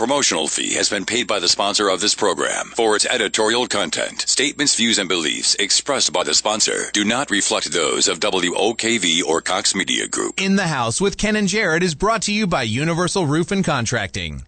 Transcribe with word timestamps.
promotional 0.00 0.48
fee 0.48 0.72
has 0.76 0.88
been 0.88 1.04
paid 1.04 1.26
by 1.26 1.38
the 1.38 1.46
sponsor 1.46 1.90
of 1.90 2.00
this 2.00 2.14
program 2.14 2.72
for 2.74 2.96
its 2.96 3.04
editorial 3.04 3.66
content. 3.66 4.22
Statements, 4.22 4.74
views, 4.74 4.98
and 4.98 5.10
beliefs 5.10 5.54
expressed 5.56 6.10
by 6.10 6.24
the 6.24 6.32
sponsor 6.32 6.90
do 6.94 7.04
not 7.04 7.30
reflect 7.30 7.70
those 7.70 8.08
of 8.08 8.18
WOKV 8.18 9.22
or 9.22 9.42
Cox 9.42 9.74
Media 9.74 10.08
Group. 10.08 10.40
In 10.40 10.56
the 10.56 10.68
House 10.68 11.02
with 11.02 11.18
Ken 11.18 11.36
and 11.36 11.46
Jared 11.46 11.82
is 11.82 11.94
brought 11.94 12.22
to 12.22 12.32
you 12.32 12.46
by 12.46 12.62
Universal 12.62 13.26
Roof 13.26 13.50
and 13.50 13.62
Contracting. 13.62 14.42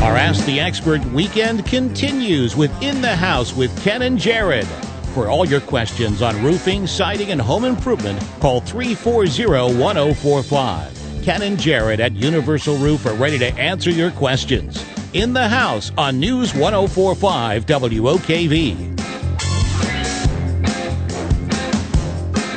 Our 0.00 0.16
Ask 0.16 0.46
the 0.46 0.60
Expert 0.60 1.04
weekend 1.12 1.66
continues 1.66 2.56
with 2.56 2.72
In 2.82 3.02
the 3.02 3.16
House 3.16 3.54
with 3.54 3.78
Ken 3.82 4.00
and 4.00 4.18
Jared. 4.18 4.66
For 5.12 5.28
all 5.28 5.44
your 5.44 5.60
questions 5.60 6.22
on 6.22 6.42
roofing, 6.42 6.86
siding, 6.86 7.32
and 7.32 7.40
home 7.40 7.66
improvement, 7.66 8.18
call 8.40 8.62
340 8.62 9.76
1045. 9.76 10.97
Ken 11.22 11.42
and 11.42 11.58
Jared 11.58 12.00
at 12.00 12.12
Universal 12.12 12.76
Roof 12.76 13.06
are 13.06 13.14
ready 13.14 13.38
to 13.38 13.52
answer 13.54 13.90
your 13.90 14.10
questions. 14.10 14.84
In 15.12 15.32
the 15.32 15.48
House 15.48 15.92
on 15.96 16.20
News 16.20 16.54
1045 16.54 17.66
WOKV. 17.66 18.98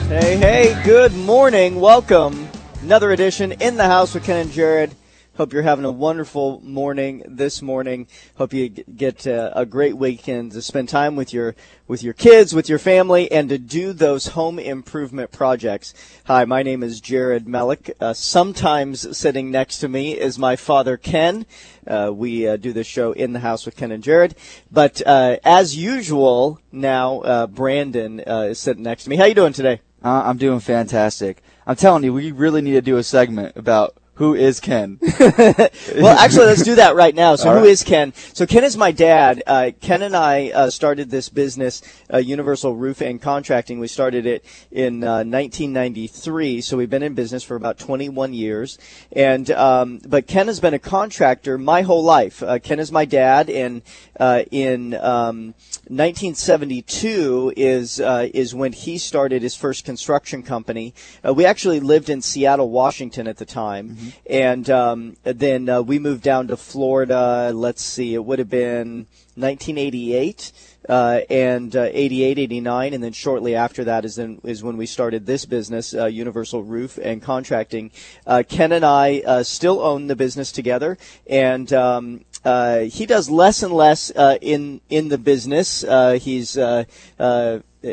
Hey, 0.08 0.38
hey, 0.38 0.82
good 0.84 1.13
morning. 1.13 1.80
Welcome. 1.80 2.49
Another 2.82 3.12
edition 3.12 3.54
in 3.54 3.77
the 3.77 3.85
house 3.85 4.13
with 4.13 4.26
Ken 4.26 4.38
and 4.38 4.52
Jared. 4.52 4.93
Hope 5.35 5.53
you're 5.53 5.62
having 5.62 5.85
a 5.85 5.91
wonderful 5.91 6.59
morning 6.59 7.23
this 7.26 7.62
morning. 7.62 8.05
Hope 8.35 8.52
you 8.52 8.67
get 8.67 9.26
uh, 9.26 9.52
a 9.55 9.66
great 9.66 9.95
weekend 9.95 10.52
to 10.52 10.62
spend 10.62 10.90
time 10.90 11.16
with 11.16 11.31
your 11.31 11.55
with 11.88 12.04
your 12.04 12.13
kids, 12.13 12.54
with 12.54 12.67
your 12.67 12.77
family, 12.77 13.31
and 13.31 13.48
to 13.48 13.57
do 13.57 13.94
those 13.94 14.27
home 14.27 14.59
improvement 14.59 15.31
projects. 15.31 15.94
Hi, 16.26 16.44
my 16.44 16.63
name 16.63 16.84
is 16.84 16.99
Jared 16.99 17.45
Mellick. 17.45 17.91
Uh, 18.02 18.13
sometimes 18.13 19.17
sitting 19.17 19.49
next 19.52 19.77
to 19.77 19.88
me 19.88 20.20
is 20.20 20.38
my 20.38 20.57
father 20.57 20.98
Ken. 20.98 21.45
Uh, 21.88 22.12
we 22.13 22.45
uh, 22.45 22.57
do 22.57 22.73
this 22.73 22.85
show 22.85 23.13
in 23.13 23.32
the 23.32 23.40
house 23.40 23.65
with 23.65 23.77
Ken 23.77 23.93
and 23.93 24.04
Jared. 24.04 24.35
But 24.70 25.02
uh, 25.05 25.37
as 25.46 25.77
usual, 25.77 26.59
now 26.74 27.21
uh, 27.21 27.48
Branden 27.48 28.21
is 28.49 28.59
sitting 28.59 28.84
next 28.84 29.05
to 29.05 29.09
me. 29.09 29.15
How 29.15 29.26
you 29.26 29.34
doing 29.34 29.54
today? 29.54 29.79
I'm 30.04 30.37
doing 30.37 30.59
fantastic. 30.59 31.41
I'm 31.65 31.77
telling 31.77 32.04
you, 32.04 32.12
we 32.12 32.34
really 32.34 32.62
need 32.62 32.74
to 32.74 32.82
do 32.82 32.98
a 32.98 33.04
segment 33.04 33.55
about 33.55 33.96
who 34.15 34.35
is 34.35 34.59
Ken? 34.59 34.99
well, 35.20 36.17
actually, 36.20 36.45
let's 36.45 36.63
do 36.63 36.76
that 36.76 36.95
right 36.95 37.15
now. 37.15 37.35
So, 37.35 37.49
All 37.49 37.55
who 37.55 37.62
right. 37.62 37.70
is 37.70 37.81
Ken? 37.84 38.13
So, 38.34 38.45
Ken 38.45 38.63
is 38.63 38.76
my 38.76 38.91
dad. 38.91 39.41
Uh, 39.48 39.71
Ken 39.79 40.01
and 40.01 40.15
I 40.15 40.51
uh, 40.51 40.70
started 40.70 41.09
this 41.09 41.29
business, 41.29 41.81
uh, 42.13 42.18
Universal 42.18 42.76
Roof 42.76 43.01
and 43.01 43.21
Contracting. 43.21 43.79
We 43.79 43.87
started 43.87 44.26
it 44.26 44.45
in 44.70 44.99
1993. 44.99 46.57
Uh, 46.57 46.62
so, 46.62 46.77
we've 46.77 46.90
been 46.90 47.03
in 47.03 47.13
business 47.13 47.43
for 47.43 47.55
about 47.55 47.79
21 47.79 48.34
years. 48.34 48.77
And 49.13 49.49
um, 49.51 50.01
but 50.05 50.27
Ken 50.27 50.48
has 50.48 50.59
been 50.59 50.73
a 50.73 50.79
contractor 50.79 51.57
my 51.57 51.81
whole 51.81 52.03
life. 52.03 52.43
Uh, 52.43 52.59
Ken 52.59 52.79
is 52.79 52.91
my 52.91 53.05
dad, 53.05 53.49
and 53.49 53.81
uh, 54.20 54.43
in 54.51 54.93
um, 54.93 55.55
1972 55.87 57.53
is 57.55 57.99
is 57.99 58.53
when 58.53 58.73
he 58.73 58.98
started 58.98 59.41
his 59.41 59.55
first 59.55 59.85
construction 59.85 60.43
company. 60.43 60.93
we 61.23 61.46
actually 61.46 61.79
lived 61.79 62.09
in 62.09 62.21
Seattle, 62.21 62.70
Washington 62.70 63.27
at 63.27 63.37
the 63.37 63.46
time. 63.46 63.90
Mm-hmm. 63.90 64.10
And 64.29 64.69
um, 64.69 65.17
then 65.23 65.69
uh, 65.69 65.81
we 65.81 66.00
moved 66.00 66.23
down 66.23 66.47
to 66.47 66.57
Florida. 66.57 67.51
Let's 67.53 67.81
see, 67.81 68.13
it 68.13 68.23
would 68.23 68.40
have 68.40 68.50
been 68.50 69.07
1988. 69.35 70.51
Uh, 70.90 71.22
and 71.29 71.75
uh, 71.75 71.90
88, 71.91 72.40
89, 72.40 72.94
and 72.95 73.03
then 73.03 73.13
shortly 73.13 73.53
after 73.53 73.84
that 73.84 74.03
is 74.03 74.16
then 74.16 74.41
is 74.44 74.63
when 74.63 74.78
we 74.78 74.88
started 74.88 75.28
this 75.28 75.45
business, 75.45 75.94
uh, 75.94 76.07
Universal 76.07 76.63
Roof 76.63 76.97
and 76.97 77.22
Contracting. 77.22 77.91
Uh, 78.25 78.41
Ken 78.47 78.72
and 78.72 78.84
I 78.84 79.19
uh, 79.19 79.44
still 79.44 79.79
own 79.79 80.07
the 80.07 80.16
business 80.16 80.51
together, 80.51 80.97
and 81.28 81.72
um, 81.72 82.25
uh, 82.44 82.79
he 82.79 83.06
does 83.06 83.29
less 83.29 83.62
and 83.62 83.72
less 83.72 84.09
in 84.41 84.81
in 84.90 85.09
the 85.09 85.19
business. 85.19 85.85
he's 86.19 86.57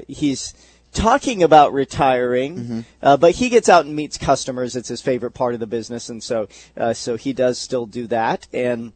he's 0.08 0.54
talking 0.92 1.42
about 1.42 1.72
retiring, 1.72 2.56
mm-hmm. 2.56 2.80
uh, 3.02 3.16
but 3.16 3.36
he 3.36 3.48
gets 3.48 3.68
out 3.68 3.84
and 3.84 3.94
meets 3.94 4.18
customers. 4.18 4.76
It's 4.76 4.88
his 4.88 5.00
favorite 5.00 5.32
part 5.32 5.54
of 5.54 5.60
the 5.60 5.66
business, 5.66 6.08
and 6.08 6.22
so 6.22 6.48
uh, 6.76 6.92
so 6.92 7.16
he 7.16 7.32
does 7.32 7.58
still 7.58 7.86
do 7.86 8.06
that. 8.08 8.46
And 8.52 8.92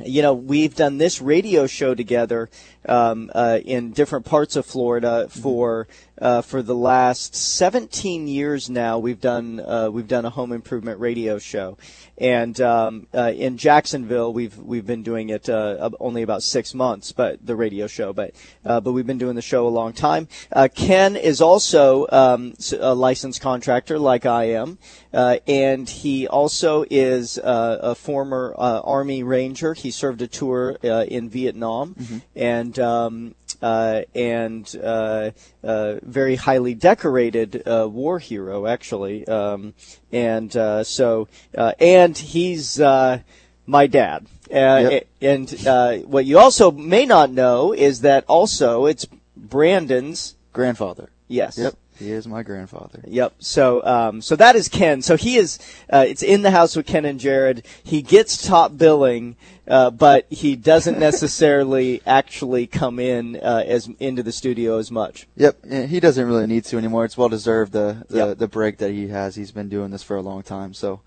you 0.00 0.22
know, 0.22 0.32
we've 0.32 0.74
done 0.74 0.98
this 0.98 1.20
radio 1.20 1.66
show 1.66 1.94
together 1.94 2.48
um, 2.88 3.30
uh, 3.34 3.58
in 3.64 3.92
different 3.92 4.24
parts 4.24 4.56
of 4.56 4.64
Florida 4.64 5.26
mm-hmm. 5.28 5.40
for 5.40 5.86
uh, 6.22 6.40
for 6.40 6.62
the 6.62 6.74
last 6.74 7.34
17 7.34 8.28
years 8.28 8.70
now. 8.70 8.98
We've 8.98 9.20
done 9.20 9.58
uh, 9.58 9.90
we've 9.90 10.06
done 10.06 10.24
a 10.24 10.30
home 10.30 10.52
improvement 10.52 11.00
radio 11.00 11.38
show, 11.38 11.76
and 12.16 12.58
um, 12.60 13.08
uh, 13.12 13.32
in 13.34 13.58
Jacksonville 13.58 14.32
we've 14.32 14.56
we've 14.56 14.86
been 14.86 15.02
doing 15.02 15.30
it 15.30 15.48
uh, 15.48 15.90
only 15.98 16.22
about 16.22 16.44
six 16.44 16.74
months, 16.74 17.10
but 17.10 17.44
the 17.44 17.56
radio 17.56 17.88
show, 17.88 18.12
but 18.12 18.34
uh, 18.64 18.80
but 18.80 18.92
we've 18.92 19.06
been 19.06 19.18
doing 19.18 19.34
the 19.34 19.42
show 19.42 19.66
a 19.66 19.68
long 19.68 19.92
time. 19.92 20.28
Ken 20.74 21.16
is 21.16 21.40
also 21.40 22.06
um, 22.12 22.54
a 22.78 22.94
licensed 22.94 23.40
contractor 23.40 23.98
like 23.98 24.24
I 24.24 24.44
am, 24.50 24.78
and 25.12 25.88
he 25.88 26.28
also 26.28 26.84
is 26.88 27.36
a 27.42 27.96
former 27.96 28.54
Army 28.56 29.24
Ranger. 29.24 29.74
He 29.74 29.90
served 29.90 30.22
a 30.22 30.28
tour 30.28 30.70
in 30.82 31.28
Vietnam, 31.28 31.94
mm-hmm. 31.94 32.18
and 32.36 32.78
um, 32.78 33.34
uh, 33.41 33.41
and 33.62 34.76
uh, 34.82 35.30
uh, 35.62 35.94
very 36.02 36.36
highly 36.36 36.74
decorated 36.74 37.62
uh, 37.66 37.88
war 37.88 38.18
hero, 38.18 38.66
actually. 38.66 39.26
Um, 39.26 39.74
and 40.10 40.54
uh, 40.56 40.84
so, 40.84 41.28
uh, 41.56 41.72
and 41.78 42.16
he's 42.16 42.78
my 42.78 43.86
dad. 43.86 44.26
Yep. 44.50 45.06
And 45.22 46.06
what 46.10 46.26
you 46.26 46.38
also 46.38 46.70
may 46.70 47.06
not 47.06 47.30
know 47.30 47.72
is 47.72 48.00
that 48.02 48.24
also 48.26 48.86
it's 48.86 49.06
Branden's 49.36 50.36
grandfather. 50.52 51.10
Yes. 51.28 51.56
Yep. 51.56 51.74
He 51.98 52.10
is 52.10 52.26
my 52.26 52.42
grandfather. 52.42 53.02
Yep. 53.06 53.34
So, 53.38 53.84
um, 53.84 54.22
so 54.22 54.34
that 54.36 54.56
is 54.56 54.68
Ken. 54.68 55.02
So 55.02 55.16
he 55.16 55.36
is. 55.36 55.58
Uh, 55.92 56.04
it's 56.08 56.22
in 56.22 56.42
the 56.42 56.50
house 56.50 56.74
with 56.74 56.86
Ken 56.86 57.04
and 57.04 57.20
Jared. 57.20 57.64
He 57.82 58.02
gets 58.02 58.46
top 58.46 58.76
billing, 58.76 59.36
uh, 59.68 59.90
but 59.90 60.26
he 60.30 60.56
doesn't 60.56 60.98
necessarily 61.00 62.00
actually 62.06 62.66
come 62.66 62.98
in 62.98 63.36
uh, 63.36 63.64
as 63.66 63.88
into 64.00 64.22
the 64.22 64.32
studio 64.32 64.78
as 64.78 64.90
much. 64.90 65.26
Yep. 65.36 65.64
He 65.88 66.00
doesn't 66.00 66.26
really 66.26 66.46
need 66.46 66.64
to 66.64 66.78
anymore. 66.78 67.04
It's 67.04 67.16
well 67.16 67.28
deserved 67.28 67.72
the 67.72 68.04
the, 68.08 68.18
yep. 68.18 68.38
the 68.38 68.48
break 68.48 68.78
that 68.78 68.90
he 68.90 69.08
has. 69.08 69.34
He's 69.34 69.52
been 69.52 69.68
doing 69.68 69.90
this 69.90 70.02
for 70.02 70.16
a 70.16 70.22
long 70.22 70.42
time. 70.42 70.74
So 70.74 71.00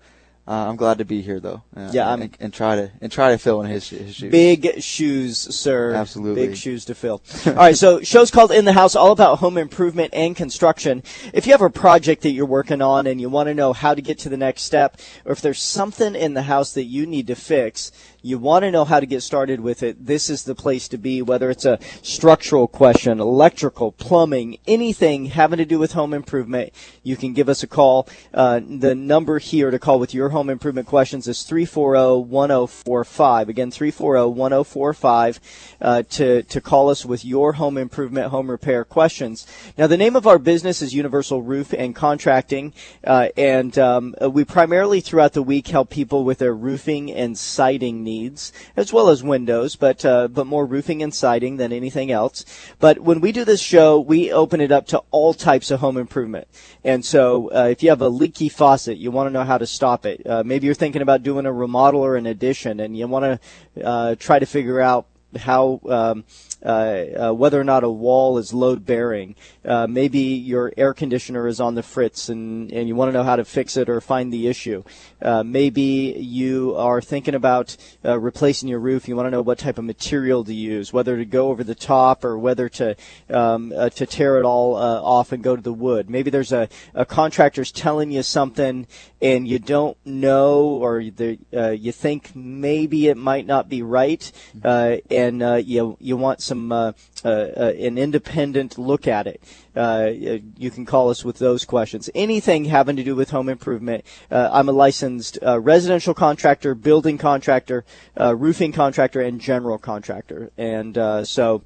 uh, 0.48 0.68
I'm 0.68 0.76
glad 0.76 0.98
to 0.98 1.04
be 1.04 1.22
here, 1.22 1.40
though. 1.40 1.62
Uh, 1.76 1.90
yeah, 1.92 2.12
and, 2.12 2.36
and, 2.38 2.54
try 2.54 2.76
to 2.76 2.92
and 3.00 3.10
try 3.10 3.32
to 3.32 3.38
fill 3.38 3.62
in 3.62 3.70
his, 3.70 3.88
his 3.88 4.14
shoes. 4.14 4.30
Big 4.30 4.80
shoes, 4.80 5.38
sir. 5.38 5.92
Absolutely, 5.92 6.46
big 6.46 6.56
shoes 6.56 6.84
to 6.84 6.94
fill. 6.94 7.20
all 7.46 7.54
right, 7.54 7.76
so 7.76 8.00
show's 8.00 8.30
called 8.30 8.52
In 8.52 8.64
the 8.64 8.72
House, 8.72 8.94
all 8.94 9.10
about 9.10 9.40
home 9.40 9.58
improvement 9.58 10.14
and 10.14 10.36
construction. 10.36 11.02
If 11.34 11.46
you 11.46 11.52
have 11.52 11.62
a 11.62 11.70
project 11.70 12.22
that 12.22 12.30
you're 12.30 12.46
working 12.46 12.80
on 12.80 13.08
and 13.08 13.20
you 13.20 13.28
want 13.28 13.48
to 13.48 13.54
know 13.54 13.72
how 13.72 13.94
to 13.94 14.00
get 14.00 14.20
to 14.20 14.28
the 14.28 14.36
next 14.36 14.62
step, 14.62 15.00
or 15.24 15.32
if 15.32 15.40
there's 15.40 15.60
something 15.60 16.14
in 16.14 16.34
the 16.34 16.42
house 16.42 16.72
that 16.74 16.84
you 16.84 17.06
need 17.06 17.26
to 17.26 17.34
fix, 17.34 17.90
you 18.26 18.38
want 18.38 18.64
to 18.64 18.72
know 18.72 18.84
how 18.84 18.98
to 18.98 19.06
get 19.06 19.22
started 19.22 19.60
with 19.60 19.84
it, 19.84 20.04
this 20.04 20.28
is 20.28 20.42
the 20.42 20.56
place 20.56 20.88
to 20.88 20.98
be, 20.98 21.22
whether 21.22 21.48
it's 21.48 21.64
a 21.64 21.78
structural 22.02 22.66
question, 22.66 23.20
electrical, 23.20 23.92
plumbing, 23.92 24.58
anything 24.66 25.26
having 25.26 25.58
to 25.58 25.64
do 25.64 25.78
with 25.78 25.92
home 25.92 26.12
improvement, 26.12 26.72
you 27.04 27.16
can 27.16 27.34
give 27.34 27.48
us 27.48 27.62
a 27.62 27.68
call. 27.68 28.08
Uh, 28.34 28.58
the 28.58 28.96
number 28.96 29.38
here 29.38 29.70
to 29.70 29.78
call 29.78 30.00
with 30.00 30.12
your 30.12 30.30
home 30.30 30.50
improvement 30.50 30.88
questions 30.88 31.28
is 31.28 31.38
340-1045. 31.38 33.48
Again, 33.48 33.70
340-1045 33.70 35.38
uh, 35.80 36.02
to, 36.02 36.42
to 36.42 36.60
call 36.60 36.90
us 36.90 37.06
with 37.06 37.24
your 37.24 37.52
home 37.52 37.78
improvement, 37.78 38.32
home 38.32 38.50
repair 38.50 38.84
questions. 38.84 39.46
Now, 39.78 39.86
the 39.86 39.96
name 39.96 40.16
of 40.16 40.26
our 40.26 40.40
business 40.40 40.82
is 40.82 40.92
Universal 40.92 41.42
Roof 41.42 41.72
and 41.72 41.94
Contracting, 41.94 42.74
uh, 43.04 43.28
and 43.36 43.78
um, 43.78 44.16
we 44.20 44.44
primarily 44.44 45.00
throughout 45.00 45.34
the 45.34 45.44
week 45.44 45.68
help 45.68 45.90
people 45.90 46.24
with 46.24 46.38
their 46.38 46.54
roofing 46.54 47.12
and 47.12 47.38
siding 47.38 48.02
needs 48.02 48.15
needs, 48.16 48.52
as 48.76 48.92
well 48.92 49.08
as 49.08 49.22
windows, 49.22 49.76
but 49.76 50.04
uh, 50.04 50.28
but 50.28 50.46
more 50.46 50.66
roofing 50.66 51.02
and 51.02 51.14
siding 51.14 51.56
than 51.56 51.72
anything 51.72 52.10
else. 52.10 52.44
But 52.78 53.00
when 53.00 53.20
we 53.20 53.32
do 53.32 53.44
this 53.44 53.60
show, 53.60 54.00
we 54.00 54.32
open 54.32 54.60
it 54.60 54.72
up 54.72 54.86
to 54.88 55.02
all 55.10 55.34
types 55.34 55.70
of 55.70 55.80
home 55.80 55.96
improvement. 55.96 56.48
And 56.84 57.04
so, 57.04 57.50
uh, 57.52 57.68
if 57.70 57.82
you 57.82 57.90
have 57.90 58.02
a 58.02 58.08
leaky 58.08 58.48
faucet, 58.48 58.98
you 58.98 59.10
want 59.10 59.26
to 59.28 59.32
know 59.32 59.44
how 59.44 59.58
to 59.58 59.66
stop 59.66 60.06
it. 60.06 60.26
Uh, 60.26 60.42
maybe 60.44 60.66
you're 60.66 60.74
thinking 60.74 61.02
about 61.02 61.22
doing 61.22 61.46
a 61.46 61.52
remodel 61.52 62.00
or 62.00 62.16
an 62.16 62.26
addition, 62.26 62.80
and 62.80 62.96
you 62.96 63.06
want 63.08 63.40
to 63.74 63.84
uh, 63.84 64.14
try 64.18 64.38
to 64.38 64.46
figure 64.46 64.80
out 64.80 65.06
how 65.36 65.80
um, 65.88 66.24
uh, 66.64 67.28
uh, 67.28 67.32
whether 67.32 67.60
or 67.60 67.64
not 67.64 67.84
a 67.84 67.90
wall 67.90 68.38
is 68.38 68.54
load 68.54 68.86
bearing. 68.86 69.34
Uh, 69.66 69.86
maybe 69.86 70.20
your 70.20 70.72
air 70.76 70.94
conditioner 70.94 71.46
is 71.46 71.60
on 71.60 71.74
the 71.74 71.82
fritz 71.82 72.28
and, 72.28 72.72
and 72.72 72.88
you 72.88 72.94
want 72.94 73.08
to 73.08 73.12
know 73.12 73.24
how 73.24 73.36
to 73.36 73.44
fix 73.44 73.76
it 73.76 73.88
or 73.88 74.00
find 74.00 74.32
the 74.32 74.46
issue. 74.46 74.82
Uh, 75.20 75.42
maybe 75.42 76.16
you 76.18 76.74
are 76.76 77.00
thinking 77.00 77.34
about 77.34 77.76
uh, 78.04 78.18
replacing 78.18 78.68
your 78.68 78.78
roof. 78.78 79.08
You 79.08 79.16
want 79.16 79.26
to 79.26 79.30
know 79.30 79.42
what 79.42 79.58
type 79.58 79.78
of 79.78 79.84
material 79.84 80.44
to 80.44 80.54
use, 80.54 80.92
whether 80.92 81.16
to 81.16 81.24
go 81.24 81.48
over 81.48 81.64
the 81.64 81.74
top 81.74 82.24
or 82.24 82.38
whether 82.38 82.68
to 82.70 82.96
um, 83.30 83.72
uh, 83.76 83.88
to 83.90 84.06
tear 84.06 84.38
it 84.38 84.44
all 84.44 84.76
off 84.76 85.32
and 85.32 85.42
go 85.42 85.56
to 85.56 85.62
the 85.62 85.72
wood. 85.72 86.08
Maybe 86.08 86.30
there's 86.30 86.52
a, 86.52 86.68
a 86.94 87.04
contractor's 87.04 87.72
telling 87.72 88.10
you 88.10 88.22
something 88.22 88.86
and 89.20 89.48
you 89.48 89.58
don't 89.58 89.96
know 90.04 90.64
or 90.64 91.02
the, 91.02 91.38
you 91.78 91.92
think 91.92 92.34
maybe 92.36 93.08
it 93.08 93.16
might 93.16 93.46
not 93.46 93.68
be 93.68 93.82
right, 93.82 94.30
and 94.62 95.42
you 95.66 95.96
you 96.00 96.16
want 96.16 96.40
some 96.40 96.72
uh, 96.72 96.92
uh, 97.24 97.28
uh, 97.28 97.72
an 97.78 97.98
independent 97.98 98.78
look 98.78 99.08
at 99.08 99.26
it. 99.26 99.40
Uh, 99.74 100.10
you 100.12 100.70
can 100.70 100.86
call 100.86 101.10
us 101.10 101.24
with 101.24 101.38
those 101.38 101.64
questions. 101.64 102.08
Anything 102.14 102.64
having 102.64 102.96
to 102.96 103.04
do 103.04 103.14
with 103.14 103.30
home 103.30 103.48
improvement. 103.48 104.04
Uh, 104.30 104.48
I'm 104.52 104.68
a 104.68 104.72
licensed 104.72 105.38
uh, 105.44 105.60
residential 105.60 106.14
contractor, 106.14 106.74
building 106.74 107.18
contractor, 107.18 107.84
roofing 108.16 108.72
contractor, 108.72 109.20
and 109.20 109.40
general 109.40 109.78
contractor. 109.78 110.50
And 110.56 110.96
so 111.26 111.62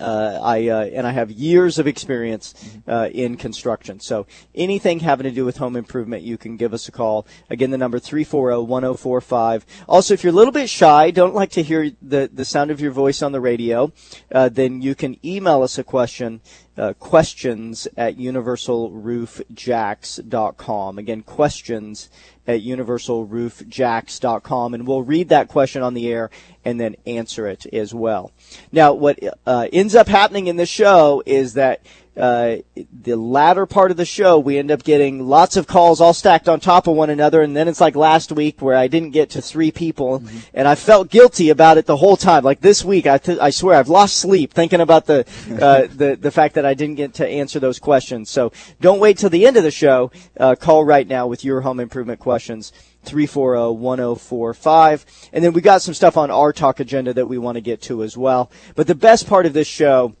uh, 0.00 0.40
I 0.42 0.68
uh, 0.68 0.84
and 0.86 1.06
I 1.06 1.10
have 1.10 1.30
years 1.30 1.78
of 1.78 1.86
experience 1.86 2.54
uh, 2.88 3.10
in 3.12 3.36
construction. 3.36 4.00
So 4.00 4.26
anything 4.54 5.00
having 5.00 5.24
to 5.24 5.30
do 5.30 5.44
with 5.44 5.58
home 5.58 5.76
improvement, 5.76 6.22
you 6.22 6.38
can 6.38 6.56
give 6.56 6.72
us 6.72 6.88
a 6.88 6.92
call. 6.92 7.26
Again, 7.50 7.70
the 7.70 7.78
number 7.78 7.98
340-1045. 7.98 9.64
Also, 9.88 10.14
if 10.14 10.24
you're 10.24 10.32
a 10.32 10.36
little 10.36 10.52
bit 10.52 10.70
shy, 10.70 11.10
don't 11.10 11.34
like 11.34 11.50
to 11.50 11.62
hear 11.62 11.90
the 12.00 12.30
the 12.32 12.44
sound 12.44 12.70
of 12.70 12.80
your 12.80 12.92
voice 12.92 13.22
on 13.22 13.32
the 13.32 13.40
radio, 13.40 13.92
uh, 14.34 14.48
then 14.48 14.80
you 14.80 14.94
can 14.94 15.18
email 15.26 15.62
us 15.62 15.76
a 15.78 15.84
question 15.84 16.40
uh, 16.76 16.92
questions 16.94 17.86
at 17.96 18.16
universalroofjax.com. 18.16 20.98
Again, 20.98 21.22
questions 21.22 22.10
at 22.46 22.62
universalroofjax.com, 22.62 24.74
and 24.74 24.86
we'll 24.86 25.02
read 25.02 25.28
that 25.28 25.48
question 25.48 25.82
on 25.82 25.94
the 25.94 26.08
air 26.08 26.30
and 26.64 26.80
then 26.80 26.96
answer 27.06 27.46
it 27.46 27.66
as 27.72 27.94
well. 27.94 28.32
Now, 28.72 28.92
what 28.94 29.20
uh, 29.46 29.68
ends 29.72 29.94
up 29.94 30.08
happening 30.08 30.48
in 30.48 30.56
the 30.56 30.66
show 30.66 31.22
is 31.26 31.54
that 31.54 31.86
uh, 32.14 32.56
the 32.76 33.16
latter 33.16 33.64
part 33.64 33.90
of 33.90 33.96
the 33.96 34.04
show, 34.04 34.38
we 34.38 34.58
end 34.58 34.70
up 34.70 34.82
getting 34.82 35.26
lots 35.26 35.56
of 35.56 35.66
calls 35.66 35.98
all 35.98 36.12
stacked 36.12 36.46
on 36.46 36.60
top 36.60 36.86
of 36.86 36.94
one 36.94 37.08
another, 37.08 37.40
and 37.40 37.56
then 37.56 37.68
it's 37.68 37.80
like 37.80 37.96
last 37.96 38.30
week 38.30 38.60
where 38.60 38.76
I 38.76 38.86
didn't 38.86 39.12
get 39.12 39.30
to 39.30 39.40
three 39.40 39.70
people, 39.70 40.20
mm-hmm. 40.20 40.38
and 40.52 40.68
I 40.68 40.74
felt 40.74 41.08
guilty 41.08 41.48
about 41.48 41.78
it 41.78 41.86
the 41.86 41.96
whole 41.96 42.18
time. 42.18 42.44
Like 42.44 42.60
this 42.60 42.84
week, 42.84 43.06
I, 43.06 43.16
th- 43.16 43.38
I 43.38 43.48
swear 43.48 43.78
I've 43.78 43.88
lost 43.88 44.18
sleep 44.18 44.52
thinking 44.52 44.82
about 44.82 45.06
the 45.06 45.20
uh, 45.60 45.86
the 45.94 46.16
the 46.16 46.30
fact 46.30 46.56
that 46.56 46.66
I 46.66 46.74
didn't 46.74 46.96
get 46.96 47.14
to 47.14 47.26
answer 47.26 47.58
those 47.58 47.78
questions. 47.78 48.28
So 48.28 48.52
don't 48.80 49.00
wait 49.00 49.16
till 49.16 49.30
the 49.30 49.46
end 49.46 49.56
of 49.56 49.62
the 49.62 49.70
show. 49.70 50.10
Uh, 50.38 50.54
call 50.54 50.84
right 50.84 51.08
now 51.08 51.26
with 51.26 51.46
your 51.46 51.62
home 51.62 51.80
improvement 51.80 52.20
questions. 52.20 52.74
340-1045. 53.06 55.28
And 55.32 55.42
then 55.42 55.52
we 55.52 55.60
got 55.60 55.82
some 55.82 55.92
stuff 55.92 56.16
on 56.16 56.30
our 56.30 56.52
talk 56.52 56.78
agenda 56.78 57.12
that 57.12 57.26
we 57.26 57.36
want 57.36 57.56
to 57.56 57.60
get 57.60 57.82
to 57.82 58.04
as 58.04 58.16
well. 58.16 58.48
But 58.76 58.86
the 58.86 58.94
best 58.94 59.26
part 59.26 59.44
of 59.44 59.54
this 59.54 59.66
show 59.66 60.14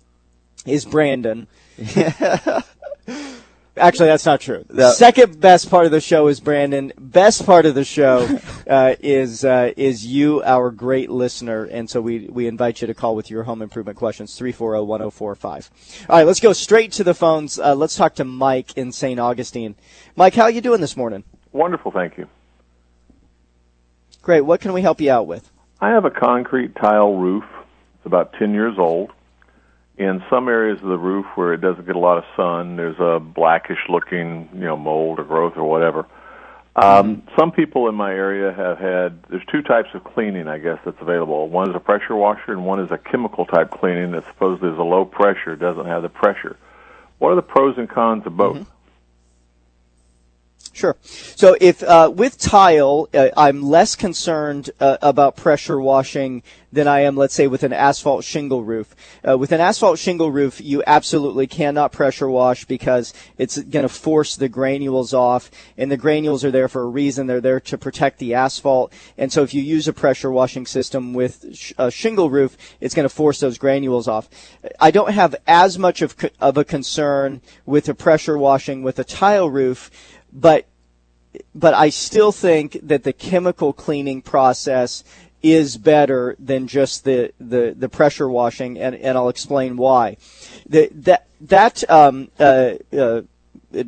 is 0.66 0.84
Branden 0.84 1.46
Actually, 3.76 4.08
that's 4.08 4.26
not 4.26 4.38
true. 4.38 4.64
The 4.68 4.92
second 4.92 5.40
best 5.40 5.70
part 5.70 5.86
of 5.86 5.92
the 5.92 6.00
show 6.00 6.28
is 6.28 6.40
Branden. 6.40 6.92
Best 6.98 7.46
part 7.46 7.64
of 7.64 7.74
the 7.74 7.84
show 7.84 8.38
uh, 8.68 8.96
is 9.00 9.46
uh, 9.46 9.72
is 9.78 10.04
you, 10.04 10.42
our 10.42 10.70
great 10.70 11.10
listener, 11.10 11.64
and 11.64 11.88
so 11.88 12.02
we 12.02 12.26
we 12.26 12.46
invite 12.46 12.82
you 12.82 12.86
to 12.86 12.92
call 12.92 13.16
with 13.16 13.30
your 13.30 13.44
home 13.44 13.62
improvement 13.62 13.96
questions 13.96 14.38
340-1045. 14.38 15.70
All 16.08 16.16
right, 16.16 16.26
let's 16.26 16.40
go 16.40 16.52
straight 16.52 16.92
to 16.92 17.04
the 17.04 17.14
phones. 17.14 17.58
Uh, 17.58 17.74
let's 17.74 17.96
talk 17.96 18.14
to 18.16 18.24
Mike 18.24 18.76
in 18.76 18.92
St. 18.92 19.18
Augustine. 19.18 19.74
Mike, 20.16 20.34
how 20.34 20.42
are 20.42 20.50
you 20.50 20.60
doing 20.60 20.82
this 20.82 20.96
morning? 20.96 21.24
Wonderful, 21.52 21.92
thank 21.92 22.18
you. 22.18 22.28
Great. 24.20 24.42
What 24.42 24.60
can 24.60 24.74
we 24.74 24.82
help 24.82 25.00
you 25.00 25.10
out 25.10 25.26
with? 25.26 25.50
I 25.80 25.88
have 25.88 26.04
a 26.04 26.10
concrete 26.10 26.76
tile 26.76 27.16
roof. 27.16 27.44
It's 27.96 28.06
about 28.06 28.34
10 28.34 28.52
years 28.52 28.78
old 28.78 29.10
in 29.98 30.22
some 30.30 30.48
areas 30.48 30.80
of 30.82 30.88
the 30.88 30.98
roof 30.98 31.26
where 31.34 31.52
it 31.52 31.60
doesn't 31.60 31.86
get 31.86 31.96
a 31.96 31.98
lot 31.98 32.18
of 32.18 32.24
sun, 32.36 32.76
there's 32.76 32.98
a 32.98 33.20
blackish 33.20 33.78
looking, 33.88 34.48
you 34.54 34.60
know, 34.60 34.76
mold 34.76 35.18
or 35.18 35.24
growth 35.24 35.56
or 35.56 35.64
whatever. 35.64 36.06
Um, 36.74 37.16
mm-hmm. 37.16 37.38
Some 37.38 37.52
people 37.52 37.88
in 37.88 37.94
my 37.94 38.12
area 38.12 38.52
have 38.52 38.78
had. 38.78 39.22
There's 39.24 39.44
two 39.50 39.60
types 39.60 39.90
of 39.92 40.04
cleaning, 40.04 40.48
I 40.48 40.58
guess, 40.58 40.78
that's 40.84 41.00
available. 41.00 41.48
One 41.48 41.68
is 41.68 41.76
a 41.76 41.80
pressure 41.80 42.16
washer, 42.16 42.52
and 42.52 42.64
one 42.64 42.80
is 42.80 42.90
a 42.90 42.96
chemical 42.96 43.44
type 43.44 43.70
cleaning 43.70 44.12
that 44.12 44.24
supposedly 44.26 44.70
is 44.70 44.78
a 44.78 44.82
low 44.82 45.04
pressure, 45.04 45.54
doesn't 45.54 45.84
have 45.84 46.02
the 46.02 46.08
pressure. 46.08 46.56
What 47.18 47.32
are 47.32 47.36
the 47.36 47.42
pros 47.42 47.76
and 47.76 47.88
cons 47.88 48.26
of 48.26 48.36
both? 48.36 48.56
Mm-hmm. 48.56 48.70
Sure. 50.72 50.96
So 51.02 51.56
if 51.60 51.82
uh, 51.82 52.10
with 52.14 52.38
tile, 52.38 53.08
uh, 53.12 53.28
I'm 53.36 53.62
less 53.62 53.94
concerned 53.94 54.70
uh, 54.80 54.96
about 55.02 55.36
pressure 55.36 55.80
washing 55.80 56.42
than 56.72 56.88
I 56.88 57.00
am, 57.00 57.16
let's 57.16 57.34
say, 57.34 57.46
with 57.46 57.62
an 57.62 57.74
asphalt 57.74 58.24
shingle 58.24 58.64
roof. 58.64 58.96
Uh, 59.28 59.36
with 59.36 59.52
an 59.52 59.60
asphalt 59.60 59.98
shingle 59.98 60.30
roof, 60.30 60.58
you 60.60 60.82
absolutely 60.86 61.46
cannot 61.46 61.92
pressure 61.92 62.28
wash 62.28 62.64
because 62.64 63.12
it's 63.36 63.58
going 63.58 63.82
to 63.82 63.90
force 63.90 64.36
the 64.36 64.48
granules 64.48 65.12
off, 65.12 65.50
and 65.76 65.92
the 65.92 65.98
granules 65.98 66.44
are 66.44 66.50
there 66.50 66.68
for 66.68 66.82
a 66.82 66.88
reason. 66.88 67.26
They're 67.26 67.42
there 67.42 67.60
to 67.60 67.76
protect 67.76 68.18
the 68.18 68.32
asphalt, 68.32 68.92
and 69.18 69.30
so 69.30 69.42
if 69.42 69.52
you 69.52 69.60
use 69.60 69.86
a 69.86 69.92
pressure 69.92 70.30
washing 70.30 70.64
system 70.64 71.12
with 71.12 71.54
sh- 71.54 71.74
a 71.76 71.90
shingle 71.90 72.30
roof, 72.30 72.56
it's 72.80 72.94
going 72.94 73.08
to 73.08 73.14
force 73.14 73.38
those 73.38 73.58
granules 73.58 74.08
off. 74.08 74.30
I 74.80 74.90
don't 74.90 75.12
have 75.12 75.36
as 75.46 75.78
much 75.78 76.00
of, 76.00 76.16
co- 76.16 76.30
of 76.40 76.56
a 76.56 76.64
concern 76.64 77.42
with 77.66 77.86
a 77.90 77.94
pressure 77.94 78.38
washing 78.38 78.82
with 78.82 78.98
a 78.98 79.04
tile 79.04 79.50
roof 79.50 79.90
but 80.32 80.66
but 81.54 81.74
I 81.74 81.88
still 81.88 82.32
think 82.32 82.76
that 82.82 83.04
the 83.04 83.12
chemical 83.12 83.72
cleaning 83.72 84.22
process 84.22 85.04
is 85.42 85.76
better 85.76 86.36
than 86.38 86.66
just 86.68 87.04
the, 87.04 87.32
the, 87.40 87.74
the 87.76 87.88
pressure 87.88 88.28
washing, 88.28 88.78
and, 88.78 88.94
and 88.94 89.18
I'll 89.18 89.28
explain 89.28 89.76
why. 89.76 90.16
The, 90.68 90.88
that 90.92 91.26
that 91.40 91.90
um, 91.90 92.30
uh, 92.38 92.74
uh, 92.96 93.22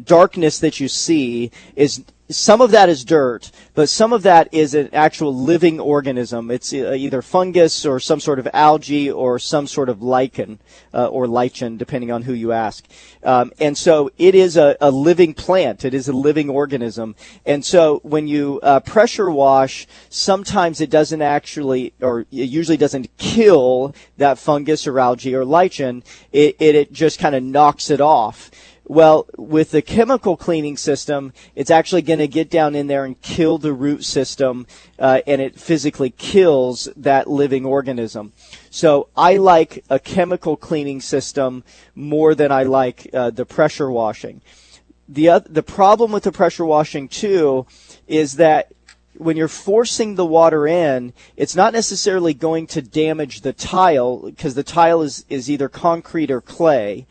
darkness 0.03 0.59
that 0.59 0.81
you 0.81 0.89
see 0.89 1.53
is 1.77 2.03
some 2.35 2.61
of 2.61 2.71
that 2.73 2.89
is 2.89 3.05
dirt, 3.05 3.51
but 3.75 3.89
some 3.89 4.13
of 4.13 4.23
that 4.25 4.53
is 4.53 4.75
an 4.75 4.91
actual 4.93 5.35
living 5.35 5.81
organism. 5.81 6.51
It's 6.51 6.73
uh, 6.73 6.95
either 6.97 7.23
fungus 7.23 7.87
or 7.87 8.01
some 8.01 8.21
sort 8.21 8.39
of 8.39 8.49
algae 8.53 9.11
or 9.11 9.39
some 9.39 9.67
sort 9.67 9.89
of 9.89 10.03
lichen 10.03 10.59
uh, 10.93 11.07
or 11.07 11.27
lichen, 11.27 11.77
depending 11.77 12.11
on 12.11 12.23
who 12.23 12.33
you 12.33 12.53
ask. 12.53 12.85
Um, 13.23 13.53
and 13.61 13.77
so 13.79 14.11
it 14.19 14.35
is 14.35 14.57
a, 14.57 14.77
a, 14.81 14.91
living 14.91 15.35
plant. 15.35 15.85
It 15.85 15.95
is 15.95 16.09
a 16.09 16.13
living 16.13 16.51
organism. 16.51 17.15
And 17.47 17.65
so 17.65 18.01
when 18.03 18.27
you 18.27 18.61
uh, 18.63 18.81
pressure 18.81 19.31
wash, 19.31 19.87
sometimes 20.09 20.81
it 20.81 20.91
doesn't 20.91 21.23
actually, 21.23 21.95
or 22.01 22.21
it 22.21 22.27
usually 22.31 22.77
doesn't 22.77 23.17
kill 23.17 23.95
that 24.19 24.39
fungus 24.39 24.87
or 24.87 24.99
algae 24.99 25.35
or 25.35 25.45
lichen. 25.45 26.03
It, 26.33 26.57
it, 26.59 26.75
it 26.75 26.93
just 26.93 27.19
kind 27.19 27.35
of 27.35 27.43
knocks 27.43 27.91
it 27.91 28.01
off. 28.01 28.51
Well, 28.87 29.27
with 29.39 29.71
the 29.71 29.81
chemical 29.81 30.37
cleaning 30.37 30.77
system, 30.77 31.33
it's 31.55 31.71
actually 31.71 32.03
going 32.03 32.19
to 32.19 32.29
get 32.29 32.51
down 32.51 32.75
in 32.75 32.87
there 32.87 33.07
and 33.07 33.21
kill 33.23 33.57
the 33.57 33.73
root 33.73 34.05
system, 34.05 34.67
uh, 34.99 35.23
and 35.27 35.41
it 35.41 35.59
physically 35.59 36.11
kills 36.11 36.89
that 36.97 37.29
living 37.29 37.65
organism. 37.65 38.35
So 38.69 39.09
I 39.17 39.39
like 39.39 39.85
a 39.89 39.99
chemical 39.99 40.57
cleaning 40.57 41.01
system 41.01 41.65
more 41.95 42.35
than 42.35 42.53
I 42.53 42.65
like 42.65 43.09
uh, 43.15 43.31
the 43.31 43.47
pressure 43.47 43.91
washing. 43.91 44.43
The 45.09 45.29
uh, 45.29 45.41
the 45.49 45.63
problem 45.63 46.13
with 46.13 46.25
the 46.25 46.33
pressure 46.33 46.65
washing 46.65 47.09
too 47.09 47.67
is 48.07 48.37
that 48.37 48.73
when 49.17 49.37
you're 49.37 49.49
forcing 49.49 50.15
the 50.15 50.27
water 50.27 50.67
in, 50.67 51.13
it's 51.37 51.55
not 51.55 51.73
necessarily 51.73 52.35
going 52.35 52.67
to 52.67 52.83
damage 52.83 53.41
the 53.41 53.53
tile 53.53 54.19
because 54.19 54.55
the 54.55 54.63
tile 54.63 55.03
is, 55.03 55.25
is 55.29 55.51
either 55.51 55.69
concrete 55.69 56.31
or 56.31 56.41
clay. 56.41 57.07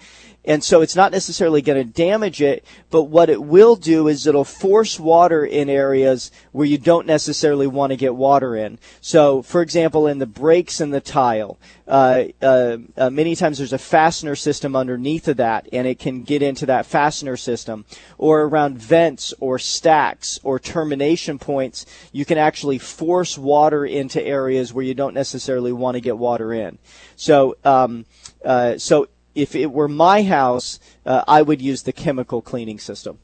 And 0.46 0.64
so 0.64 0.82
it's 0.82 0.96
not 0.96 1.12
necessarily 1.12 1.62
going 1.62 1.78
to 1.78 1.90
damage 1.90 2.42
it, 2.42 2.66
but 2.90 3.04
what 3.04 3.30
it 3.30 3.42
will 3.42 3.78
do 3.78 4.08
is 4.10 4.28
it'll 4.28 4.44
force 4.44 5.00
water 5.00 5.46
in 5.46 5.70
areas 5.70 6.32
where 6.52 6.68
you 6.68 6.78
don't 6.78 7.08
necessarily 7.08 7.66
want 7.66 7.92
to 7.92 7.98
get 7.98 8.16
water 8.16 8.56
in. 8.56 8.78
So, 9.00 9.42
for 9.42 9.62
example, 9.62 10.06
in 10.06 10.20
the 10.20 10.26
breaks 10.26 10.82
in 10.82 10.92
the 10.92 11.00
tile, 11.00 11.58
uh, 11.88 12.26
uh, 12.42 12.78
uh, 12.98 13.10
many 13.10 13.36
times 13.36 13.58
there's 13.58 13.74
a 13.74 13.78
fastener 13.78 14.36
system 14.36 14.76
underneath 14.76 15.30
of 15.30 15.38
that, 15.38 15.68
and 15.72 15.88
it 15.88 16.00
can 16.00 16.24
get 16.24 16.42
into 16.42 16.66
that 16.66 16.86
fastener 16.86 17.38
system. 17.38 17.86
Or 18.18 18.42
around 18.42 18.78
vents 18.78 19.34
or 19.40 19.60
stacks 19.60 20.40
or 20.44 20.60
termination 20.60 21.40
points, 21.40 21.86
you 22.12 22.26
can 22.26 22.38
actually 22.38 22.80
force 22.80 23.38
water 23.38 23.86
into 23.86 24.22
areas 24.22 24.74
where 24.74 24.84
you 24.84 24.94
don't 24.94 25.14
necessarily 25.14 25.72
want 25.72 25.96
to 25.96 26.02
get 26.02 26.18
water 26.18 26.52
in. 26.52 26.80
So, 27.16 27.56
um, 27.64 28.06
uh, 28.44 28.78
so 28.78 29.08
if 29.36 29.56
it 29.56 29.72
were 29.72 29.88
my 29.88 30.24
house, 30.24 30.80
uh, 31.06 31.24
I 31.28 31.42
would 31.42 31.62
use 31.62 31.84
the 31.84 31.94
chemical 31.94 32.42
cleaning 32.42 32.80
system. 32.80 33.20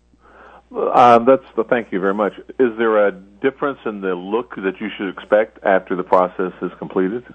Uh, 0.75 1.19
that's 1.19 1.45
the 1.55 1.63
thank 1.63 1.91
you 1.91 1.99
very 1.99 2.13
much. 2.13 2.33
Is 2.59 2.77
there 2.77 3.07
a 3.07 3.11
difference 3.11 3.79
in 3.85 4.01
the 4.01 4.13
look 4.13 4.55
that 4.55 4.79
you 4.79 4.89
should 4.97 5.09
expect 5.09 5.63
after 5.63 5.95
the 5.95 6.03
process 6.03 6.53
is 6.61 6.71
completed? 6.77 7.25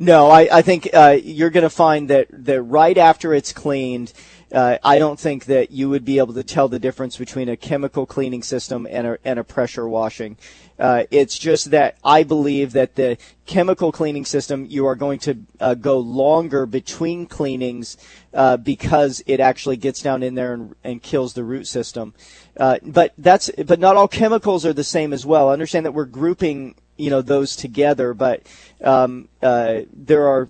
No, 0.00 0.28
I, 0.28 0.48
I 0.58 0.62
think 0.62 0.88
uh, 0.94 1.16
you're 1.22 1.50
going 1.50 1.64
to 1.64 1.70
find 1.70 2.08
that, 2.10 2.28
that 2.30 2.62
right 2.62 2.96
after 2.96 3.34
it's 3.34 3.52
cleaned, 3.52 4.12
uh, 4.52 4.78
I 4.82 4.98
don't 4.98 5.18
think 5.18 5.46
that 5.46 5.72
you 5.72 5.88
would 5.90 6.04
be 6.04 6.18
able 6.18 6.34
to 6.34 6.44
tell 6.44 6.68
the 6.68 6.78
difference 6.78 7.16
between 7.16 7.48
a 7.48 7.56
chemical 7.56 8.06
cleaning 8.06 8.44
system 8.44 8.86
and 8.88 9.06
a, 9.06 9.18
and 9.24 9.40
a 9.40 9.44
pressure 9.44 9.88
washing. 9.88 10.36
Uh, 10.78 11.04
it's 11.10 11.38
just 11.38 11.70
that 11.72 11.96
I 12.04 12.22
believe 12.22 12.72
that 12.72 12.94
the 12.94 13.18
chemical 13.46 13.90
cleaning 13.90 14.24
system, 14.24 14.66
you 14.68 14.86
are 14.86 14.94
going 14.94 15.18
to 15.20 15.38
uh, 15.60 15.74
go 15.74 15.98
longer 15.98 16.66
between 16.66 17.26
cleanings 17.26 17.96
uh, 18.32 18.56
because 18.56 19.22
it 19.26 19.40
actually 19.40 19.76
gets 19.76 20.00
down 20.02 20.22
in 20.22 20.34
there 20.34 20.54
and, 20.54 20.74
and 20.84 21.02
kills 21.02 21.34
the 21.34 21.44
root 21.44 21.66
system. 21.66 22.14
Uh, 22.56 22.78
but 22.82 23.12
that's 23.18 23.50
but 23.66 23.80
not 23.80 23.96
all 23.96 24.08
chemicals 24.08 24.64
are 24.64 24.72
the 24.72 24.84
same 24.84 25.12
as 25.12 25.26
well. 25.26 25.50
Understand 25.50 25.86
that 25.86 25.92
we're 25.92 26.04
grouping 26.04 26.74
you 26.96 27.10
know 27.10 27.22
those 27.22 27.56
together, 27.56 28.12
but 28.12 28.42
um, 28.84 29.28
uh, 29.42 29.80
there 29.92 30.26
are 30.28 30.48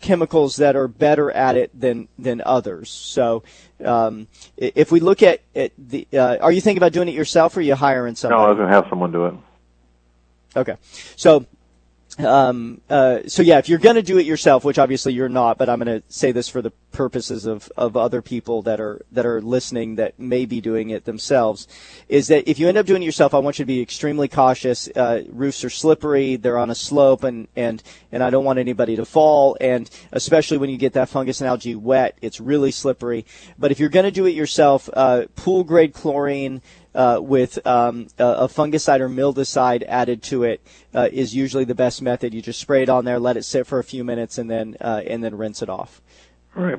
chemicals 0.00 0.56
that 0.56 0.76
are 0.76 0.88
better 0.88 1.30
at 1.30 1.56
it 1.56 1.78
than 1.78 2.08
than 2.18 2.42
others. 2.44 2.90
So 2.90 3.42
um, 3.84 4.28
if 4.56 4.92
we 4.92 5.00
look 5.00 5.22
at, 5.22 5.40
at 5.54 5.72
the, 5.76 6.06
uh, 6.12 6.36
are 6.38 6.52
you 6.52 6.60
thinking 6.60 6.78
about 6.78 6.92
doing 6.92 7.08
it 7.08 7.14
yourself, 7.14 7.56
or 7.56 7.60
are 7.60 7.62
you 7.62 7.74
hiring 7.74 8.14
someone? 8.14 8.38
No, 8.38 8.46
I 8.46 8.48
was 8.50 8.56
going 8.56 8.68
to 8.68 8.74
have 8.74 8.86
someone 8.88 9.10
do 9.10 9.26
it. 9.26 9.34
Okay, 10.54 10.76
so 11.16 11.46
um, 12.18 12.80
uh, 12.88 13.20
so 13.26 13.42
yeah, 13.42 13.58
if 13.58 13.68
you're 13.68 13.78
going 13.78 13.96
to 13.96 14.02
do 14.02 14.18
it 14.18 14.24
yourself, 14.24 14.64
which 14.64 14.78
obviously 14.78 15.12
you're 15.12 15.28
not, 15.28 15.58
but 15.58 15.68
I'm 15.68 15.78
going 15.78 16.00
to 16.00 16.06
say 16.08 16.32
this 16.32 16.48
for 16.48 16.62
the 16.62 16.70
purposes 16.90 17.44
of, 17.44 17.70
of 17.76 17.94
other 17.94 18.22
people 18.22 18.62
that 18.62 18.80
are 18.80 19.02
that 19.12 19.26
are 19.26 19.42
listening 19.42 19.96
that 19.96 20.18
may 20.18 20.46
be 20.46 20.62
doing 20.62 20.88
it 20.88 21.04
themselves, 21.04 21.68
is 22.08 22.28
that 22.28 22.48
if 22.48 22.58
you 22.58 22.68
end 22.68 22.78
up 22.78 22.86
doing 22.86 23.02
it 23.02 23.06
yourself, 23.06 23.34
I 23.34 23.38
want 23.38 23.58
you 23.58 23.64
to 23.64 23.66
be 23.66 23.82
extremely 23.82 24.28
cautious. 24.28 24.88
Uh, 24.88 25.24
roofs 25.28 25.62
are 25.62 25.70
slippery; 25.70 26.36
they're 26.36 26.56
on 26.56 26.70
a 26.70 26.74
slope, 26.74 27.22
and 27.22 27.48
and 27.54 27.82
and 28.10 28.22
I 28.22 28.30
don't 28.30 28.44
want 28.44 28.58
anybody 28.58 28.96
to 28.96 29.04
fall. 29.04 29.58
And 29.60 29.90
especially 30.10 30.56
when 30.56 30.70
you 30.70 30.78
get 30.78 30.94
that 30.94 31.10
fungus 31.10 31.42
and 31.42 31.48
algae 31.48 31.74
wet, 31.74 32.16
it's 32.22 32.40
really 32.40 32.70
slippery. 32.70 33.26
But 33.58 33.72
if 33.72 33.78
you're 33.78 33.90
going 33.90 34.04
to 34.04 34.10
do 34.10 34.24
it 34.24 34.34
yourself, 34.34 34.88
uh, 34.94 35.26
pool 35.36 35.64
grade 35.64 35.92
chlorine 35.92 36.62
uh, 36.96 37.20
with 37.20 37.64
um, 37.66 38.08
a, 38.18 38.48
fungicide 38.48 39.00
or 39.00 39.08
mildewcide 39.08 39.84
added 39.86 40.22
to 40.24 40.42
it 40.42 40.60
uh, 40.94 41.08
is 41.12 41.34
usually 41.34 41.64
the 41.64 41.74
best 41.74 42.00
method. 42.00 42.32
You 42.34 42.42
just 42.42 42.58
spray 42.58 42.82
it 42.82 42.88
on 42.88 43.04
there, 43.04 43.18
let 43.18 43.36
it 43.36 43.44
sit 43.44 43.66
for 43.66 43.78
a 43.78 43.84
few 43.84 44.02
minutes, 44.02 44.38
and 44.38 44.50
then 44.50 44.76
uh, 44.80 45.02
and 45.06 45.22
then 45.22 45.36
rinse 45.36 45.62
it 45.62 45.68
off. 45.68 46.00
All 46.56 46.64
right. 46.64 46.78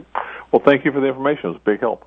Well, 0.52 0.62
thank 0.66 0.84
you 0.84 0.92
for 0.92 1.00
the 1.00 1.08
information. 1.08 1.46
It 1.46 1.48
was 1.50 1.58
a 1.58 1.70
big 1.70 1.80
help. 1.80 2.06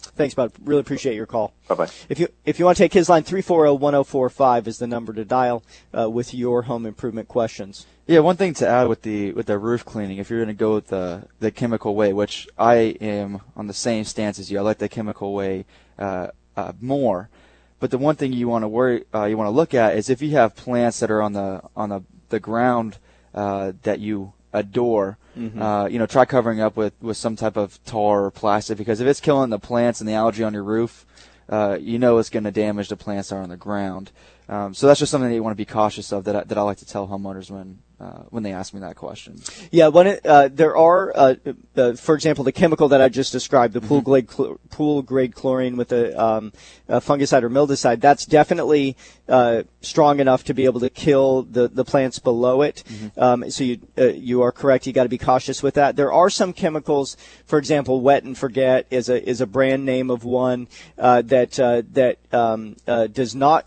Thanks, 0.00 0.34
Bud. 0.34 0.52
Really 0.64 0.80
appreciate 0.80 1.14
your 1.14 1.26
call. 1.26 1.54
Bye 1.68 1.76
bye. 1.76 1.88
If 2.08 2.18
you 2.18 2.28
if 2.44 2.58
you 2.58 2.64
want 2.64 2.76
to 2.76 2.82
take 2.82 2.92
his 2.92 3.08
line, 3.08 3.22
340-1045 3.22 4.66
is 4.66 4.78
the 4.78 4.88
number 4.88 5.12
to 5.12 5.24
dial 5.24 5.62
uh, 5.96 6.10
with 6.10 6.34
your 6.34 6.62
home 6.62 6.84
improvement 6.84 7.28
questions. 7.28 7.86
Yeah, 8.08 8.18
one 8.18 8.36
thing 8.36 8.52
to 8.54 8.66
add 8.66 8.88
with 8.88 9.02
the 9.02 9.32
with 9.32 9.46
the 9.46 9.58
roof 9.58 9.84
cleaning, 9.84 10.18
if 10.18 10.28
you're 10.28 10.40
going 10.40 10.48
to 10.48 10.58
go 10.58 10.74
with 10.74 10.88
the 10.88 11.28
the 11.38 11.52
chemical 11.52 11.94
way, 11.94 12.12
which 12.12 12.48
I 12.58 12.74
am 13.00 13.40
on 13.54 13.68
the 13.68 13.74
same 13.74 14.02
stance 14.02 14.40
as 14.40 14.50
you, 14.50 14.58
I 14.58 14.62
like 14.62 14.78
the 14.78 14.88
chemical 14.88 15.32
way 15.32 15.64
uh, 15.98 16.28
uh, 16.56 16.72
more. 16.80 17.28
But 17.82 17.90
the 17.90 17.98
one 17.98 18.14
thing 18.14 18.32
you 18.32 18.46
want 18.46 18.62
to 18.62 18.68
worry, 18.68 19.02
uh, 19.12 19.24
you 19.24 19.36
want 19.36 19.48
to 19.48 19.50
look 19.50 19.74
at 19.74 19.96
is 19.96 20.08
if 20.08 20.22
you 20.22 20.30
have 20.36 20.54
plants 20.54 21.00
that 21.00 21.10
are 21.10 21.20
on 21.20 21.32
the 21.32 21.62
on 21.74 21.88
the 21.88 22.02
the 22.28 22.38
ground 22.38 22.98
uh, 23.34 23.72
that 23.82 23.98
you 23.98 24.34
adore. 24.52 25.18
Mm-hmm. 25.36 25.60
Uh, 25.60 25.86
you 25.86 25.98
know, 25.98 26.06
try 26.06 26.24
covering 26.24 26.60
up 26.60 26.76
with 26.76 26.92
with 27.00 27.16
some 27.16 27.34
type 27.34 27.56
of 27.56 27.82
tar 27.84 28.26
or 28.26 28.30
plastic 28.30 28.78
because 28.78 29.00
if 29.00 29.08
it's 29.08 29.18
killing 29.18 29.50
the 29.50 29.58
plants 29.58 30.00
and 30.00 30.08
the 30.08 30.12
algae 30.12 30.44
on 30.44 30.54
your 30.54 30.62
roof, 30.62 31.04
uh, 31.48 31.76
you 31.80 31.98
know 31.98 32.18
it's 32.18 32.30
going 32.30 32.44
to 32.44 32.52
damage 32.52 32.88
the 32.88 32.94
plants 32.94 33.30
that 33.30 33.34
are 33.34 33.42
on 33.42 33.48
the 33.48 33.56
ground. 33.56 34.12
Um, 34.52 34.74
so 34.74 34.86
that's 34.86 35.00
just 35.00 35.10
something 35.10 35.30
that 35.30 35.34
you 35.34 35.42
want 35.42 35.56
to 35.56 35.56
be 35.56 35.64
cautious 35.64 36.12
of 36.12 36.24
that 36.24 36.36
I, 36.36 36.44
that 36.44 36.58
I 36.58 36.60
like 36.60 36.76
to 36.78 36.86
tell 36.86 37.08
homeowners 37.08 37.50
when 37.50 37.78
uh, 37.98 38.24
when 38.28 38.42
they 38.42 38.52
ask 38.52 38.74
me 38.74 38.80
that 38.80 38.96
question. 38.96 39.40
Yeah, 39.70 39.88
when 39.88 40.08
it, 40.08 40.26
uh, 40.26 40.48
there 40.52 40.76
are, 40.76 41.12
uh, 41.16 41.34
uh 41.76 41.94
for 41.94 42.14
example, 42.14 42.44
the 42.44 42.52
chemical 42.52 42.88
that 42.88 43.00
I 43.00 43.08
just 43.08 43.32
described, 43.32 43.72
the 43.72 43.80
pool 43.80 44.00
mm-hmm. 44.00 44.10
grade 44.10 44.30
cl- 44.30 44.60
pool 44.70 45.02
grade 45.02 45.34
chlorine 45.34 45.76
with 45.76 45.90
a, 45.92 46.20
um, 46.20 46.52
fungicide 46.88 47.44
or 47.44 47.48
mildewcide, 47.48 48.00
that's 48.00 48.26
definitely 48.26 48.96
uh, 49.26 49.62
strong 49.80 50.20
enough 50.20 50.44
to 50.44 50.52
be 50.52 50.66
able 50.66 50.80
to 50.80 50.90
kill 50.90 51.44
the, 51.44 51.68
the 51.68 51.84
plants 51.84 52.18
below 52.18 52.60
it. 52.60 52.82
Mm-hmm. 52.88 53.20
Um, 53.20 53.50
so 53.50 53.64
you 53.64 53.80
uh, 53.96 54.06
you 54.08 54.42
are 54.42 54.52
correct. 54.52 54.86
You 54.86 54.92
got 54.92 55.04
to 55.04 55.08
be 55.08 55.16
cautious 55.16 55.62
with 55.62 55.74
that. 55.74 55.96
There 55.96 56.12
are 56.12 56.28
some 56.28 56.52
chemicals, 56.52 57.16
for 57.46 57.58
example, 57.58 58.02
Wet 58.02 58.24
and 58.24 58.36
Forget 58.36 58.86
is 58.90 59.08
a 59.08 59.26
is 59.26 59.40
a 59.40 59.46
brand 59.46 59.86
name 59.86 60.10
of 60.10 60.24
one 60.24 60.68
that 60.96 61.52
that 61.52 62.16
um, 62.32 62.76
does 63.12 63.34
not 63.34 63.64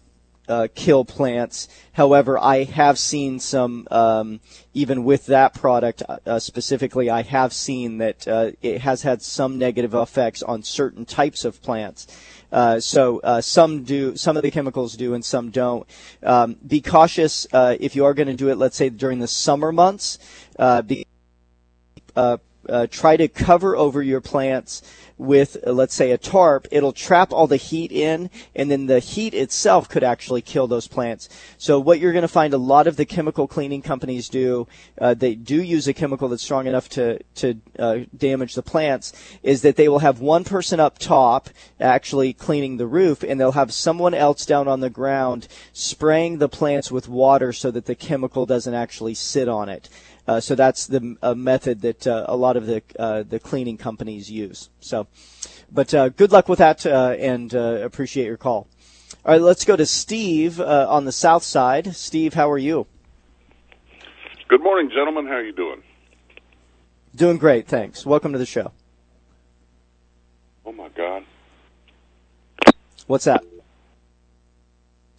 uh, 0.48 0.68
kill 0.75 1.06
plants. 1.06 1.68
However, 1.94 2.38
I 2.38 2.64
have 2.64 3.00
seen 3.00 3.40
some, 3.40 3.88
um, 3.92 4.40
even 4.74 5.04
with 5.04 5.28
that 5.28 5.54
product 5.54 6.04
uh, 6.08 6.18
uh, 6.25 6.40
specifically, 6.40 7.10
I 7.10 7.22
have 7.24 7.54
seen 7.54 8.00
that 8.00 8.28
uh, 8.28 8.52
it 8.62 8.82
has 8.82 9.02
had 9.02 9.22
some 9.22 9.58
negative 9.58 9.94
effects 9.94 10.44
on 10.44 10.64
certain 10.64 11.06
types 11.06 11.46
of 11.46 11.62
plants. 11.62 12.08
Uh, 12.52 12.80
so 12.80 13.20
uh, 13.20 13.42
some 13.42 13.84
do, 13.84 14.16
some 14.16 14.38
of 14.38 14.44
the 14.44 14.52
chemicals 14.52 14.96
do, 14.96 15.14
and 15.14 15.25
some 15.25 15.50
don't. 15.50 15.88
Um, 16.24 16.56
be 16.66 16.82
cautious 16.82 17.48
if 17.52 17.96
you 17.96 18.06
are 18.06 18.14
going 18.14 18.28
to 18.28 18.36
do 18.36 18.50
it. 18.50 18.58
Let's 18.58 18.78
say 18.78 18.90
during 18.90 19.20
the 19.20 19.28
summer 19.28 19.72
months. 19.72 20.20
Be, 20.58 21.06
try 22.89 23.17
to 23.17 23.27
cover 23.27 23.75
over 23.75 24.01
your 24.01 24.22
plants 24.22 24.81
with, 25.17 25.57
uh, 25.65 25.72
let's 25.72 25.93
say, 25.93 26.12
a 26.12 26.17
tarp, 26.17 26.67
it'll 26.72 26.91
trap 26.91 27.31
all 27.31 27.48
the 27.48 27.55
heat 27.55 27.91
in, 27.91 28.29
and 28.55 28.69
then 28.69 28.88
the 28.88 29.00
heat 29.00 29.34
itself 29.34 29.88
could 29.88 30.03
actually 30.03 30.41
kill 30.41 30.67
those 30.67 30.88
plants. 30.88 31.29
So 31.57 31.79
what 31.79 32.00
you're 32.00 32.12
going 32.12 32.24
to 32.24 32.27
find 32.27 32.53
a 32.53 32.57
lot 32.57 32.88
of 32.88 32.98
the 32.98 33.05
chemical 33.05 33.48
cleaning 33.48 33.81
companies 33.81 34.27
do, 34.27 34.67
uh, 35.00 35.13
they 35.13 35.36
do 35.36 35.62
use 35.62 35.88
a 35.88 35.93
chemical 35.93 36.27
that's 36.27 36.43
strong 36.43 36.67
enough 36.67 36.89
to 36.89 37.19
to 37.36 37.55
uh, 37.79 38.00
damage 38.15 38.55
the 38.55 38.62
plants, 38.62 39.13
is 39.41 39.62
that 39.62 39.75
they 39.75 39.88
will 39.88 40.00
have 40.00 40.19
one 40.19 40.43
person 40.43 40.79
up 40.79 40.98
top 40.98 41.50
actually 41.79 42.34
cleaning 42.34 42.77
the 42.77 42.88
roof, 42.88 43.24
and 43.24 43.39
they'll 43.39 43.51
have 43.53 43.74
someone 43.74 44.13
else 44.13 44.45
down 44.45 44.67
on 44.67 44.81
the 44.81 44.89
ground 44.89 45.48
spraying 45.72 46.39
the 46.39 46.50
plants 46.50 46.91
with 46.91 47.07
water 47.07 47.53
so 47.53 47.72
that 47.72 47.86
the 47.86 47.95
chemical 47.95 48.45
doesn't 48.45 48.74
actually 48.74 49.13
sit 49.13 49.48
on 49.48 49.69
it. 49.69 49.89
Uh, 50.27 50.39
so 50.39 50.55
that's 50.55 50.88
the 50.88 51.15
uh, 51.22 51.36
method 51.36 51.82
that 51.82 52.08
uh, 52.08 52.25
a 52.27 52.36
lot 52.36 52.58
of 52.58 52.65
the 52.65 52.82
uh, 52.98 53.24
the 53.24 53.39
cleaning 53.39 53.77
companies 53.77 54.29
use. 54.29 54.70
So, 54.79 55.08
but 55.72 55.94
uh, 55.94 56.10
good 56.10 56.32
luck 56.32 56.50
with 56.50 56.60
that, 56.60 56.86
uh, 56.86 57.15
and 57.20 57.53
appreciate 57.53 58.25
your 58.25 58.38
call. 58.38 58.67
All 59.24 59.34
right, 59.34 59.41
let's 59.41 59.65
go 59.65 59.75
to 59.75 59.86
Steve 59.86 60.60
on 60.60 61.05
the 61.05 61.12
south 61.12 61.44
side. 61.44 61.96
Steve, 61.96 62.34
how 62.34 62.50
are 62.50 62.58
you? 62.58 62.88
Good 64.48 64.62
morning, 64.62 64.89
gentlemen. 64.89 65.25
How 65.25 65.34
are 65.34 65.44
you 65.44 65.53
doing? 65.53 65.82
Doing 67.15 67.38
great, 67.38 67.67
thanks. 67.67 68.05
Welcome 68.05 68.34
to 68.34 68.39
the 68.39 68.46
show. 68.46 68.72
Oh 70.65 70.72
my 70.72 70.89
God. 70.89 71.24
What's 73.08 73.25
that? 73.25 73.44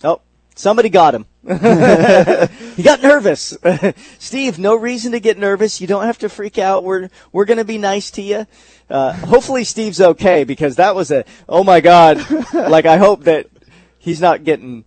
Oh, 0.02 0.20
somebody 0.56 0.88
got 0.88 1.14
him. 1.14 1.26
he 2.76 2.82
got 2.82 3.02
nervous. 3.02 3.56
Steve, 4.18 4.58
no 4.58 4.76
reason 4.76 5.12
to 5.12 5.20
get 5.20 5.38
nervous. 5.38 5.80
You 5.80 5.86
don't 5.86 6.04
have 6.04 6.18
to 6.18 6.28
freak 6.28 6.58
out. 6.58 6.84
We're 6.84 7.08
we're 7.32 7.46
going 7.46 7.58
to 7.58 7.64
be 7.64 7.78
nice 7.78 8.10
to 8.12 8.22
you. 8.22 8.46
Uh, 8.88 9.12
hopefully 9.12 9.64
Steve's 9.64 10.00
okay 10.00 10.44
because 10.44 10.76
that 10.76 10.94
was 10.94 11.10
a 11.10 11.24
oh 11.48 11.64
my 11.64 11.80
god. 11.80 12.18
like 12.54 12.84
I 12.84 12.98
hope 12.98 13.24
that 13.24 13.46
he's 13.98 14.20
not 14.20 14.44
getting 14.44 14.84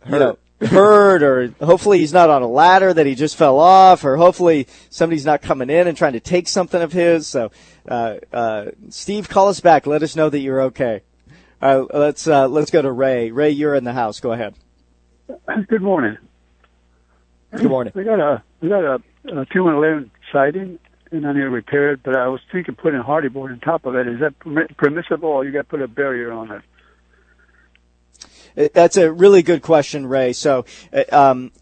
hurt. 0.00 0.12
You 0.12 0.18
know, 0.18 0.38
hurt 0.66 1.22
or 1.22 1.54
hopefully 1.64 1.98
he's 1.98 2.12
not 2.12 2.28
on 2.28 2.42
a 2.42 2.46
ladder 2.46 2.92
that 2.92 3.06
he 3.06 3.14
just 3.14 3.36
fell 3.36 3.58
off 3.58 4.04
or 4.04 4.16
hopefully 4.16 4.66
somebody's 4.90 5.24
not 5.24 5.40
coming 5.40 5.70
in 5.70 5.88
and 5.88 5.96
trying 5.96 6.12
to 6.12 6.20
take 6.20 6.48
something 6.48 6.82
of 6.82 6.92
his. 6.92 7.26
So, 7.26 7.50
uh, 7.88 8.16
uh, 8.32 8.66
Steve, 8.90 9.28
call 9.28 9.48
us 9.48 9.60
back. 9.60 9.86
Let 9.86 10.02
us 10.02 10.14
know 10.14 10.28
that 10.28 10.40
you're 10.40 10.62
okay. 10.62 11.02
All 11.62 11.80
right, 11.80 11.94
let's, 11.94 12.26
uh, 12.26 12.48
let's 12.48 12.70
go 12.70 12.82
to 12.82 12.92
Ray. 12.92 13.30
Ray, 13.30 13.50
you're 13.50 13.74
in 13.74 13.84
the 13.84 13.92
house. 13.92 14.20
Go 14.20 14.32
ahead. 14.32 14.54
Good 15.68 15.82
morning. 15.82 16.18
Good 17.52 17.64
morning. 17.64 17.92
We 17.96 18.04
got 18.04 18.20
a 18.20 18.42
we 18.60 18.68
got 18.68 18.84
a, 18.84 19.02
a 19.26 19.46
two 19.46 19.64
one 19.64 19.74
eleven 19.74 20.10
siding, 20.32 20.78
and 21.10 21.26
I 21.26 21.32
need 21.32 21.40
to 21.40 21.50
repair 21.50 21.92
it. 21.92 22.02
But 22.02 22.16
I 22.16 22.28
was 22.28 22.40
thinking 22.52 22.76
putting 22.76 23.00
a 23.00 23.02
Hardie 23.02 23.32
board 23.32 23.50
on 23.50 23.58
top 23.58 23.86
of 23.86 23.96
it. 23.96 24.06
Is 24.06 24.20
that 24.20 24.38
permissible, 24.76 25.28
or 25.28 25.44
you 25.44 25.50
got 25.50 25.62
to 25.62 25.64
put 25.64 25.82
a 25.82 25.88
barrier 25.88 26.32
on 26.32 26.50
it? 26.52 26.62
Uh, 28.56 28.68
that's 28.72 28.96
a 28.96 29.10
really 29.10 29.42
good 29.42 29.62
question, 29.62 30.06
Ray. 30.06 30.32
So, 30.32 30.64
uh, 30.92 31.04
um, 31.10 31.52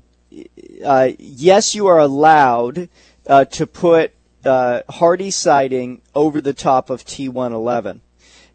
uh, 0.85 1.11
yes, 1.18 1.75
you 1.75 1.87
are 1.87 1.99
allowed 1.99 2.90
uh, 3.26 3.47
to 3.47 3.66
put 3.66 4.12
uh, 4.45 4.83
Hardie 4.90 5.33
siding 5.33 6.02
over 6.14 6.40
the 6.42 6.54
top 6.54 6.90
of 6.90 7.04
T111. 7.04 8.00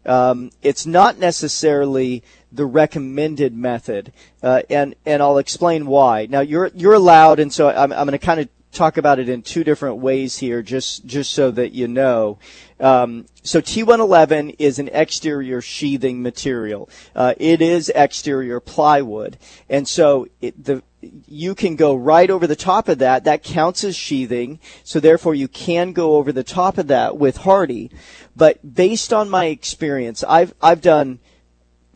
Um, 0.06 0.50
it's 0.62 0.86
not 0.86 1.18
necessarily 1.18 2.22
the 2.54 2.66
recommended 2.66 3.54
method, 3.54 4.12
uh, 4.42 4.62
and 4.70 4.94
and 5.04 5.22
I'll 5.22 5.38
explain 5.38 5.86
why. 5.86 6.26
Now 6.26 6.40
you're 6.40 6.70
you're 6.74 6.94
allowed, 6.94 7.38
and 7.40 7.52
so 7.52 7.68
I'm 7.68 7.92
I'm 7.92 8.06
going 8.06 8.12
to 8.12 8.18
kind 8.18 8.40
of 8.40 8.48
talk 8.74 8.96
about 8.96 9.18
it 9.18 9.28
in 9.28 9.40
two 9.40 9.64
different 9.64 9.96
ways 9.98 10.38
here, 10.38 10.62
just 10.62 11.06
just 11.06 11.32
so 11.32 11.50
that 11.52 11.72
you 11.72 11.88
know. 11.88 12.38
Um, 12.80 13.26
so 13.42 13.60
T111 13.60 14.56
is 14.58 14.78
an 14.78 14.88
exterior 14.88 15.60
sheathing 15.60 16.22
material. 16.22 16.90
Uh, 17.14 17.34
it 17.38 17.62
is 17.62 17.90
exterior 17.94 18.60
plywood, 18.60 19.38
and 19.68 19.88
so 19.88 20.26
it, 20.40 20.62
the 20.62 20.82
you 21.26 21.54
can 21.54 21.76
go 21.76 21.94
right 21.94 22.30
over 22.30 22.46
the 22.46 22.56
top 22.56 22.88
of 22.88 22.98
that. 22.98 23.24
That 23.24 23.42
counts 23.42 23.84
as 23.84 23.96
sheathing, 23.96 24.58
so 24.82 25.00
therefore 25.00 25.34
you 25.34 25.48
can 25.48 25.92
go 25.92 26.16
over 26.16 26.32
the 26.32 26.44
top 26.44 26.78
of 26.78 26.88
that 26.88 27.16
with 27.16 27.38
Hardie. 27.38 27.90
But 28.36 28.74
based 28.74 29.12
on 29.12 29.30
my 29.30 29.46
experience, 29.46 30.24
I've 30.24 30.54
I've 30.60 30.80
done 30.80 31.20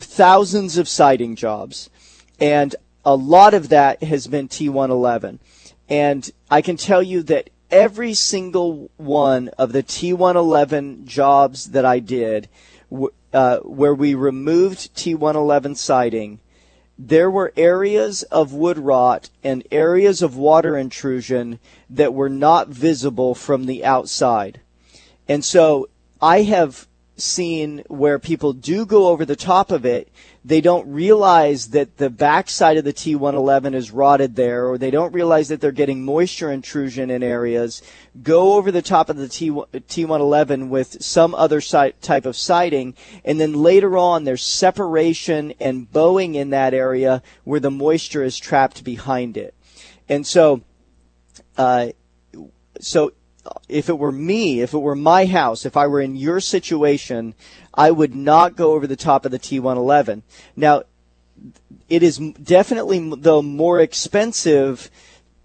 thousands 0.00 0.78
of 0.78 0.88
siding 0.88 1.36
jobs, 1.36 1.90
and 2.40 2.74
a 3.04 3.14
lot 3.14 3.54
of 3.54 3.68
that 3.70 4.02
has 4.02 4.26
been 4.26 4.48
T111. 4.48 5.38
And 5.88 6.30
I 6.50 6.60
can 6.60 6.76
tell 6.76 7.02
you 7.02 7.22
that 7.24 7.50
every 7.70 8.14
single 8.14 8.90
one 8.96 9.48
of 9.58 9.72
the 9.72 9.82
T111 9.82 11.04
jobs 11.04 11.70
that 11.70 11.84
I 11.84 11.98
did, 11.98 12.48
uh, 13.32 13.58
where 13.58 13.94
we 13.94 14.14
removed 14.14 14.94
T111 14.94 15.76
siding, 15.76 16.40
there 16.98 17.30
were 17.30 17.52
areas 17.56 18.24
of 18.24 18.52
wood 18.52 18.78
rot 18.78 19.30
and 19.44 19.62
areas 19.70 20.20
of 20.20 20.36
water 20.36 20.76
intrusion 20.76 21.60
that 21.88 22.12
were 22.12 22.28
not 22.28 22.68
visible 22.68 23.34
from 23.36 23.66
the 23.66 23.84
outside. 23.84 24.60
And 25.28 25.44
so 25.44 25.88
I 26.20 26.42
have 26.42 26.87
seen 27.20 27.82
where 27.88 28.18
people 28.18 28.52
do 28.52 28.86
go 28.86 29.08
over 29.08 29.24
the 29.24 29.36
top 29.36 29.70
of 29.70 29.84
it 29.84 30.08
they 30.48 30.62
don't 30.62 30.90
realize 30.90 31.68
that 31.68 31.98
the 31.98 32.08
backside 32.08 32.78
of 32.78 32.84
the 32.84 32.92
T111 32.92 33.74
is 33.74 33.90
rotted 33.90 34.34
there, 34.34 34.66
or 34.66 34.78
they 34.78 34.90
don't 34.90 35.12
realize 35.12 35.48
that 35.48 35.60
they're 35.60 35.72
getting 35.72 36.02
moisture 36.02 36.50
intrusion 36.50 37.10
in 37.10 37.22
areas, 37.22 37.82
go 38.22 38.54
over 38.54 38.72
the 38.72 38.80
top 38.80 39.10
of 39.10 39.16
the 39.16 39.28
T, 39.28 39.50
T111 39.50 40.70
with 40.70 41.02
some 41.02 41.34
other 41.34 41.60
si- 41.60 41.92
type 42.00 42.24
of 42.24 42.34
siding, 42.34 42.94
and 43.26 43.38
then 43.38 43.52
later 43.52 43.98
on 43.98 44.24
there's 44.24 44.42
separation 44.42 45.52
and 45.60 45.92
bowing 45.92 46.34
in 46.34 46.48
that 46.48 46.72
area 46.72 47.22
where 47.44 47.60
the 47.60 47.70
moisture 47.70 48.22
is 48.22 48.38
trapped 48.38 48.84
behind 48.84 49.36
it. 49.36 49.54
And 50.08 50.26
so, 50.26 50.62
uh, 51.58 51.88
so 52.80 53.12
if 53.68 53.88
it 53.88 53.98
were 53.98 54.12
me, 54.12 54.60
if 54.60 54.74
it 54.74 54.78
were 54.78 54.96
my 54.96 55.26
house, 55.26 55.66
if 55.66 55.76
I 55.76 55.86
were 55.86 56.00
in 56.00 56.16
your 56.16 56.40
situation, 56.40 57.34
I 57.74 57.90
would 57.90 58.14
not 58.14 58.56
go 58.56 58.72
over 58.72 58.86
the 58.86 58.96
top 58.96 59.24
of 59.24 59.30
the 59.30 59.38
T111. 59.38 60.22
Now, 60.56 60.82
it 61.88 62.02
is 62.02 62.18
definitely 62.18 63.14
though 63.16 63.42
more 63.42 63.80
expensive 63.80 64.90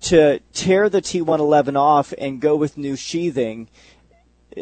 to 0.01 0.39
tear 0.53 0.89
the 0.89 1.01
T111 1.01 1.77
off 1.77 2.13
and 2.17 2.41
go 2.41 2.55
with 2.55 2.77
new 2.77 2.95
sheathing. 2.95 3.69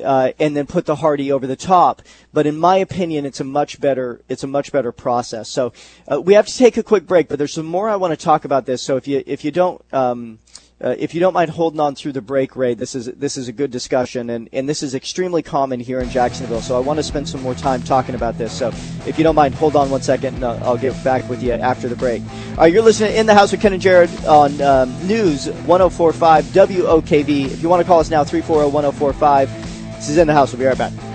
Uh, 0.06 0.32
and 0.40 0.56
then 0.56 0.66
put 0.66 0.86
the 0.86 0.96
Hardie 0.96 1.32
over 1.32 1.46
the 1.46 1.58
top. 1.58 2.02
But 2.32 2.48
in 2.48 2.58
my 2.58 2.78
opinion, 2.78 3.26
it's 3.26 3.42
a 3.42 3.44
much 3.44 3.82
better 3.82 4.22
it's 4.30 4.42
a 4.42 4.48
much 4.48 4.72
better 4.72 4.94
process. 4.94 5.50
So 5.50 5.74
uh, 6.10 6.22
we 6.22 6.34
have 6.36 6.48
to 6.48 6.58
take 6.58 6.78
a 6.78 6.84
quick 6.84 7.06
break, 7.06 7.28
but 7.28 7.38
there's 7.38 7.52
some 7.52 7.66
more 7.66 7.90
I 7.90 7.98
want 7.98 8.18
to 8.18 8.26
talk 8.26 8.46
about 8.46 8.66
this. 8.66 8.82
So 8.82 8.96
if 8.96 9.06
you 9.06 9.22
if 9.26 9.44
you 9.44 9.52
don't 9.52 9.84
um, 9.94 10.40
uh, 10.84 10.96
if 10.98 11.14
you 11.14 11.20
don't 11.20 11.34
mind 11.34 11.52
holding 11.52 11.80
on 11.80 11.94
through 11.94 12.12
the 12.12 12.22
break, 12.22 12.56
Ray, 12.56 12.74
this 12.74 12.96
is 12.96 13.06
this 13.06 13.38
is 13.38 13.48
a 13.48 13.52
good 13.52 13.70
discussion, 13.70 14.32
and, 14.32 14.50
and 14.52 14.68
this 14.68 14.82
is 14.82 14.96
extremely 14.96 15.44
common 15.44 15.80
here 15.80 16.00
in 16.00 16.10
Jacksonville. 16.10 16.62
So 16.62 16.76
I 16.76 16.80
want 16.80 16.98
to 16.98 17.04
spend 17.04 17.30
some 17.30 17.42
more 17.44 17.54
time 17.54 17.84
talking 17.84 18.16
about 18.16 18.38
this. 18.38 18.52
So 18.52 18.70
if 19.06 19.18
you 19.18 19.24
don't 19.24 19.36
mind, 19.36 19.54
hold 19.54 19.76
on 19.76 19.92
one 19.92 20.02
second, 20.02 20.36
and 20.36 20.44
I'll, 20.44 20.64
I'll 20.64 20.78
get 20.78 21.02
back 21.04 21.30
with 21.30 21.44
you 21.44 21.52
after 21.52 21.88
the 21.88 21.96
break. 21.96 22.24
All 22.52 22.58
right, 22.58 22.74
you're 22.74 22.82
listening 22.82 23.16
in 23.16 23.28
the 23.28 23.36
house 23.36 23.52
with 23.52 23.62
Ken 23.62 23.74
and 23.74 23.82
Jared 23.82 24.10
on 24.26 24.60
um, 24.62 25.08
News 25.08 25.46
104.5 25.48 26.42
WOKV. 26.44 27.46
If 27.46 27.62
you 27.62 27.70
want 27.70 27.82
to 27.82 27.88
call 27.88 28.00
us 28.00 28.10
now, 28.10 28.24
340-1045. 28.24 29.96
This 29.98 30.10
is 30.10 30.18
in 30.18 30.26
the 30.26 30.34
house. 30.34 30.52
We'll 30.52 30.60
be 30.60 30.66
right 30.66 30.78
back. 30.78 31.11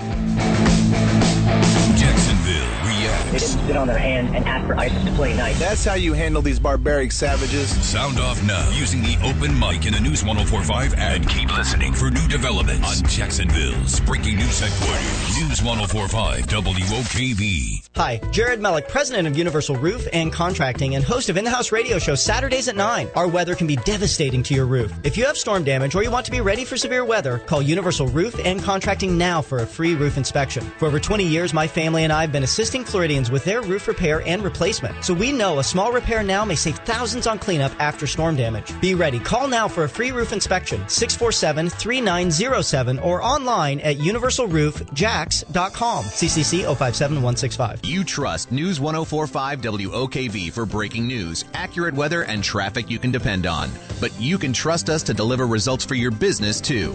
They 3.26 3.38
didn't 3.38 3.66
sit 3.66 3.76
on 3.76 3.88
their 3.88 3.98
hands 3.98 4.32
and 4.34 4.44
ask 4.44 4.66
for 4.66 4.76
ISIS 4.76 5.04
to 5.04 5.10
play 5.12 5.36
nice. 5.36 5.58
That's 5.58 5.84
how 5.84 5.94
you 5.94 6.12
handle 6.12 6.42
these 6.42 6.60
barbaric 6.60 7.10
savages. 7.10 7.68
Sound 7.84 8.20
off 8.20 8.42
now 8.44 8.68
using 8.70 9.02
the 9.02 9.16
open 9.24 9.58
mic 9.58 9.84
in 9.84 9.92
the 9.92 10.00
News 10.00 10.24
1045 10.24 10.94
and 10.94 11.28
keep 11.28 11.54
listening 11.56 11.92
for 11.92 12.10
new 12.10 12.26
developments 12.28 13.02
on 13.02 13.08
Jacksonville's 13.08 13.98
breaking 14.00 14.36
news 14.36 14.60
headquarters. 14.60 15.48
News 15.48 15.62
1045 15.62 16.46
WOKV. 16.46 17.88
Hi, 17.96 18.18
Jared 18.30 18.60
Mellick, 18.60 18.88
president 18.88 19.26
of 19.26 19.36
Universal 19.36 19.76
Roof 19.76 20.06
and 20.12 20.32
Contracting 20.32 20.94
and 20.94 21.04
host 21.04 21.28
of 21.28 21.36
In 21.36 21.44
the 21.44 21.50
House 21.50 21.72
Radio 21.72 21.98
Show 21.98 22.14
Saturdays 22.14 22.68
at 22.68 22.76
9. 22.76 23.08
Our 23.16 23.26
weather 23.26 23.54
can 23.56 23.66
be 23.66 23.76
devastating 23.76 24.42
to 24.44 24.54
your 24.54 24.66
roof. 24.66 24.92
If 25.02 25.16
you 25.16 25.24
have 25.26 25.36
storm 25.36 25.64
damage 25.64 25.94
or 25.94 26.02
you 26.02 26.10
want 26.10 26.26
to 26.26 26.32
be 26.32 26.40
ready 26.40 26.64
for 26.64 26.76
severe 26.76 27.04
weather, 27.04 27.38
call 27.38 27.60
Universal 27.60 28.08
Roof 28.08 28.38
and 28.44 28.62
Contracting 28.62 29.18
now 29.18 29.42
for 29.42 29.58
a 29.58 29.66
free 29.66 29.94
roof 29.94 30.16
inspection. 30.16 30.62
For 30.78 30.86
over 30.86 31.00
20 31.00 31.24
years, 31.24 31.52
my 31.52 31.66
family 31.66 32.04
and 32.04 32.12
I 32.12 32.20
have 32.20 32.32
been 32.32 32.44
assisting 32.44 32.84
Floridians 32.84 33.15
with 33.30 33.44
their 33.44 33.62
roof 33.62 33.88
repair 33.88 34.22
and 34.26 34.42
replacement. 34.42 35.02
So 35.04 35.14
we 35.14 35.32
know 35.32 35.58
a 35.58 35.64
small 35.64 35.92
repair 35.92 36.22
now 36.22 36.44
may 36.44 36.54
save 36.54 36.78
thousands 36.80 37.26
on 37.26 37.38
cleanup 37.38 37.72
after 37.80 38.06
storm 38.06 38.36
damage. 38.36 38.78
Be 38.80 38.94
ready. 38.94 39.18
Call 39.18 39.48
now 39.48 39.68
for 39.68 39.84
a 39.84 39.88
free 39.88 40.12
roof 40.12 40.32
inspection. 40.32 40.80
647-3907 40.82 43.04
or 43.04 43.22
online 43.22 43.80
at 43.80 43.96
universalroofjax.com. 43.96 46.04
CCC 46.04 46.62
057165. 46.62 47.80
You 47.84 48.04
trust 48.04 48.52
News 48.52 48.80
1045 48.80 49.60
WOKV 49.60 50.52
for 50.52 50.66
breaking 50.66 51.06
news, 51.06 51.44
accurate 51.54 51.94
weather, 51.94 52.22
and 52.22 52.42
traffic 52.42 52.90
you 52.90 52.98
can 52.98 53.10
depend 53.10 53.46
on. 53.46 53.70
But 54.00 54.18
you 54.20 54.38
can 54.38 54.52
trust 54.52 54.90
us 54.90 55.02
to 55.04 55.14
deliver 55.14 55.46
results 55.46 55.84
for 55.84 55.94
your 55.94 56.10
business 56.10 56.60
too. 56.60 56.94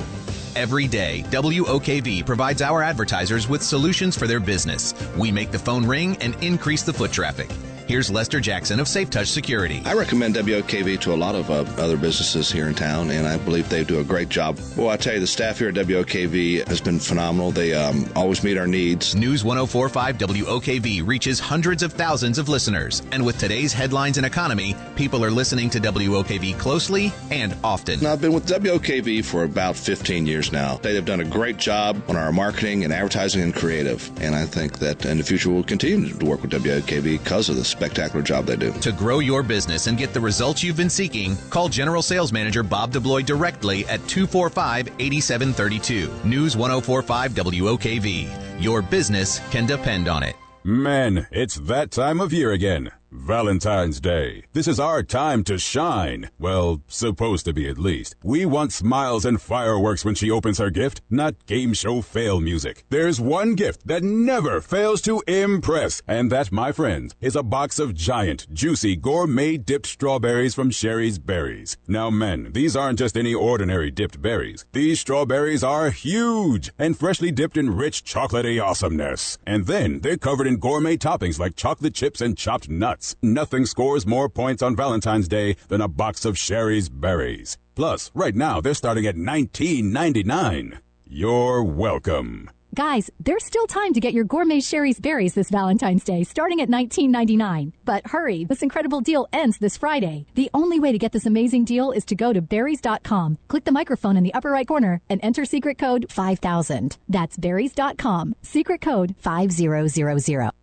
Every 0.53 0.85
day, 0.85 1.23
WOKV 1.29 2.25
provides 2.25 2.61
our 2.61 2.83
advertisers 2.83 3.47
with 3.47 3.63
solutions 3.63 4.17
for 4.17 4.27
their 4.27 4.41
business. 4.41 4.93
We 5.15 5.31
make 5.31 5.49
the 5.49 5.59
phone 5.59 5.85
ring 5.85 6.10
and 6.17 6.35
increase 6.43 6.83
the 6.83 6.93
foot 6.93 7.11
traffic. 7.11 7.49
Here's 7.91 8.09
Lester 8.09 8.39
Jackson 8.39 8.79
of 8.79 8.87
Safe 8.87 9.09
Touch 9.09 9.27
Security. 9.27 9.81
I 9.83 9.95
recommend 9.95 10.35
WOKV 10.35 11.01
to 11.01 11.13
a 11.13 11.17
lot 11.17 11.35
of 11.35 11.51
uh, 11.51 11.65
other 11.77 11.97
businesses 11.97 12.49
here 12.49 12.69
in 12.69 12.73
town, 12.73 13.11
and 13.11 13.27
I 13.27 13.37
believe 13.37 13.67
they 13.67 13.83
do 13.83 13.99
a 13.99 14.03
great 14.05 14.29
job. 14.29 14.57
Well, 14.77 14.87
I 14.87 14.95
tell 14.95 15.15
you, 15.15 15.19
the 15.19 15.27
staff 15.27 15.59
here 15.59 15.67
at 15.67 15.75
WOKV 15.75 16.69
has 16.69 16.79
been 16.79 17.01
phenomenal. 17.01 17.51
They 17.51 17.73
um, 17.73 18.09
always 18.15 18.45
meet 18.45 18.57
our 18.57 18.65
needs. 18.65 19.13
News 19.13 19.43
1045 19.43 20.17
WOKV 20.19 21.05
reaches 21.05 21.37
hundreds 21.37 21.83
of 21.83 21.91
thousands 21.91 22.37
of 22.37 22.47
listeners, 22.47 23.01
and 23.11 23.25
with 23.25 23.37
today's 23.37 23.73
headlines 23.73 24.15
and 24.15 24.25
economy, 24.25 24.73
people 24.95 25.21
are 25.21 25.29
listening 25.29 25.69
to 25.71 25.81
WOKV 25.81 26.57
closely 26.57 27.11
and 27.29 27.57
often. 27.61 27.99
Now, 27.99 28.13
I've 28.13 28.21
been 28.21 28.31
with 28.31 28.47
WOKV 28.47 29.25
for 29.25 29.43
about 29.43 29.75
15 29.75 30.25
years 30.25 30.53
now. 30.53 30.77
They've 30.77 31.03
done 31.03 31.19
a 31.19 31.25
great 31.25 31.57
job 31.57 32.01
on 32.07 32.15
our 32.15 32.31
marketing 32.31 32.85
and 32.85 32.93
advertising 32.93 33.41
and 33.41 33.53
creative, 33.53 34.09
and 34.21 34.33
I 34.33 34.45
think 34.45 34.79
that 34.79 35.05
in 35.05 35.17
the 35.17 35.25
future 35.25 35.49
we'll 35.49 35.63
continue 35.63 36.13
to 36.13 36.25
work 36.25 36.41
with 36.41 36.51
WOKV 36.51 37.03
because 37.03 37.49
of 37.49 37.57
this 37.57 37.80
spectacular 37.81 38.21
job 38.21 38.45
they 38.45 38.55
do. 38.55 38.71
To 38.73 38.91
grow 38.91 39.19
your 39.19 39.41
business 39.41 39.87
and 39.87 39.97
get 39.97 40.13
the 40.13 40.19
results 40.19 40.63
you've 40.63 40.77
been 40.77 40.89
seeking, 40.89 41.35
call 41.49 41.67
General 41.67 42.03
Sales 42.03 42.31
Manager 42.31 42.61
Bob 42.61 42.91
DeBloy 42.91 43.25
directly 43.25 43.85
at 43.85 44.07
245 44.07 44.87
8732. 44.99 46.11
News 46.23 46.55
1045 46.55 47.31
WOKV. 47.31 48.63
Your 48.63 48.81
business 48.83 49.39
can 49.49 49.65
depend 49.65 50.07
on 50.07 50.21
it. 50.21 50.35
Men, 50.63 51.27
it's 51.31 51.55
that 51.55 51.89
time 51.89 52.21
of 52.21 52.31
year 52.31 52.51
again. 52.51 52.91
Valentine's 53.11 53.99
Day. 53.99 54.45
This 54.53 54.69
is 54.69 54.79
our 54.79 55.03
time 55.03 55.43
to 55.43 55.57
shine. 55.57 56.29
Well, 56.39 56.81
supposed 56.87 57.43
to 57.45 57.53
be 57.53 57.67
at 57.67 57.77
least. 57.77 58.15
We 58.23 58.45
want 58.45 58.71
smiles 58.71 59.25
and 59.25 59.41
fireworks 59.41 60.05
when 60.05 60.15
she 60.15 60.31
opens 60.31 60.59
her 60.59 60.69
gift, 60.69 61.01
not 61.09 61.45
game 61.45 61.73
show 61.73 62.01
fail 62.01 62.39
music. 62.39 62.85
There's 62.89 63.19
one 63.19 63.55
gift 63.55 63.85
that 63.87 64.01
never 64.01 64.61
fails 64.61 65.01
to 65.01 65.21
impress, 65.27 66.01
and 66.07 66.31
that, 66.31 66.53
my 66.53 66.71
friends, 66.71 67.13
is 67.19 67.35
a 67.35 67.43
box 67.43 67.79
of 67.79 67.93
giant, 67.93 68.47
juicy, 68.53 68.95
gourmet 68.95 69.57
dipped 69.57 69.87
strawberries 69.87 70.55
from 70.55 70.71
Shari's 70.71 71.19
Berries. 71.19 71.77
Now, 71.87 72.09
men, 72.09 72.53
these 72.53 72.77
aren't 72.77 72.99
just 72.99 73.17
any 73.17 73.33
ordinary 73.33 73.91
dipped 73.91 74.21
berries. 74.21 74.65
These 74.71 75.01
strawberries 75.01 75.65
are 75.65 75.89
huge 75.89 76.71
and 76.79 76.97
freshly 76.97 77.31
dipped 77.31 77.57
in 77.57 77.75
rich 77.75 78.05
chocolatey 78.05 78.63
awesomeness. 78.63 79.37
And 79.45 79.67
then 79.67 79.99
they're 79.99 80.15
covered 80.17 80.47
in 80.47 80.57
gourmet 80.57 80.95
toppings 80.95 81.39
like 81.39 81.57
chocolate 81.57 81.93
chips 81.93 82.21
and 82.21 82.37
chopped 82.37 82.69
nuts. 82.69 83.00
Nothing 83.21 83.65
scores 83.65 84.05
more 84.05 84.29
points 84.29 84.61
on 84.61 84.75
Valentine's 84.75 85.27
Day 85.27 85.55
than 85.67 85.81
a 85.81 85.87
box 85.87 86.25
of 86.25 86.37
Shari's 86.37 86.89
berries. 86.89 87.57
Plus, 87.75 88.11
right 88.13 88.35
now 88.35 88.61
they're 88.61 88.73
starting 88.73 89.07
at 89.07 89.15
$19.99. 89.15 90.79
You're 91.07 91.63
welcome. 91.63 92.49
Guys, 92.73 93.09
there's 93.19 93.43
still 93.43 93.67
time 93.67 93.91
to 93.93 93.99
get 93.99 94.13
your 94.13 94.23
gourmet 94.23 94.61
Shari's 94.61 94.97
berries 94.97 95.33
this 95.33 95.49
Valentine's 95.49 96.05
Day, 96.05 96.23
starting 96.23 96.61
at 96.61 96.69
$19.99. 96.69 97.73
But 97.83 98.07
hurry, 98.07 98.45
this 98.45 98.61
incredible 98.61 99.01
deal 99.01 99.27
ends 99.33 99.57
this 99.57 99.75
Friday. 99.75 100.25
The 100.35 100.49
only 100.53 100.79
way 100.79 100.93
to 100.93 100.97
get 100.97 101.11
this 101.11 101.25
amazing 101.25 101.65
deal 101.65 101.91
is 101.91 102.05
to 102.05 102.15
go 102.15 102.31
to 102.31 102.41
berries.com, 102.41 103.39
click 103.49 103.65
the 103.65 103.73
microphone 103.73 104.15
in 104.15 104.23
the 104.23 104.33
upper 104.33 104.51
right 104.51 104.67
corner, 104.67 105.01
and 105.09 105.19
enter 105.21 105.43
secret 105.43 105.77
code 105.77 106.05
5000. 106.09 106.97
That's 107.09 107.35
berries.com, 107.35 108.35
secret 108.41 108.79
code 108.79 109.15
5000. 109.19 110.60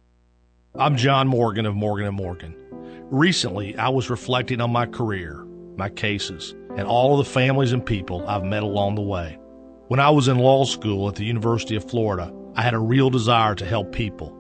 I'm 0.80 0.96
John 0.96 1.26
Morgan 1.26 1.66
of 1.66 1.74
Morgan 1.74 2.14
& 2.14 2.14
Morgan. 2.14 2.54
Recently, 3.10 3.76
I 3.76 3.88
was 3.88 4.10
reflecting 4.10 4.60
on 4.60 4.70
my 4.70 4.86
career, 4.86 5.44
my 5.76 5.88
cases, 5.88 6.54
and 6.76 6.86
all 6.86 7.18
of 7.18 7.26
the 7.26 7.32
families 7.32 7.72
and 7.72 7.84
people 7.84 8.24
I've 8.28 8.44
met 8.44 8.62
along 8.62 8.94
the 8.94 9.02
way. 9.02 9.36
When 9.88 9.98
I 9.98 10.10
was 10.10 10.28
in 10.28 10.38
law 10.38 10.64
school 10.66 11.08
at 11.08 11.16
the 11.16 11.24
University 11.24 11.74
of 11.74 11.90
Florida, 11.90 12.32
I 12.54 12.62
had 12.62 12.74
a 12.74 12.78
real 12.78 13.10
desire 13.10 13.56
to 13.56 13.66
help 13.66 13.90
people 13.90 14.32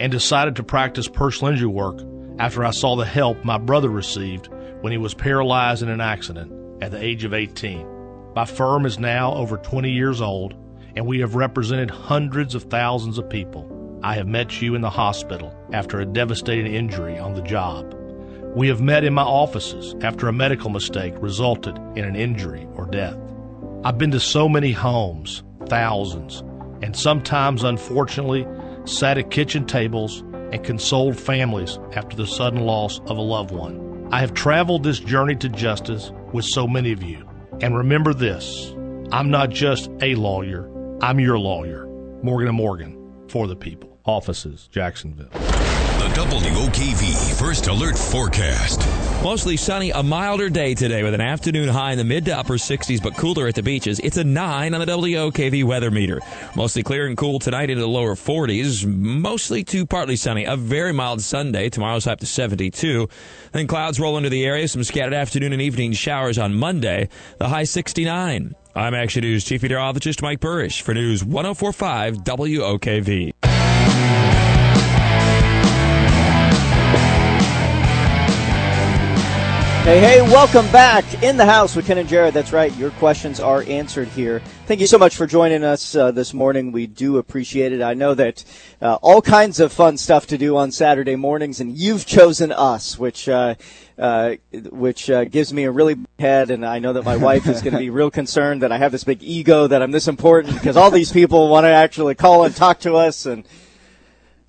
and 0.00 0.10
decided 0.10 0.56
to 0.56 0.64
practice 0.64 1.06
personal 1.06 1.52
injury 1.52 1.68
work 1.68 2.00
after 2.40 2.64
I 2.64 2.72
saw 2.72 2.96
the 2.96 3.04
help 3.04 3.44
my 3.44 3.58
brother 3.58 3.88
received 3.88 4.48
when 4.80 4.90
he 4.90 4.98
was 4.98 5.14
paralyzed 5.14 5.84
in 5.84 5.90
an 5.90 6.00
accident 6.00 6.82
at 6.82 6.90
the 6.90 7.00
age 7.00 7.22
of 7.22 7.32
18. 7.32 7.86
My 8.34 8.46
firm 8.46 8.84
is 8.84 8.98
now 8.98 9.32
over 9.34 9.58
20 9.58 9.92
years 9.92 10.20
old, 10.20 10.54
and 10.96 11.06
we 11.06 11.20
have 11.20 11.36
represented 11.36 11.92
hundreds 11.92 12.56
of 12.56 12.64
thousands 12.64 13.16
of 13.16 13.30
people. 13.30 13.70
I 14.04 14.16
have 14.16 14.26
met 14.26 14.60
you 14.60 14.74
in 14.74 14.82
the 14.82 14.90
hospital 14.90 15.56
after 15.72 15.98
a 15.98 16.04
devastating 16.04 16.74
injury 16.74 17.18
on 17.18 17.32
the 17.32 17.40
job. 17.40 17.94
We 18.54 18.68
have 18.68 18.82
met 18.82 19.02
in 19.02 19.14
my 19.14 19.22
offices 19.22 19.94
after 20.02 20.28
a 20.28 20.32
medical 20.32 20.68
mistake 20.68 21.14
resulted 21.20 21.78
in 21.96 22.04
an 22.04 22.14
injury 22.14 22.68
or 22.74 22.84
death. 22.84 23.16
I've 23.82 23.96
been 23.96 24.10
to 24.10 24.20
so 24.20 24.46
many 24.46 24.72
homes, 24.72 25.42
thousands, 25.70 26.40
and 26.82 26.94
sometimes, 26.94 27.64
unfortunately, 27.64 28.46
sat 28.84 29.16
at 29.16 29.30
kitchen 29.30 29.64
tables 29.64 30.20
and 30.52 30.62
consoled 30.62 31.18
families 31.18 31.78
after 31.94 32.14
the 32.14 32.26
sudden 32.26 32.60
loss 32.60 33.00
of 33.06 33.16
a 33.16 33.22
loved 33.22 33.52
one. 33.52 34.06
I 34.12 34.20
have 34.20 34.34
traveled 34.34 34.82
this 34.82 35.00
journey 35.00 35.36
to 35.36 35.48
justice 35.48 36.12
with 36.34 36.44
so 36.44 36.68
many 36.68 36.92
of 36.92 37.02
you. 37.02 37.26
And 37.62 37.74
remember 37.74 38.12
this 38.12 38.70
I'm 39.12 39.30
not 39.30 39.48
just 39.48 39.88
a 40.02 40.14
lawyer, 40.14 40.68
I'm 41.00 41.20
your 41.20 41.38
lawyer. 41.38 41.86
Morgan 42.22 42.54
& 42.54 42.54
Morgan, 42.54 42.98
for 43.28 43.46
the 43.46 43.56
people. 43.56 43.93
Offices, 44.06 44.68
Jacksonville. 44.70 45.30
The 45.30 46.10
WOKV 46.20 47.38
First 47.40 47.66
Alert 47.68 47.96
Forecast. 47.96 48.86
Mostly 49.22 49.56
sunny, 49.56 49.90
a 49.90 50.02
milder 50.02 50.50
day 50.50 50.74
today 50.74 51.02
with 51.02 51.14
an 51.14 51.22
afternoon 51.22 51.68
high 51.70 51.92
in 51.92 51.98
the 51.98 52.04
mid 52.04 52.26
to 52.26 52.36
upper 52.36 52.54
60s, 52.54 53.02
but 53.02 53.16
cooler 53.16 53.46
at 53.46 53.54
the 53.54 53.62
beaches. 53.62 54.00
It's 54.00 54.18
a 54.18 54.24
9 54.24 54.74
on 54.74 54.80
the 54.80 54.86
WOKV 54.86 55.64
weather 55.64 55.90
meter. 55.90 56.20
Mostly 56.54 56.82
clear 56.82 57.06
and 57.06 57.16
cool 57.16 57.38
tonight 57.38 57.70
into 57.70 57.80
the 57.80 57.88
lower 57.88 58.14
40s, 58.14 58.84
mostly 58.86 59.64
to 59.64 59.86
partly 59.86 60.16
sunny. 60.16 60.44
A 60.44 60.56
very 60.56 60.92
mild 60.92 61.22
Sunday. 61.22 61.70
Tomorrow's 61.70 62.06
up 62.06 62.20
to 62.20 62.26
72. 62.26 63.08
Then 63.52 63.66
clouds 63.66 63.98
roll 63.98 64.18
into 64.18 64.28
the 64.28 64.44
area, 64.44 64.68
some 64.68 64.84
scattered 64.84 65.14
afternoon 65.14 65.54
and 65.54 65.62
evening 65.62 65.94
showers 65.94 66.36
on 66.36 66.54
Monday. 66.54 67.08
The 67.38 67.48
high 67.48 67.64
69. 67.64 68.54
I'm 68.76 68.92
Action 68.92 69.22
News 69.22 69.44
Chief 69.44 69.62
Meteorologist 69.62 70.20
Mike 70.20 70.40
Buresh 70.40 70.82
for 70.82 70.92
News 70.92 71.24
1045 71.24 72.18
WOKV. 72.18 73.43
Hey, 79.84 80.00
hey, 80.00 80.22
welcome 80.22 80.66
back 80.72 81.22
in 81.22 81.36
the 81.36 81.44
house 81.44 81.76
with 81.76 81.86
Ken 81.86 81.98
and 81.98 82.08
Jared. 82.08 82.32
That's 82.32 82.54
right, 82.54 82.74
your 82.78 82.90
questions 82.92 83.38
are 83.38 83.62
answered 83.64 84.08
here. 84.08 84.40
Thank 84.64 84.80
you 84.80 84.86
so 84.86 84.96
much 84.96 85.14
for 85.14 85.26
joining 85.26 85.62
us 85.62 85.94
uh, 85.94 86.10
this 86.10 86.32
morning. 86.32 86.72
We 86.72 86.86
do 86.86 87.18
appreciate 87.18 87.70
it. 87.70 87.82
I 87.82 87.92
know 87.92 88.14
that 88.14 88.44
uh, 88.80 88.94
all 89.02 89.20
kinds 89.20 89.60
of 89.60 89.74
fun 89.74 89.98
stuff 89.98 90.26
to 90.28 90.38
do 90.38 90.56
on 90.56 90.72
Saturday 90.72 91.16
mornings, 91.16 91.60
and 91.60 91.76
you've 91.76 92.06
chosen 92.06 92.50
us, 92.50 92.98
which 92.98 93.28
uh, 93.28 93.56
uh 93.98 94.36
which 94.70 95.10
uh, 95.10 95.24
gives 95.24 95.52
me 95.52 95.64
a 95.64 95.70
really 95.70 95.96
head. 96.18 96.50
And 96.50 96.64
I 96.64 96.78
know 96.78 96.94
that 96.94 97.04
my 97.04 97.18
wife 97.18 97.46
is 97.46 97.60
going 97.60 97.74
to 97.74 97.78
be 97.78 97.90
real 97.90 98.10
concerned 98.10 98.62
that 98.62 98.72
I 98.72 98.78
have 98.78 98.90
this 98.90 99.04
big 99.04 99.22
ego 99.22 99.66
that 99.66 99.82
I'm 99.82 99.90
this 99.90 100.08
important 100.08 100.54
because 100.54 100.78
all 100.78 100.90
these 100.90 101.12
people 101.12 101.50
want 101.50 101.64
to 101.64 101.68
actually 101.68 102.14
call 102.14 102.44
and 102.44 102.56
talk 102.56 102.80
to 102.80 102.94
us. 102.94 103.26
And 103.26 103.46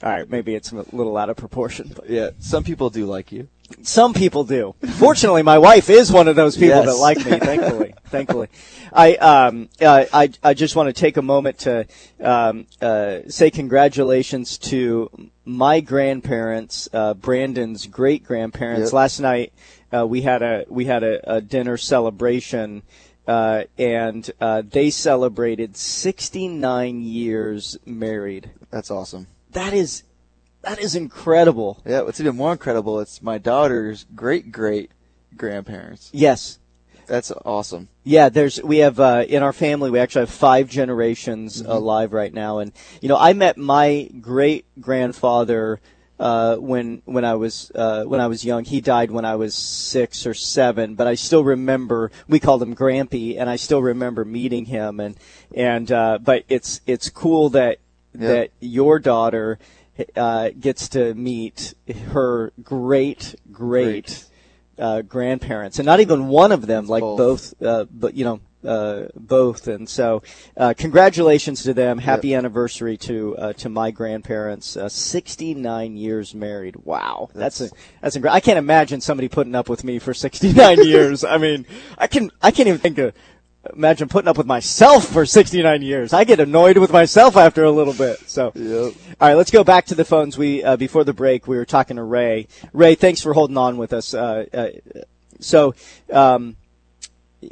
all 0.01 0.11
right, 0.11 0.29
maybe 0.29 0.55
it's 0.55 0.71
a 0.71 0.85
little 0.95 1.17
out 1.17 1.29
of 1.29 1.35
proportion. 1.35 1.91
But. 1.93 2.09
Yeah, 2.09 2.29
some 2.39 2.63
people 2.63 2.89
do 2.89 3.05
like 3.05 3.33
you. 3.33 3.49
Some 3.81 4.13
people 4.13 4.43
do. 4.43 4.75
Fortunately, 4.93 5.41
my 5.41 5.57
wife 5.57 5.89
is 5.89 6.11
one 6.11 6.27
of 6.27 6.35
those 6.35 6.55
people 6.55 6.83
yes. 6.83 6.85
that 6.85 6.97
like 6.97 7.17
me. 7.17 7.39
Thankfully, 7.39 7.93
thankfully, 8.05 8.47
I 8.93 9.15
um 9.15 9.69
uh, 9.81 10.05
I 10.13 10.29
I 10.43 10.53
just 10.53 10.75
want 10.75 10.87
to 10.87 10.93
take 10.93 11.17
a 11.17 11.21
moment 11.21 11.59
to 11.59 11.87
um 12.19 12.67
uh, 12.81 13.19
say 13.27 13.49
congratulations 13.49 14.57
to 14.59 15.09
my 15.45 15.79
grandparents, 15.79 16.89
uh, 16.93 17.13
Branden's 17.15 17.87
great 17.87 18.23
grandparents. 18.23 18.87
Yep. 18.87 18.93
Last 18.93 19.19
night 19.19 19.53
uh, 19.91 20.05
we 20.05 20.21
had 20.21 20.41
a 20.41 20.65
we 20.69 20.85
had 20.85 21.03
a, 21.03 21.35
a 21.37 21.41
dinner 21.41 21.77
celebration. 21.77 22.83
Uh, 23.27 23.63
and 23.79 24.29
uh, 24.39 24.61
they 24.61 24.91
celebrated 24.91 25.75
69 25.75 27.01
years 27.01 27.75
married. 27.83 28.51
That's 28.69 28.91
awesome. 28.91 29.25
That 29.49 29.73
is 29.73 30.03
that 30.65 30.79
is 30.79 30.95
incredible. 30.95 31.81
Yeah, 31.85 32.01
what's 32.01 32.19
even 32.19 32.35
more 32.35 32.51
incredible, 32.51 32.99
it's 32.99 33.21
my 33.21 33.37
daughter's 33.37 34.05
great 34.15 34.51
great 34.51 34.91
grandparents. 35.35 36.09
Yes. 36.13 36.59
That's 37.07 37.31
awesome. 37.45 37.89
Yeah, 38.03 38.29
there's 38.29 38.61
we 38.63 38.79
have 38.79 38.99
uh, 38.99 39.25
in 39.27 39.43
our 39.43 39.53
family 39.53 39.91
we 39.91 39.99
actually 39.99 40.23
have 40.23 40.31
five 40.31 40.69
generations 40.69 41.61
mm-hmm. 41.61 41.71
alive 41.71 42.13
right 42.13 42.33
now, 42.33 42.59
and 42.59 42.71
you 42.99 43.09
know 43.09 43.17
I 43.17 43.33
met 43.33 43.57
my 43.57 44.09
great 44.21 44.65
grandfather 44.81 45.79
uh, 46.19 46.55
when 46.55 47.01
when 47.05 47.25
I 47.25 47.35
was 47.35 47.71
uh, 47.75 48.03
when 48.05 48.19
I 48.19 48.27
was 48.27 48.43
young. 48.43 48.63
He 48.63 48.81
died 48.81 49.11
when 49.11 49.25
I 49.25 49.35
was 49.35 49.53
six 49.53 50.25
or 50.25 50.33
seven, 50.33 50.95
but 50.95 51.07
I 51.07 51.15
still 51.15 51.43
remember 51.43 52.11
we 52.27 52.39
called 52.39 52.63
him 52.63 52.75
Grampy, 52.75 53.39
and 53.39 53.49
I 53.49 53.57
still 53.57 53.81
remember 53.81 54.25
meeting 54.25 54.65
him. 54.65 54.99
And 54.99 55.15
and 55.53 55.91
uh, 55.91 56.19
but 56.21 56.43
it's 56.47 56.81
it's 56.87 57.09
cool 57.09 57.49
that 57.49 57.79
that 58.13 58.51
your 58.59 58.97
daughter 58.99 59.59
uh, 60.15 60.49
gets 60.59 60.89
to 60.89 61.13
meet 61.13 61.73
her 62.11 62.51
great, 62.61 63.35
great. 63.51 64.25
Uh, 64.77 65.01
grandparents, 65.01 65.79
and 65.79 65.85
not 65.85 66.01
even 66.01 66.27
one 66.27 66.51
of 66.51 66.67
them, 66.67 66.85
like 66.85 66.99
both, 66.99 67.57
both 67.57 67.63
uh, 67.65 67.85
but 67.89 68.13
you 68.13 68.25
know, 68.25 68.41
uh, 68.65 69.07
both. 69.15 69.67
And 69.67 69.87
so, 69.87 70.23
uh, 70.57 70.73
congratulations 70.77 71.63
to 71.63 71.73
them. 71.73 71.97
Happy 71.97 72.29
yep. 72.29 72.39
anniversary 72.39 72.97
to 72.97 73.37
uh, 73.37 73.53
to 73.53 73.69
my 73.69 73.91
grandparents. 73.91 74.75
Uh, 74.75 74.89
69 74.89 75.95
years 75.97 76.33
married. 76.33 76.75
Wow, 76.77 77.29
that's 77.33 77.59
that's, 77.59 77.71
a, 77.71 77.75
that's 78.01 78.15
incredible. 78.15 78.35
I 78.35 78.39
can't 78.39 78.57
imagine 78.57 79.01
somebody 79.01 79.27
putting 79.27 79.55
up 79.55 79.69
with 79.69 79.83
me 79.83 79.99
for 79.99 80.13
69 80.13 80.83
years. 80.83 81.23
I 81.23 81.37
mean, 81.37 81.65
I 81.97 82.07
can 82.07 82.31
I 82.41 82.51
can't 82.51 82.67
even 82.67 82.79
think 82.79 82.97
of 82.97 83.13
imagine 83.73 84.07
putting 84.07 84.27
up 84.27 84.37
with 84.37 84.47
myself 84.47 85.07
for 85.07 85.25
69 85.25 85.81
years. 85.81 86.13
I 86.13 86.23
get 86.23 86.39
annoyed 86.39 86.77
with 86.77 86.91
myself 86.91 87.35
after 87.37 87.63
a 87.63 87.71
little 87.71 87.93
bit. 87.93 88.19
So, 88.29 88.51
yep. 88.55 88.93
all 89.19 89.27
right, 89.27 89.33
let's 89.35 89.51
go 89.51 89.63
back 89.63 89.85
to 89.87 89.95
the 89.95 90.05
phones. 90.05 90.37
We 90.37 90.63
uh, 90.63 90.77
before 90.77 91.03
the 91.03 91.13
break, 91.13 91.47
we 91.47 91.57
were 91.57 91.65
talking 91.65 91.97
to 91.97 92.03
Ray. 92.03 92.47
Ray, 92.73 92.95
thanks 92.95 93.21
for 93.21 93.33
holding 93.33 93.57
on 93.57 93.77
with 93.77 93.93
us. 93.93 94.13
Uh, 94.13 94.45
uh, 94.53 94.69
so, 95.39 95.75
um, 96.11 96.55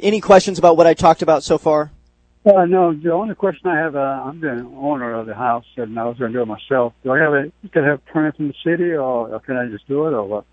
any 0.00 0.20
questions 0.20 0.58
about 0.58 0.76
what 0.76 0.86
I 0.86 0.94
talked 0.94 1.22
about 1.22 1.42
so 1.42 1.58
far? 1.58 1.90
Uh, 2.44 2.66
no, 2.66 2.92
the 2.92 3.10
only 3.10 3.34
question 3.34 3.70
I 3.70 3.78
have, 3.78 3.96
uh, 3.96 4.22
I'm 4.24 4.38
the 4.40 4.70
owner 4.76 5.14
of 5.14 5.26
the 5.26 5.34
house, 5.34 5.64
and 5.76 5.98
I 5.98 6.04
was 6.04 6.18
going 6.18 6.32
to 6.32 6.38
do 6.38 6.42
it 6.42 6.46
myself. 6.46 6.92
Do 7.02 7.12
I 7.12 7.18
have 7.18 7.32
a, 7.32 7.52
can 7.72 7.84
I 7.84 7.88
have 7.88 8.00
a 8.06 8.12
permit 8.12 8.36
from 8.36 8.48
the 8.48 8.54
city, 8.62 8.92
or, 8.92 9.30
or 9.30 9.40
can 9.40 9.56
I 9.56 9.66
just 9.68 9.88
do 9.88 10.06
it, 10.06 10.12
or 10.12 10.24
what? 10.24 10.44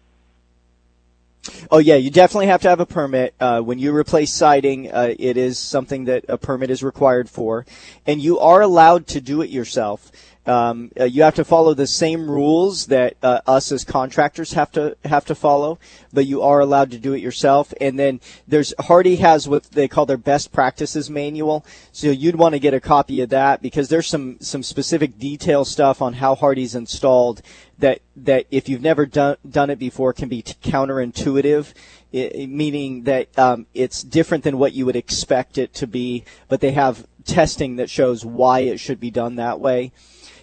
Oh 1.71 1.79
yeah, 1.79 1.95
you 1.95 2.11
definitely 2.11 2.47
have 2.47 2.61
to 2.61 2.69
have 2.69 2.79
a 2.79 2.85
permit. 2.85 3.33
Uh, 3.39 3.61
when 3.61 3.79
you 3.79 3.95
replace 3.95 4.31
siding, 4.31 4.91
uh, 4.91 5.15
it 5.17 5.37
is 5.37 5.57
something 5.57 6.05
that 6.05 6.25
a 6.27 6.37
permit 6.37 6.69
is 6.69 6.83
required 6.83 7.29
for, 7.29 7.65
and 8.05 8.21
you 8.21 8.39
are 8.39 8.61
allowed 8.61 9.07
to 9.07 9.21
do 9.21 9.41
it 9.41 9.49
yourself. 9.49 10.11
Um, 10.45 10.91
uh, 10.99 11.03
you 11.03 11.21
have 11.21 11.35
to 11.35 11.45
follow 11.45 11.75
the 11.75 11.85
same 11.85 12.29
rules 12.29 12.87
that 12.87 13.15
uh, 13.21 13.41
us 13.45 13.71
as 13.71 13.83
contractors 13.83 14.53
have 14.53 14.71
to 14.71 14.97
have 15.05 15.23
to 15.25 15.35
follow, 15.35 15.77
but 16.11 16.25
you 16.25 16.41
are 16.41 16.59
allowed 16.59 16.89
to 16.91 16.97
do 16.97 17.13
it 17.13 17.21
yourself. 17.21 17.73
And 17.79 17.97
then 17.99 18.19
there's 18.47 18.73
Hardie 18.79 19.19
has 19.19 19.47
what 19.47 19.65
they 19.65 19.87
call 19.87 20.07
their 20.07 20.17
best 20.17 20.51
practices 20.51 21.11
manual, 21.11 21.63
so 21.91 22.07
you'd 22.07 22.37
want 22.37 22.53
to 22.53 22.59
get 22.59 22.73
a 22.73 22.79
copy 22.79 23.21
of 23.21 23.29
that 23.29 23.61
because 23.61 23.89
there's 23.89 24.07
some 24.07 24.37
some 24.41 24.63
specific 24.63 25.19
detail 25.19 25.63
stuff 25.63 26.01
on 26.01 26.13
how 26.13 26.35
Hardie's 26.35 26.75
installed 26.75 27.43
that 27.81 28.01
that 28.15 28.45
if 28.49 28.69
you've 28.69 28.81
never 28.81 29.05
done 29.05 29.35
done 29.47 29.69
it 29.69 29.77
before 29.77 30.13
can 30.13 30.29
be 30.29 30.41
t- 30.41 30.55
counterintuitive. 30.63 31.73
It, 32.13 32.49
meaning 32.49 33.03
that 33.03 33.39
um, 33.39 33.67
it's 33.73 34.03
different 34.03 34.43
than 34.43 34.57
what 34.57 34.73
you 34.73 34.85
would 34.85 34.97
expect 34.97 35.57
it 35.57 35.73
to 35.75 35.87
be, 35.87 36.25
but 36.49 36.59
they 36.59 36.71
have 36.71 37.07
testing 37.23 37.77
that 37.77 37.89
shows 37.89 38.25
why 38.25 38.59
it 38.61 38.81
should 38.81 38.99
be 38.99 39.11
done 39.11 39.35
that 39.35 39.61
way. 39.61 39.93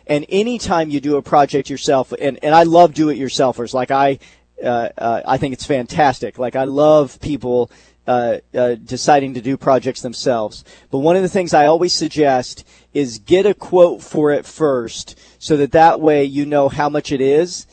And 0.07 0.25
anytime 0.31 0.89
you 0.89 1.01
do 1.01 1.17
a 1.17 1.23
project 1.23 1.69
yourself, 1.69 2.13
and, 2.19 2.39
and 2.43 2.55
I 2.55 2.63
love 2.63 2.95
do 2.95 3.11
it 3.11 3.19
yourselfers, 3.19 3.75
like 3.75 3.91
I, 3.91 4.19
uh, 4.65 4.89
uh, 4.97 5.23
I 5.27 5.37
think 5.37 5.53
it's 5.53 5.67
fantastic. 5.67 6.39
Like 6.39 6.57
I 6.57 6.65
love 6.65 7.21
people 7.21 7.71
uh, 8.09 8.39
uh, 8.55 8.75
deciding 8.75 9.35
to 9.35 9.41
do 9.41 9.57
projects 9.57 10.01
themselves. 10.01 10.65
But 10.91 10.99
one 10.99 11.15
of 11.15 11.23
the 11.23 11.29
things 11.29 11.53
I 11.53 11.67
always 11.67 11.93
suggest 11.93 12.67
is 12.95 13.19
get 13.19 13.47
a 13.47 13.55
quote 13.55 14.03
for 14.03 14.33
it 14.33 14.47
first, 14.47 15.19
so 15.39 15.57
that 15.59 15.73
that 15.73 16.01
way 16.01 16.25
you 16.25 16.47
know 16.47 16.69
how 16.69 16.89
much 16.89 17.13
it 17.13 17.21
is, 17.21 17.67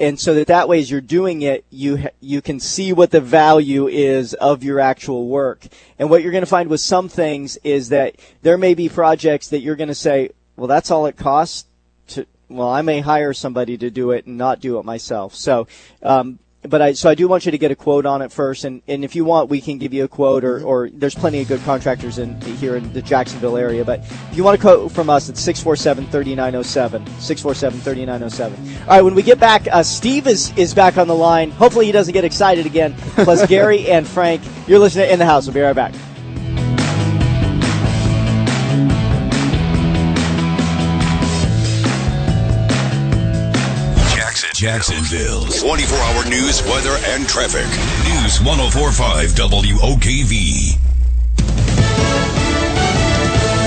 and 0.00 0.18
so 0.18 0.34
that 0.34 0.46
that 0.46 0.68
way 0.68 0.78
as 0.78 0.90
you're 0.90 1.00
doing 1.00 1.42
it, 1.42 1.64
you 1.68 1.98
ha- 1.98 2.16
you 2.20 2.40
can 2.40 2.60
see 2.60 2.92
what 2.92 3.10
the 3.10 3.20
value 3.20 3.88
is 3.88 4.34
of 4.34 4.62
your 4.62 4.80
actual 4.80 5.26
work. 5.26 5.66
And 5.98 6.08
what 6.08 6.22
you're 6.22 6.32
going 6.32 6.42
to 6.42 6.46
find 6.46 6.70
with 6.70 6.80
some 6.80 7.08
things 7.08 7.58
is 7.64 7.88
that 7.90 8.14
there 8.42 8.56
may 8.56 8.74
be 8.74 8.88
projects 8.88 9.48
that 9.48 9.60
you're 9.60 9.76
going 9.76 9.88
to 9.88 9.94
say, 9.94 10.30
well, 10.56 10.68
that's 10.68 10.90
all 10.90 11.06
it 11.06 11.16
costs 11.16 11.66
well, 12.52 12.68
I 12.68 12.82
may 12.82 13.00
hire 13.00 13.32
somebody 13.32 13.78
to 13.78 13.90
do 13.90 14.10
it 14.10 14.26
and 14.26 14.36
not 14.36 14.60
do 14.60 14.78
it 14.78 14.84
myself. 14.84 15.34
So, 15.34 15.66
um, 16.02 16.38
but 16.68 16.80
I 16.80 16.92
so 16.92 17.10
I 17.10 17.14
do 17.14 17.26
want 17.26 17.44
you 17.44 17.50
to 17.50 17.58
get 17.58 17.70
a 17.70 17.76
quote 17.76 18.06
on 18.06 18.22
it 18.22 18.30
first, 18.30 18.64
and, 18.64 18.82
and 18.86 19.04
if 19.04 19.16
you 19.16 19.24
want, 19.24 19.50
we 19.50 19.60
can 19.60 19.78
give 19.78 19.92
you 19.92 20.04
a 20.04 20.08
quote, 20.08 20.44
or, 20.44 20.62
or 20.62 20.90
there's 20.90 21.14
plenty 21.14 21.40
of 21.40 21.48
good 21.48 21.60
contractors 21.62 22.18
in 22.18 22.40
here 22.40 22.76
in 22.76 22.92
the 22.92 23.02
Jacksonville 23.02 23.56
area. 23.56 23.84
But 23.84 24.00
if 24.00 24.36
you 24.36 24.44
want 24.44 24.58
a 24.58 24.60
quote 24.60 24.92
from 24.92 25.10
us, 25.10 25.28
it's 25.28 25.44
647-3907, 25.44 27.04
647-3907. 27.04 28.80
All 28.82 28.86
right, 28.86 29.02
when 29.02 29.14
we 29.14 29.22
get 29.22 29.40
back, 29.40 29.66
uh, 29.72 29.82
Steve 29.82 30.26
is 30.26 30.56
is 30.56 30.72
back 30.72 30.98
on 30.98 31.08
the 31.08 31.14
line. 31.14 31.50
Hopefully, 31.50 31.86
he 31.86 31.92
doesn't 31.92 32.12
get 32.12 32.24
excited 32.24 32.66
again. 32.66 32.94
Plus, 33.14 33.46
Gary 33.52 33.88
and 33.88 34.06
Frank, 34.06 34.42
you're 34.68 34.78
listening 34.78 35.10
in 35.10 35.18
the 35.18 35.26
house. 35.26 35.46
We'll 35.46 35.54
be 35.54 35.60
right 35.60 35.74
back. 35.74 35.92
Jacksonville. 44.62 45.42
24 45.46 45.98
hour 45.98 46.24
news, 46.26 46.62
weather, 46.62 46.96
and 47.06 47.28
traffic. 47.28 47.66
News 48.06 48.40
1045 48.42 49.30
WOKV. 49.30 50.78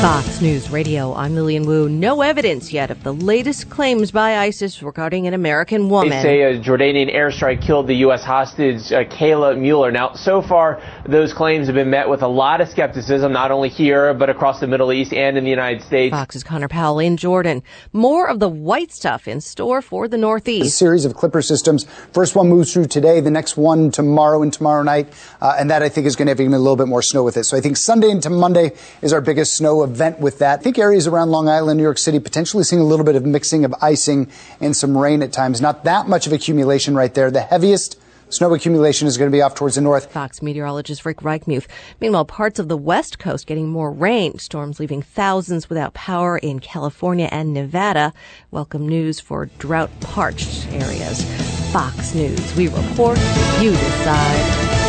Fox 0.02 0.40
News 0.40 0.70
Radio, 0.70 1.14
I'm 1.16 1.36
Lilian 1.36 1.64
Woo. 1.64 1.90
No 1.90 2.22
evidence 2.22 2.72
yet 2.72 2.92
of 2.92 3.04
the 3.04 3.12
latest 3.12 3.70
claims 3.70 4.12
by 4.12 4.38
ISIS 4.38 4.82
regarding 4.84 5.28
an 5.28 5.34
American 5.34 5.90
woman. 5.90 6.12
They 6.12 6.22
say 6.22 6.42
a 6.44 6.60
Jordanian 6.60 7.14
airstrike 7.14 7.62
killed 7.62 7.88
the 7.88 7.96
U.S. 7.96 8.24
hostage 8.24 8.94
uh, 8.94 9.04
Kayla 9.04 9.58
Mueller. 9.58 9.92
Now, 9.92 10.14
so 10.14 10.42
far, 10.42 10.82
those 11.08 11.34
claims 11.34 11.68
have 11.68 11.76
been 11.76 11.90
met 11.90 12.10
with 12.10 12.22
a 12.22 12.28
lot 12.28 12.62
of 12.62 12.70
skepticism, 12.70 13.32
not 13.32 13.52
only 13.52 13.70
here, 13.70 14.14
but 14.14 14.30
across 14.30 14.60
the 14.60 14.68
Middle 14.68 14.92
East 14.92 15.14
and 15.14 15.38
in 15.38 15.44
the 15.44 15.50
United 15.50 15.84
States. 15.84 16.12
Fox's 16.12 16.44
Connor 16.44 16.68
Powell 16.68 17.00
in 17.00 17.18
Jordan. 17.18 17.62
More 17.94 18.28
of 18.28 18.40
the 18.40 18.50
white 18.50 18.92
stuff 18.92 19.28
in 19.28 19.42
store 19.42 19.82
for 19.82 20.08
the 20.08 20.18
Northeast. 20.18 20.68
A 20.68 20.70
series 20.70 21.06
of 21.06 21.14
Clipper 21.14 21.42
systems. 21.42 21.86
First 22.12 22.36
one 22.36 22.50
moves 22.50 22.74
through 22.74 22.88
today, 22.88 23.20
the 23.20 23.32
next 23.32 23.56
one 23.56 23.92
tomorrow 23.92 24.42
and 24.42 24.52
tomorrow 24.52 24.82
night. 24.84 25.12
Uh, 25.42 25.56
and 25.60 25.70
that 25.70 25.84
I 25.84 25.90
think 25.90 26.08
is 26.08 26.16
going 26.16 26.26
to 26.26 26.32
have 26.32 26.40
even 26.40 26.54
a 26.54 26.60
little 26.60 26.76
bit 26.76 26.88
more 26.88 27.02
snow 27.02 27.24
with 27.24 27.38
it. 27.38 27.44
So 27.44 27.56
I 27.56 27.62
think 27.62 27.78
Sunday 27.78 28.10
into 28.10 28.30
Monday 28.30 28.72
is 29.02 29.14
our 29.14 29.22
biggest 29.22 29.56
snow 29.56 29.84
event 29.84 30.20
with 30.20 30.40
that. 30.40 30.60
I 30.60 30.64
think 30.64 30.80
areas 30.80 31.08
around 31.08 31.30
Long 31.30 31.48
Island, 31.48 31.78
New 31.78 31.84
York 31.84 32.00
City, 32.00 32.20
potentially 32.20 32.64
seeing 32.64 32.82
a 32.82 32.86
little 32.86 33.06
bit 33.06 33.16
of 33.16 33.26
mixing 33.26 33.64
of 33.64 33.76
icing 33.82 34.30
and 34.60 34.76
some 34.76 34.98
rain 34.98 35.22
at 35.22 35.32
times. 35.32 35.62
Not 35.62 35.84
that 35.84 36.08
much 36.08 36.26
of 36.26 36.34
accumulation 36.34 36.96
right 36.96 37.14
there. 37.14 37.30
The 37.30 37.42
heaviest 37.42 38.00
snow 38.30 38.54
accumulation 38.54 39.08
is 39.08 39.18
going 39.18 39.32
to 39.32 39.36
be 39.36 39.42
off 39.42 39.56
towards 39.56 39.76
the 39.76 39.82
north. 39.82 40.12
Fox 40.12 40.42
meteorologist 40.42 41.06
Rick 41.06 41.18
Reichmuth. 41.18 41.68
Meanwhile, 42.00 42.26
parts 42.26 42.60
of 42.60 42.68
the 42.68 42.78
west 42.78 43.20
coast 43.20 43.48
getting 43.48 43.70
more 43.70 43.92
rain. 43.92 44.38
Storms 44.40 44.80
leaving 44.80 45.02
thousands 45.02 45.70
without 45.70 45.94
power 45.94 46.38
in 46.38 46.60
California 46.60 47.30
and 47.32 47.54
Nevada. 47.54 48.14
Welcome 48.52 48.88
news 48.88 49.20
for 49.20 49.48
drought 49.60 49.92
parched 50.02 50.68
areas. 50.72 51.24
Fox 51.72 52.14
News. 52.16 52.56
We 52.56 52.68
report, 52.68 53.18
you 53.60 53.72
decide. 53.72 54.85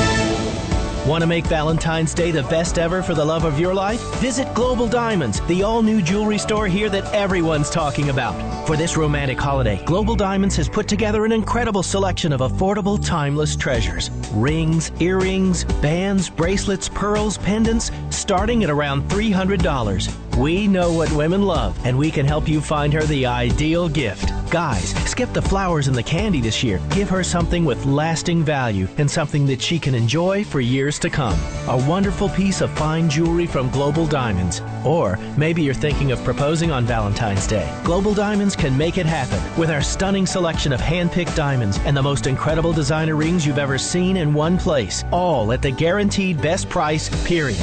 Want 1.07 1.23
to 1.23 1.29
make 1.29 1.47
Valentine's 1.47 2.13
Day 2.13 2.33
the 2.33 2.43
best 2.43 2.79
ever 2.79 3.01
for 3.01 3.15
the 3.15 3.25
love 3.25 3.45
of 3.45 3.61
your 3.61 3.73
life? 3.73 4.01
Visit 4.17 4.53
Global 4.55 4.89
Diamonds, 4.89 5.41
the 5.43 5.63
all 5.63 5.81
new 5.81 6.03
jewelry 6.03 6.37
store 6.37 6.67
here 6.67 6.89
that 6.89 7.05
everyone's 7.15 7.71
talking 7.71 8.09
about. 8.09 8.67
For 8.67 8.77
this 8.77 8.97
romantic 8.97 9.39
holiday, 9.39 9.81
Global 9.85 10.17
Diamonds 10.17 10.57
has 10.57 10.69
put 10.69 10.89
together 10.89 11.25
an 11.25 11.31
incredible 11.31 11.85
selection 11.85 12.33
of 12.33 12.41
affordable, 12.41 12.99
timeless 13.07 13.55
treasures 13.55 14.11
rings, 14.33 14.91
earrings, 14.99 15.63
bands, 15.81 16.29
bracelets, 16.29 16.89
pearls, 16.89 17.39
pendants, 17.39 17.93
starting 18.11 18.65
at 18.65 18.71
around 18.71 19.09
$300. 19.09 20.26
We 20.37 20.69
know 20.69 20.93
what 20.93 21.11
women 21.13 21.41
love, 21.41 21.79
and 21.87 21.97
we 21.97 22.11
can 22.11 22.27
help 22.27 22.47
you 22.47 22.61
find 22.61 22.93
her 22.93 23.05
the 23.05 23.25
ideal 23.25 23.89
gift. 23.89 24.31
Guys, 24.51 24.91
skip 25.11 25.33
the 25.33 25.41
flowers 25.41 25.89
and 25.89 25.97
the 25.97 26.03
candy 26.03 26.43
this 26.43 26.63
year. 26.63 26.79
Give 26.91 27.09
her 27.09 27.25
something 27.25 27.65
with 27.65 27.87
lasting 27.87 28.45
value 28.45 28.87
and 28.99 29.11
something 29.11 29.47
that 29.47 29.63
she 29.63 29.79
can 29.79 29.95
enjoy 29.95 30.45
for 30.45 30.61
years 30.61 30.99
to 30.99 31.09
come. 31.09 31.39
A 31.69 31.89
wonderful 31.89 32.29
piece 32.29 32.61
of 32.61 32.71
fine 32.73 33.09
jewelry 33.09 33.47
from 33.47 33.71
Global 33.71 34.07
Diamonds. 34.07 34.61
Or 34.85 35.19
maybe 35.39 35.63
you're 35.63 35.73
thinking 35.73 36.13
of 36.13 36.23
proposing 36.23 36.71
on 36.71 36.85
Valentine's 36.85 37.47
Day. 37.47 37.75
Global 37.83 38.13
Diamonds 38.13 38.55
can 38.55 38.77
make 38.77 38.99
it 38.99 39.07
happen 39.07 39.41
with 39.59 39.71
our 39.71 39.83
stunning 39.83 40.27
selection 40.27 40.71
of 40.71 40.81
hand-picked 40.81 41.35
diamonds 41.35 41.79
and 41.87 41.97
the 41.97 42.03
most 42.03 42.27
incredible 42.27 42.75
designer 42.75 43.17
rings 43.17 43.47
you've 43.47 43.59
ever 43.59 43.79
seen 43.79 44.19
in 44.19 44.35
one 44.35 44.59
place, 44.59 45.03
all 45.13 45.51
at 45.53 45.63
the 45.63 45.71
guaranteed 45.71 46.43
best 46.43 46.69
price, 46.69 47.09
period. 47.27 47.57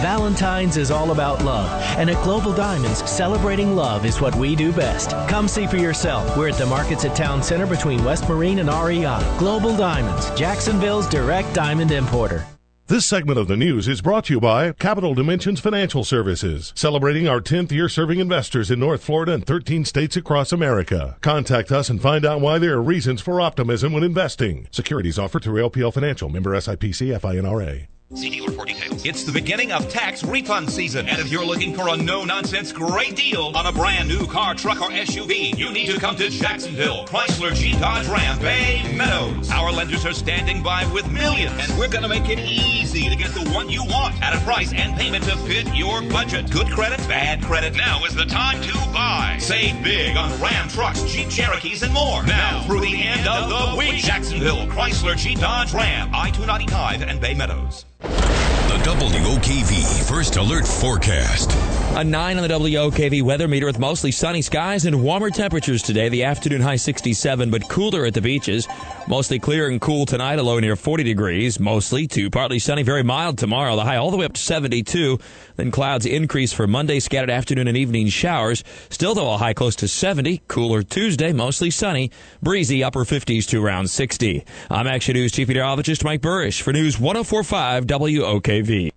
Valentine's 0.00 0.78
is 0.78 0.90
all 0.90 1.10
about 1.10 1.44
love, 1.44 1.70
and 1.98 2.08
at 2.08 2.24
Global 2.24 2.54
Diamonds, 2.54 3.08
celebrating 3.08 3.76
love 3.76 4.06
is 4.06 4.18
what 4.18 4.34
we 4.36 4.56
do 4.56 4.72
best. 4.72 5.10
Come 5.28 5.46
see 5.46 5.66
for 5.66 5.76
yourself. 5.76 6.38
We're 6.38 6.48
at 6.48 6.56
the 6.56 6.64
markets 6.64 7.04
at 7.04 7.14
Town 7.14 7.42
Center 7.42 7.66
between 7.66 8.02
West 8.02 8.26
Marine 8.26 8.60
and 8.60 8.70
REI. 8.70 9.20
Global 9.38 9.76
Diamonds, 9.76 10.30
Jacksonville's 10.30 11.06
direct 11.06 11.52
diamond 11.52 11.92
importer. 11.92 12.46
This 12.86 13.04
segment 13.04 13.38
of 13.38 13.46
the 13.46 13.58
news 13.58 13.88
is 13.88 14.00
brought 14.00 14.24
to 14.24 14.32
you 14.32 14.40
by 14.40 14.72
Capital 14.72 15.12
Dimensions 15.12 15.60
Financial 15.60 16.02
Services, 16.02 16.72
celebrating 16.74 17.28
our 17.28 17.42
10th 17.42 17.70
year 17.70 17.90
serving 17.90 18.20
investors 18.20 18.70
in 18.70 18.80
North 18.80 19.04
Florida 19.04 19.34
and 19.34 19.46
13 19.46 19.84
states 19.84 20.16
across 20.16 20.50
America. 20.50 21.18
Contact 21.20 21.70
us 21.70 21.90
and 21.90 22.00
find 22.00 22.24
out 22.24 22.40
why 22.40 22.58
there 22.58 22.72
are 22.72 22.82
reasons 22.82 23.20
for 23.20 23.38
optimism 23.38 23.92
when 23.92 24.02
investing. 24.02 24.66
Securities 24.70 25.18
offered 25.18 25.44
through 25.44 25.62
LPL 25.62 25.92
Financial, 25.92 26.30
member 26.30 26.52
SIPC 26.56 27.20
FINRA. 27.20 27.86
See 28.16 28.28
dealer 28.28 28.50
for 28.50 28.64
details. 28.64 29.06
It's 29.06 29.22
the 29.22 29.30
beginning 29.30 29.70
of 29.70 29.88
tax 29.88 30.24
refund 30.24 30.68
season, 30.68 31.08
and 31.08 31.20
if 31.20 31.30
you're 31.30 31.44
looking 31.44 31.72
for 31.72 31.90
a 31.90 31.96
no-nonsense 31.96 32.72
great 32.72 33.14
deal 33.14 33.52
on 33.54 33.66
a 33.66 33.72
brand 33.72 34.08
new 34.08 34.26
car, 34.26 34.56
truck, 34.56 34.80
or 34.80 34.90
SUV, 34.90 35.56
you 35.56 35.70
need 35.70 35.86
to 35.90 36.00
come 36.00 36.16
to 36.16 36.28
Jacksonville, 36.28 37.06
Chrysler 37.06 37.54
Jeep 37.54 37.78
Dodge 37.78 38.08
Ram 38.08 38.40
Bay 38.40 38.82
Meadows. 38.96 39.48
Our 39.52 39.70
lenders 39.70 40.04
are 40.04 40.12
standing 40.12 40.60
by 40.60 40.92
with 40.92 41.08
millions, 41.12 41.52
and 41.60 41.78
we're 41.78 41.86
going 41.86 42.02
to 42.02 42.08
make 42.08 42.28
it 42.28 42.40
easy 42.40 43.08
to 43.08 43.14
get 43.14 43.32
the 43.32 43.48
one 43.50 43.68
you 43.68 43.84
want 43.84 44.20
at 44.20 44.34
a 44.34 44.40
price 44.40 44.72
and 44.72 44.98
payment 44.98 45.22
to 45.24 45.36
fit 45.36 45.72
your 45.72 46.02
budget. 46.02 46.50
Good 46.50 46.66
credit, 46.66 46.98
bad 47.06 47.44
credit. 47.44 47.76
Now 47.76 48.04
is 48.06 48.16
the 48.16 48.24
time 48.24 48.60
to 48.62 48.72
buy. 48.92 49.36
Save 49.38 49.84
big 49.84 50.16
on 50.16 50.30
Ram 50.42 50.68
trucks, 50.68 51.04
Jeep 51.04 51.30
Cherokees, 51.30 51.84
and 51.84 51.94
more. 51.94 52.24
Now 52.24 52.64
through 52.64 52.80
the 52.80 53.02
end 53.04 53.28
of 53.28 53.48
the 53.48 53.76
week, 53.78 54.02
Jacksonville, 54.02 54.66
Chrysler 54.66 55.16
Jeep 55.16 55.38
Dodge 55.38 55.72
Ram, 55.72 56.12
I-295 56.12 57.06
and 57.06 57.20
Bay 57.20 57.34
Meadows. 57.34 57.84
The 58.00 58.80
WOKV 58.82 60.08
First 60.08 60.36
Alert 60.36 60.66
Forecast. 60.66 61.50
A 61.96 62.04
9 62.04 62.38
on 62.38 62.42
the 62.42 62.54
WOKV 62.54 63.22
weather 63.22 63.46
meter 63.46 63.66
with 63.66 63.78
mostly 63.78 64.10
sunny 64.10 64.40
skies 64.42 64.86
and 64.86 65.02
warmer 65.02 65.28
temperatures 65.28 65.82
today. 65.82 66.08
The 66.08 66.24
afternoon 66.24 66.62
high 66.62 66.76
67, 66.76 67.50
but 67.50 67.68
cooler 67.68 68.06
at 68.06 68.14
the 68.14 68.22
beaches. 68.22 68.66
Mostly 69.06 69.38
clear 69.38 69.68
and 69.68 69.80
cool 69.80 70.06
tonight, 70.06 70.38
a 70.38 70.42
low 70.42 70.58
near 70.60 70.76
40 70.76 71.02
degrees. 71.02 71.60
Mostly 71.60 72.06
to 72.08 72.30
partly 72.30 72.58
sunny, 72.58 72.82
very 72.82 73.02
mild 73.02 73.36
tomorrow. 73.38 73.76
The 73.76 73.84
high 73.84 73.96
all 73.96 74.10
the 74.10 74.16
way 74.16 74.24
up 74.24 74.34
to 74.34 74.40
72. 74.40 75.18
Then 75.60 75.70
clouds 75.70 76.06
increase 76.06 76.54
for 76.54 76.66
Monday, 76.66 77.00
scattered 77.00 77.28
afternoon 77.28 77.68
and 77.68 77.76
evening 77.76 78.08
showers. 78.08 78.64
Still, 78.88 79.14
though, 79.14 79.34
a 79.34 79.36
high 79.36 79.52
close 79.52 79.76
to 79.76 79.88
70. 79.88 80.40
Cooler 80.48 80.82
Tuesday, 80.82 81.34
mostly 81.34 81.70
sunny. 81.70 82.10
Breezy, 82.40 82.82
upper 82.82 83.04
50s 83.04 83.46
to 83.48 83.62
around 83.62 83.90
60. 83.90 84.42
I'm 84.70 84.86
Action 84.86 85.12
News 85.12 85.32
Chief 85.32 85.46
Meteorologist 85.48 86.02
Mike 86.02 86.22
Buresh 86.22 86.62
for 86.62 86.72
News 86.72 86.98
1045 86.98 87.84
WOKV. 87.84 88.92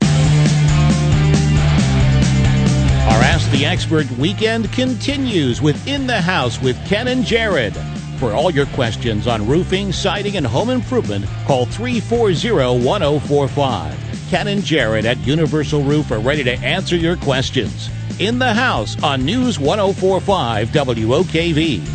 Our 3.12 3.21
Ask 3.21 3.52
the 3.52 3.65
Expert 3.65 4.10
weekend 4.12 4.71
continues 4.71 5.62
with 5.62 5.86
In 5.86 6.08
the 6.08 6.21
House 6.21 6.62
with 6.62 6.78
Ken 6.88 7.10
and 7.10 7.26
Jared. 7.26 7.76
For 8.19 8.32
all 8.32 8.49
your 8.49 8.67
questions 8.67 9.28
on 9.28 9.45
roofing, 9.45 9.91
siding, 9.91 10.38
and 10.38 10.47
home 10.47 10.69
improvement, 10.69 11.26
call 11.45 11.65
340 11.65 12.80
1045. 12.86 14.12
Ken 14.30 14.48
and 14.48 14.64
Jared 14.64 15.06
at 15.06 15.18
Universal 15.20 15.84
Roof 15.84 16.12
are 16.12 16.20
ready 16.20 16.44
to 16.44 16.58
answer 16.60 16.96
your 16.96 17.18
questions. 17.18 17.90
In 18.20 18.40
the 18.40 18.54
House 18.54 19.02
on 19.04 19.26
News 19.26 19.60
1045 19.60 20.70
WOKV. 20.70 21.86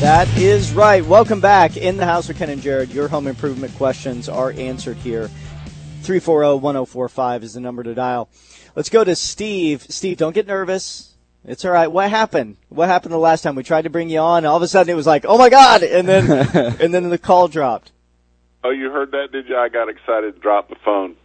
That 0.00 0.28
is 0.38 0.72
right. 0.72 1.04
Welcome 1.04 1.40
back. 1.40 1.76
In 1.76 1.96
the 1.96 2.04
house 2.04 2.28
with 2.28 2.38
Ken 2.38 2.50
and 2.50 2.62
Jared. 2.62 2.90
Your 2.90 3.08
home 3.08 3.26
improvement 3.26 3.74
questions 3.74 4.28
are 4.28 4.52
answered 4.52 4.96
here. 4.98 5.28
340 6.02 6.60
1045 6.60 7.42
is 7.42 7.54
the 7.54 7.60
number 7.60 7.82
to 7.82 7.94
dial. 7.94 8.28
Let's 8.76 8.90
go 8.90 9.02
to 9.02 9.16
Steve. 9.16 9.82
Steve, 9.88 10.16
don't 10.16 10.34
get 10.34 10.46
nervous. 10.46 11.16
It's 11.44 11.64
all 11.64 11.72
right. 11.72 11.88
What 11.88 12.10
happened? 12.10 12.58
What 12.68 12.88
happened 12.88 13.12
the 13.12 13.18
last 13.18 13.42
time 13.42 13.56
we 13.56 13.62
tried 13.64 13.82
to 13.82 13.90
bring 13.90 14.08
you 14.08 14.20
on? 14.20 14.44
All 14.44 14.56
of 14.56 14.62
a 14.62 14.68
sudden 14.68 14.92
it 14.92 14.96
was 14.96 15.06
like, 15.06 15.24
oh 15.26 15.36
my 15.36 15.48
god, 15.48 15.82
and 15.82 16.06
then 16.06 16.30
and 16.80 16.94
then 16.94 17.08
the 17.08 17.18
call 17.18 17.48
dropped. 17.48 17.90
Oh, 18.68 18.70
you 18.70 18.90
heard 18.90 19.12
that? 19.12 19.32
Did 19.32 19.48
you? 19.48 19.56
I 19.56 19.70
got 19.70 19.88
excited 19.88 20.34
to 20.34 20.40
drop 20.40 20.68
the 20.68 20.76
phone. 20.84 21.16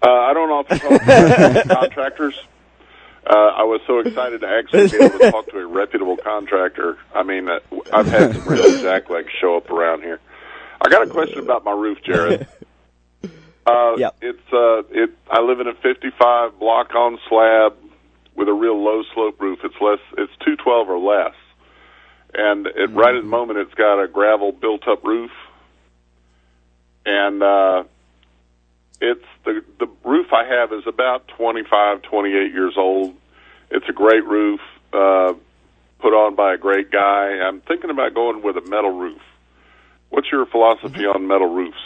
Uh, 0.00 0.08
I 0.08 0.32
don't 0.32 0.48
know 0.48 0.64
if 0.68 1.68
contractors. 1.68 2.38
Uh, 3.26 3.34
I 3.34 3.64
was 3.64 3.80
so 3.84 3.98
excited 3.98 4.42
to 4.42 4.46
actually 4.46 4.86
be 4.88 5.04
able 5.04 5.18
to 5.18 5.30
talk 5.32 5.46
to 5.50 5.58
a 5.58 5.66
reputable 5.66 6.16
contractor. 6.16 6.96
I 7.12 7.24
mean, 7.24 7.48
uh, 7.48 7.58
I've 7.92 8.06
had 8.06 8.32
some 8.32 8.46
real 8.46 8.62
jacklegs 8.78 9.30
show 9.40 9.56
up 9.56 9.68
around 9.70 10.02
here. 10.02 10.20
I 10.80 10.88
got 10.88 11.02
a 11.02 11.10
question 11.10 11.40
about 11.40 11.64
my 11.64 11.72
roof, 11.72 11.98
Jared. 12.04 12.46
Uh, 13.66 13.96
yep. 13.98 14.16
It's 14.22 14.50
uh, 14.50 14.80
it. 14.88 15.10
I 15.30 15.42
live 15.42 15.60
in 15.60 15.66
a 15.66 15.74
55 15.74 16.58
block 16.58 16.94
on 16.94 17.18
slab 17.28 17.76
with 18.34 18.48
a 18.48 18.52
real 18.54 18.82
low 18.82 19.02
slope 19.12 19.38
roof. 19.42 19.58
It's 19.62 19.74
less. 19.78 19.98
It's 20.16 20.32
212 20.38 20.88
or 20.88 20.98
less, 20.98 21.34
and 22.32 22.66
it, 22.66 22.90
right 22.94 23.14
at 23.14 23.20
the 23.20 23.28
moment 23.28 23.58
it's 23.58 23.74
got 23.74 24.02
a 24.02 24.08
gravel 24.08 24.52
built-up 24.52 25.04
roof, 25.04 25.30
and 27.08 27.42
uh, 27.42 27.84
it's 29.00 29.24
the 29.44 29.64
the 29.78 29.88
roof 30.04 30.26
I 30.32 30.44
have 30.44 30.72
is 30.72 30.86
about 30.86 31.26
25, 31.28 32.02
28 32.02 32.52
years 32.52 32.74
old. 32.76 33.14
It's 33.70 33.88
a 33.88 33.92
great 33.92 34.24
roof, 34.24 34.60
uh, 34.92 35.32
put 36.00 36.12
on 36.12 36.34
by 36.34 36.54
a 36.54 36.58
great 36.58 36.90
guy. 36.90 37.40
I'm 37.40 37.60
thinking 37.62 37.90
about 37.90 38.14
going 38.14 38.42
with 38.42 38.56
a 38.56 38.68
metal 38.68 38.90
roof. 38.90 39.20
What's 40.10 40.30
your 40.30 40.46
philosophy 40.46 41.06
on 41.06 41.26
metal 41.26 41.48
roofs? 41.48 41.78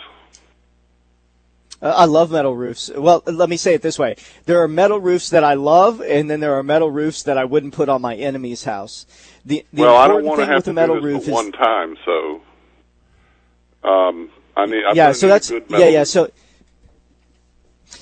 Uh, 1.81 1.93
I 1.97 2.05
love 2.05 2.31
metal 2.31 2.55
roofs. 2.55 2.91
Well, 2.97 3.23
let 3.27 3.49
me 3.49 3.57
say 3.57 3.75
it 3.75 3.83
this 3.83 3.99
way. 3.99 4.17
There 4.47 4.63
are 4.63 4.69
metal 4.69 5.01
roofs 5.01 5.31
that 5.31 5.43
I 5.43 5.55
love, 5.55 6.01
and 6.01 6.31
then 6.31 6.39
there 6.39 6.55
are 6.55 6.63
metal 6.63 6.91
roofs 6.91 7.25
that 7.25 7.37
I 7.37 7.45
wouldn't 7.45 7.75
put 7.75 7.89
on 7.89 8.01
my 8.01 8.15
enemy's 8.15 8.63
house. 8.63 9.07
The, 9.45 9.67
the 9.73 9.83
well, 9.83 9.97
I 9.97 10.07
don't 10.07 10.25
want 10.25 10.41
to 10.41 10.47
have 10.47 10.65
to 10.65 10.73
metal 10.73 11.01
do 11.01 11.01
this 11.01 11.15
roof 11.15 11.23
is 11.25 11.31
one 11.31 11.51
time, 11.51 11.97
so 12.05 12.41
um, 13.83 14.31
I 14.57 14.67
need. 14.67 14.85
I'm 14.85 14.97
yeah, 14.97 15.13
so 15.13 15.29
that's 15.29 15.51
good 15.51 15.65
yeah, 15.69 15.79
metal 15.79 15.93
yeah. 15.93 16.05
So 16.05 16.31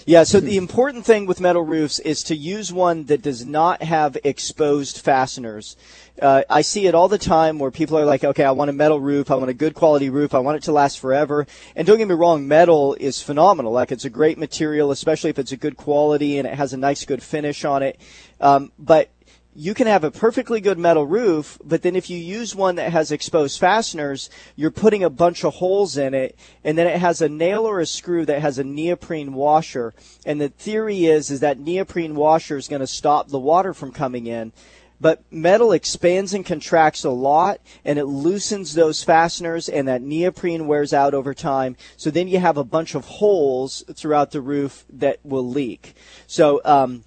yeah, 0.07 0.25
so 0.25 0.41
the 0.41 0.57
important 0.57 1.05
thing 1.05 1.27
with 1.27 1.41
metal 1.41 1.63
roofs 1.63 1.99
is 1.99 2.23
to 2.25 2.37
use 2.37 2.73
one 2.73 3.05
that 3.05 3.23
does 3.23 3.45
not 3.45 3.83
have 3.83 4.17
exposed 4.25 4.99
fasteners. 4.99 5.77
Uh, 6.21 6.43
I 6.49 6.63
see 6.63 6.87
it 6.87 6.95
all 6.95 7.09
the 7.09 7.19
time 7.19 7.59
where 7.59 7.71
people 7.71 7.99
are 7.99 8.05
like, 8.05 8.25
okay, 8.25 8.45
I 8.45 8.51
want 8.51 8.71
a 8.71 8.73
metal 8.73 8.99
roof, 8.99 9.31
I 9.31 9.37
want 9.37 9.51
a 9.51 9.55
good 9.55 9.75
quality 9.75 10.11
roof, 10.11 10.35
I 10.35 10.39
want 10.39 10.57
it 10.57 10.63
to 10.65 10.73
last 10.73 10.99
forever. 10.99 11.47
And 11.77 11.87
don't 11.87 11.99
get 11.99 12.09
me 12.09 12.15
wrong, 12.15 12.49
metal 12.49 12.95
is 12.95 13.23
phenomenal. 13.23 13.73
Like 13.73 13.93
it's 13.93 14.05
a 14.05 14.11
great 14.11 14.39
material, 14.39 14.91
especially 14.91 15.31
if 15.31 15.39
it's 15.39 15.53
a 15.53 15.57
good 15.57 15.77
quality 15.77 16.39
and 16.39 16.47
it 16.47 16.55
has 16.55 16.73
a 16.73 16.77
nice, 16.77 17.05
good 17.05 17.23
finish 17.23 17.65
on 17.65 17.83
it. 17.83 18.01
Um, 18.41 18.73
but 18.79 19.11
you 19.55 19.75
can 19.75 19.89
have 19.89 20.05
a 20.05 20.11
perfectly 20.11 20.61
good 20.61 20.79
metal 20.79 21.07
roof, 21.07 21.59
but 21.65 21.83
then 21.83 21.97
if 21.97 22.09
you 22.09 22.17
use 22.17 22.55
one 22.55 22.77
that 22.77 22.93
has 22.93 23.11
exposed 23.11 23.59
fasteners, 23.59 24.31
you're 24.55 24.71
putting 24.71 25.03
a 25.03 25.11
bunch 25.11 25.45
of 25.45 25.55
holes 25.55 25.97
in 25.97 26.15
it, 26.15 26.39
and 26.63 26.79
then 26.79 26.87
it 26.87 26.99
has 26.99 27.21
a 27.21 27.29
nail 27.29 27.67
or 27.67 27.81
a 27.81 27.87
screw 27.87 28.25
that 28.27 28.41
has 28.41 28.59
a 28.59 28.65
neoprene 28.65 29.33
washer. 29.33 29.93
And 30.25 30.41
the 30.41 30.51
theory 30.51 31.07
is, 31.07 31.31
is 31.31 31.41
that 31.41 31.59
neoprene 31.59 32.15
washer 32.15 32.57
is 32.57 32.69
going 32.69 32.81
to 32.81 32.87
stop 32.87 33.29
the 33.29 33.41
water 33.41 33.75
from 33.75 33.91
coming 33.91 34.27
in. 34.27 34.53
But 35.01 35.23
metal 35.33 35.73
expands 35.73 36.35
and 36.35 36.45
contracts 36.45 37.05
a 37.05 37.11
lot, 37.11 37.61
and 37.85 37.99
it 37.99 38.05
loosens 38.05 38.75
those 38.75 39.03
fasteners, 39.03 39.69
and 39.69 39.89
that 39.89 40.03
neoprene 40.03 40.67
wears 40.67 40.93
out 40.93 41.15
over 41.15 41.33
time. 41.33 41.77
So 41.97 42.11
then 42.11 42.29
you 42.29 42.39
have 42.39 42.59
a 42.59 42.65
bunch 42.65 42.95
of 42.95 43.07
holes 43.07 43.83
throughout 43.95 44.31
the 44.31 44.43
roof 44.43 44.85
that 44.91 45.19
will 45.25 45.49
leak. 45.49 45.95
So, 46.27 46.61
um, 46.67 47.05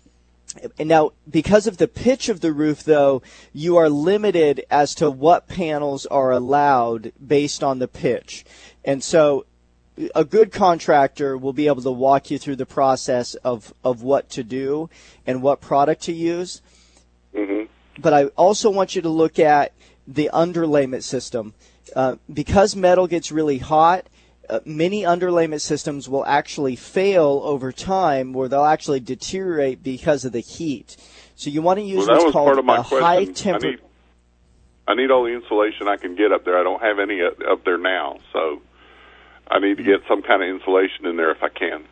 and 0.80 0.90
now, 0.90 1.12
because 1.30 1.68
of 1.68 1.78
the 1.78 1.88
pitch 1.88 2.30
of 2.30 2.42
the 2.42 2.54
roof, 2.54 2.84
though, 2.84 3.22
you 3.54 3.78
are 3.78 3.90
limited 3.90 4.66
as 4.70 4.96
to 4.96 5.10
what 5.10 5.48
panels 5.48 6.06
are 6.06 6.32
allowed 6.32 7.12
based 7.26 7.64
on 7.64 7.80
the 7.80 7.88
pitch. 7.88 8.46
And 8.84 9.04
so, 9.04 9.46
a 10.16 10.26
good 10.26 10.52
contractor 10.52 11.38
will 11.38 11.54
be 11.54 11.68
able 11.68 11.82
to 11.84 11.92
walk 11.92 12.32
you 12.32 12.40
through 12.40 12.56
the 12.56 12.66
process 12.66 13.36
of, 13.36 13.74
of 13.84 14.02
what 14.02 14.30
to 14.32 14.44
do 14.44 14.90
and 15.26 15.42
what 15.42 15.62
product 15.62 16.04
to 16.04 16.14
use. 16.14 16.62
Mm-hmm. 17.34 17.72
But 18.02 18.14
I 18.14 18.26
also 18.26 18.70
want 18.70 18.96
you 18.96 19.02
to 19.04 19.10
look 19.10 19.38
at 19.38 19.74
the 20.08 20.30
underlayment 20.34 21.04
system. 21.04 21.54
Uh, 21.96 22.16
because 22.32 22.76
metal 22.76 23.06
gets 23.06 23.32
really 23.32 23.60
hot, 23.60 24.08
uh, 24.50 24.60
many 24.66 25.04
underlayment 25.04 25.62
systems 25.62 26.10
will 26.10 26.26
actually 26.26 26.76
fail 26.76 27.42
over 27.44 27.72
time 27.72 28.34
where 28.34 28.48
they'll 28.48 28.66
actually 28.66 29.00
deteriorate 29.00 29.84
because 29.84 30.26
of 30.26 30.32
the 30.32 30.40
heat. 30.42 30.98
So 31.36 31.50
you 31.50 31.62
want 31.62 31.80
to 31.80 31.84
use 31.84 32.08
Well, 32.08 32.20
what's 32.20 32.34
called 32.34 32.48
part 32.48 32.60
of 32.60 32.66
my 32.66 32.78
a 32.78 32.82
high 32.82 33.26
question. 33.26 33.32
I 33.32 33.34
temper. 33.34 33.68
need, 33.68 33.80
I 34.88 34.96
need 34.96 35.12
all 35.12 35.24
the 35.24 35.32
insulation 35.32 35.88
I 35.88 35.98
can 35.98 36.16
get 36.16 36.32
up 36.32 36.46
there. 36.46 36.58
I 36.58 36.64
don't 36.64 36.82
have 36.82 37.00
any 37.00 37.22
up 37.22 37.64
there 37.64 37.78
now, 37.78 38.20
so 38.34 38.62
I 39.48 39.60
need 39.60 39.78
to 39.78 39.84
get 39.84 40.02
some 40.08 40.22
kind 40.22 40.44
of 40.44 40.50
insulation 40.50 41.06
in 41.06 41.16
there 41.16 41.32
if 41.32 41.42
I 41.42 41.50
can. 41.50 41.86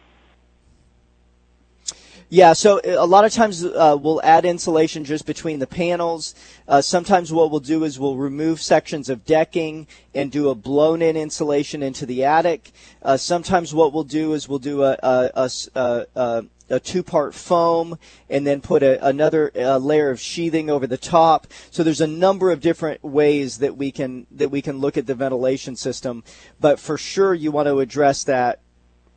Yeah, 2.33 2.53
so 2.53 2.77
uh, 2.77 2.95
a 2.97 3.05
lot 3.05 3.25
of 3.25 3.33
times 3.33 3.65
uh, 3.65 3.97
we'll 4.01 4.21
add 4.23 4.45
insulation 4.45 5.03
just 5.03 5.25
between 5.25 5.59
the 5.59 5.67
panels. 5.67 6.33
Uh, 6.65 6.81
sometimes 6.81 7.33
what 7.33 7.51
we'll 7.51 7.59
do 7.59 7.83
is 7.83 7.99
we'll 7.99 8.15
remove 8.15 8.61
sections 8.61 9.09
of 9.09 9.25
decking 9.25 9.85
and 10.15 10.31
do 10.31 10.47
a 10.47 10.55
blown-in 10.55 11.17
insulation 11.17 11.83
into 11.83 12.05
the 12.05 12.23
attic. 12.23 12.71
Uh, 13.01 13.17
sometimes 13.17 13.73
what 13.73 13.91
we'll 13.91 14.05
do 14.05 14.31
is 14.31 14.47
we'll 14.47 14.59
do 14.59 14.81
a 14.81 16.79
two-part 16.81 17.35
foam 17.35 17.99
and 18.29 18.47
then 18.47 18.61
put 18.61 18.81
a, 18.81 19.05
another 19.05 19.51
layer 19.81 20.09
of 20.09 20.17
sheathing 20.21 20.69
over 20.69 20.87
the 20.87 20.95
top. 20.95 21.47
So 21.69 21.83
there's 21.83 21.99
a 21.99 22.07
number 22.07 22.49
of 22.49 22.61
different 22.61 23.03
ways 23.03 23.57
that 23.57 23.75
we 23.75 23.91
can 23.91 24.25
that 24.31 24.49
we 24.49 24.61
can 24.61 24.77
look 24.77 24.95
at 24.95 25.05
the 25.05 25.15
ventilation 25.15 25.75
system, 25.75 26.23
but 26.61 26.79
for 26.79 26.97
sure 26.97 27.33
you 27.33 27.51
want 27.51 27.67
to 27.67 27.81
address 27.81 28.23
that 28.23 28.61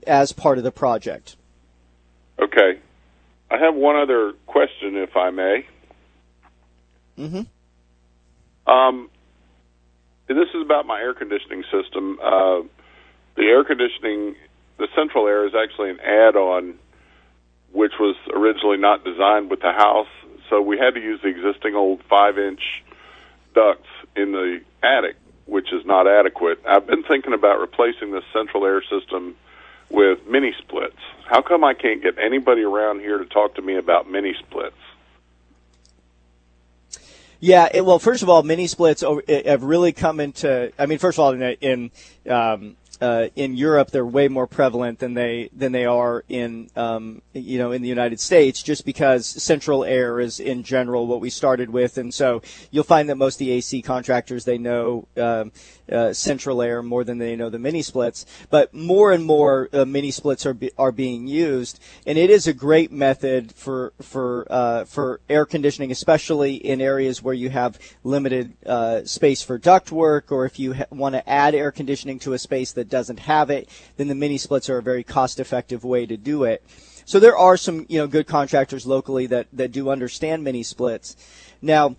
as 0.04 0.32
part 0.32 0.58
of 0.58 0.64
the 0.64 0.72
project. 0.72 1.36
Okay. 2.40 2.80
I 3.54 3.58
have 3.58 3.76
one 3.76 3.94
other 3.94 4.32
question, 4.46 4.96
if 4.96 5.16
I 5.16 5.30
may. 5.30 5.66
Mm-hmm. 7.16 8.70
Um, 8.70 9.08
this 10.26 10.48
is 10.52 10.62
about 10.62 10.86
my 10.86 11.00
air 11.00 11.14
conditioning 11.14 11.62
system. 11.70 12.18
Uh, 12.20 12.62
the 13.36 13.42
air 13.42 13.62
conditioning, 13.62 14.34
the 14.78 14.88
central 14.96 15.28
air 15.28 15.46
is 15.46 15.52
actually 15.54 15.90
an 15.90 16.00
add-on, 16.00 16.74
which 17.72 17.92
was 18.00 18.16
originally 18.34 18.78
not 18.78 19.04
designed 19.04 19.50
with 19.50 19.60
the 19.60 19.70
house. 19.70 20.08
So 20.50 20.60
we 20.60 20.76
had 20.76 20.94
to 20.94 21.00
use 21.00 21.20
the 21.22 21.28
existing 21.28 21.76
old 21.76 22.02
five-inch 22.10 22.82
ducts 23.54 23.88
in 24.16 24.32
the 24.32 24.62
attic, 24.82 25.14
which 25.46 25.72
is 25.72 25.86
not 25.86 26.08
adequate. 26.08 26.58
I've 26.66 26.88
been 26.88 27.04
thinking 27.04 27.32
about 27.32 27.60
replacing 27.60 28.10
the 28.10 28.22
central 28.32 28.66
air 28.66 28.82
system 28.82 29.36
with 29.94 30.26
mini 30.28 30.52
splits. 30.58 30.96
How 31.26 31.40
come 31.40 31.64
I 31.64 31.74
can't 31.74 32.02
get 32.02 32.18
anybody 32.18 32.62
around 32.62 33.00
here 33.00 33.18
to 33.18 33.24
talk 33.24 33.54
to 33.54 33.62
me 33.62 33.76
about 33.76 34.10
mini 34.10 34.34
splits? 34.38 34.76
Yeah, 37.40 37.68
it, 37.72 37.84
well, 37.84 37.98
first 37.98 38.22
of 38.22 38.28
all, 38.30 38.42
mini 38.42 38.66
splits 38.66 39.02
have 39.02 39.62
really 39.62 39.92
come 39.92 40.18
into. 40.18 40.72
I 40.78 40.86
mean, 40.86 40.98
first 40.98 41.18
of 41.18 41.24
all, 41.24 41.32
in 41.32 41.42
in, 41.60 41.90
um, 42.28 42.76
uh, 43.00 43.28
in 43.36 43.56
Europe, 43.56 43.90
they're 43.90 44.06
way 44.06 44.28
more 44.28 44.46
prevalent 44.46 44.98
than 44.98 45.14
they 45.14 45.50
than 45.52 45.72
they 45.72 45.84
are 45.84 46.24
in 46.28 46.70
um, 46.76 47.22
you 47.32 47.58
know 47.58 47.72
in 47.72 47.82
the 47.82 47.88
United 47.88 48.20
States, 48.20 48.62
just 48.62 48.84
because 48.84 49.26
central 49.26 49.84
air 49.84 50.20
is 50.20 50.40
in 50.40 50.62
general 50.62 51.06
what 51.06 51.20
we 51.20 51.30
started 51.30 51.70
with, 51.70 51.98
and 51.98 52.12
so 52.12 52.42
you'll 52.70 52.84
find 52.84 53.08
that 53.08 53.16
most 53.16 53.34
of 53.34 53.38
the 53.40 53.50
AC 53.50 53.82
contractors 53.82 54.44
they 54.44 54.58
know 54.58 55.06
um, 55.16 55.52
uh, 55.90 56.12
central 56.12 56.62
air 56.62 56.82
more 56.82 57.04
than 57.04 57.18
they 57.18 57.36
know 57.36 57.50
the 57.50 57.58
mini 57.58 57.82
splits. 57.82 58.26
But 58.48 58.72
more 58.72 59.12
and 59.12 59.24
more 59.24 59.68
uh, 59.72 59.84
mini 59.84 60.10
splits 60.10 60.46
are 60.46 60.54
be, 60.54 60.70
are 60.78 60.92
being 60.92 61.26
used, 61.26 61.80
and 62.06 62.16
it 62.16 62.30
is 62.30 62.46
a 62.46 62.54
great 62.54 62.92
method 62.92 63.52
for 63.52 63.92
for 64.00 64.46
uh, 64.50 64.84
for 64.84 65.20
air 65.28 65.46
conditioning, 65.46 65.90
especially 65.90 66.54
in 66.54 66.80
areas 66.80 67.22
where 67.22 67.34
you 67.34 67.50
have 67.50 67.78
limited 68.02 68.54
uh, 68.66 69.04
space 69.04 69.42
for 69.42 69.58
duct 69.58 69.90
work 69.90 70.30
or 70.30 70.46
if 70.46 70.58
you 70.58 70.74
ha- 70.74 70.84
want 70.90 71.14
to 71.14 71.28
add 71.28 71.54
air 71.54 71.70
conditioning 71.70 72.13
to 72.20 72.32
a 72.32 72.38
space 72.38 72.72
that 72.72 72.88
doesn't 72.88 73.20
have 73.20 73.50
it, 73.50 73.68
then 73.96 74.08
the 74.08 74.14
mini 74.14 74.38
splits 74.38 74.68
are 74.68 74.78
a 74.78 74.82
very 74.82 75.04
cost-effective 75.04 75.84
way 75.84 76.06
to 76.06 76.16
do 76.16 76.44
it. 76.44 76.64
So 77.04 77.20
there 77.20 77.36
are 77.36 77.56
some 77.56 77.86
you 77.88 77.98
know 77.98 78.06
good 78.06 78.26
contractors 78.26 78.86
locally 78.86 79.26
that 79.26 79.46
that 79.52 79.72
do 79.72 79.90
understand 79.90 80.42
mini 80.42 80.62
splits. 80.62 81.16
Now 81.60 81.96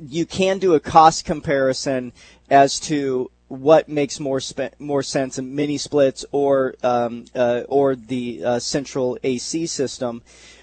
you 0.00 0.26
can 0.26 0.58
do 0.58 0.74
a 0.74 0.80
cost 0.80 1.24
comparison 1.24 2.12
as 2.50 2.80
to 2.80 3.30
what 3.48 3.88
makes 3.88 4.18
more 4.18 4.40
more 4.78 5.02
sense, 5.02 5.38
in 5.38 5.54
mini 5.54 5.76
splits 5.76 6.24
or 6.32 6.74
um, 6.82 7.26
uh, 7.34 7.62
or 7.68 7.94
the 7.94 8.42
uh, 8.44 8.58
central 8.58 9.18
AC 9.22 9.66
system. 9.66 10.22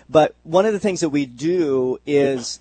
But 0.09 0.35
one 0.41 0.65
of 0.65 0.73
the 0.73 0.79
things 0.79 1.01
that 1.01 1.09
we 1.09 1.27
do 1.27 1.99
is 2.07 2.59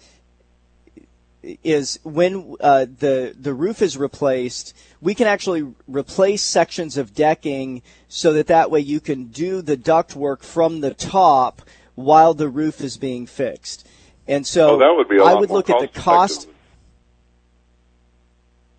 is 1.42 1.98
when 2.02 2.56
uh, 2.60 2.86
the 2.98 3.34
the 3.38 3.54
roof 3.54 3.80
is 3.80 3.96
replaced, 3.96 4.74
we 5.00 5.14
can 5.14 5.26
actually 5.26 5.72
replace 5.86 6.42
sections 6.42 6.96
of 6.96 7.14
decking 7.14 7.82
so 8.08 8.32
that 8.32 8.48
that 8.48 8.70
way 8.70 8.80
you 8.80 9.00
can 9.00 9.26
do 9.26 9.62
the 9.62 9.76
duct 9.76 10.16
work 10.16 10.42
from 10.42 10.80
the 10.80 10.94
top 10.94 11.62
while 11.94 12.34
the 12.34 12.48
roof 12.48 12.80
is 12.80 12.96
being 12.96 13.26
fixed. 13.26 13.86
And 14.26 14.46
so 14.46 14.70
Oh, 14.70 14.78
that 14.78 14.94
would 14.94 15.08
be 15.08 15.20
I 15.20 15.34
would 15.34 15.50
look 15.50 15.70
at 15.70 15.80
the 15.80 15.88
cost-effective. 15.88 16.54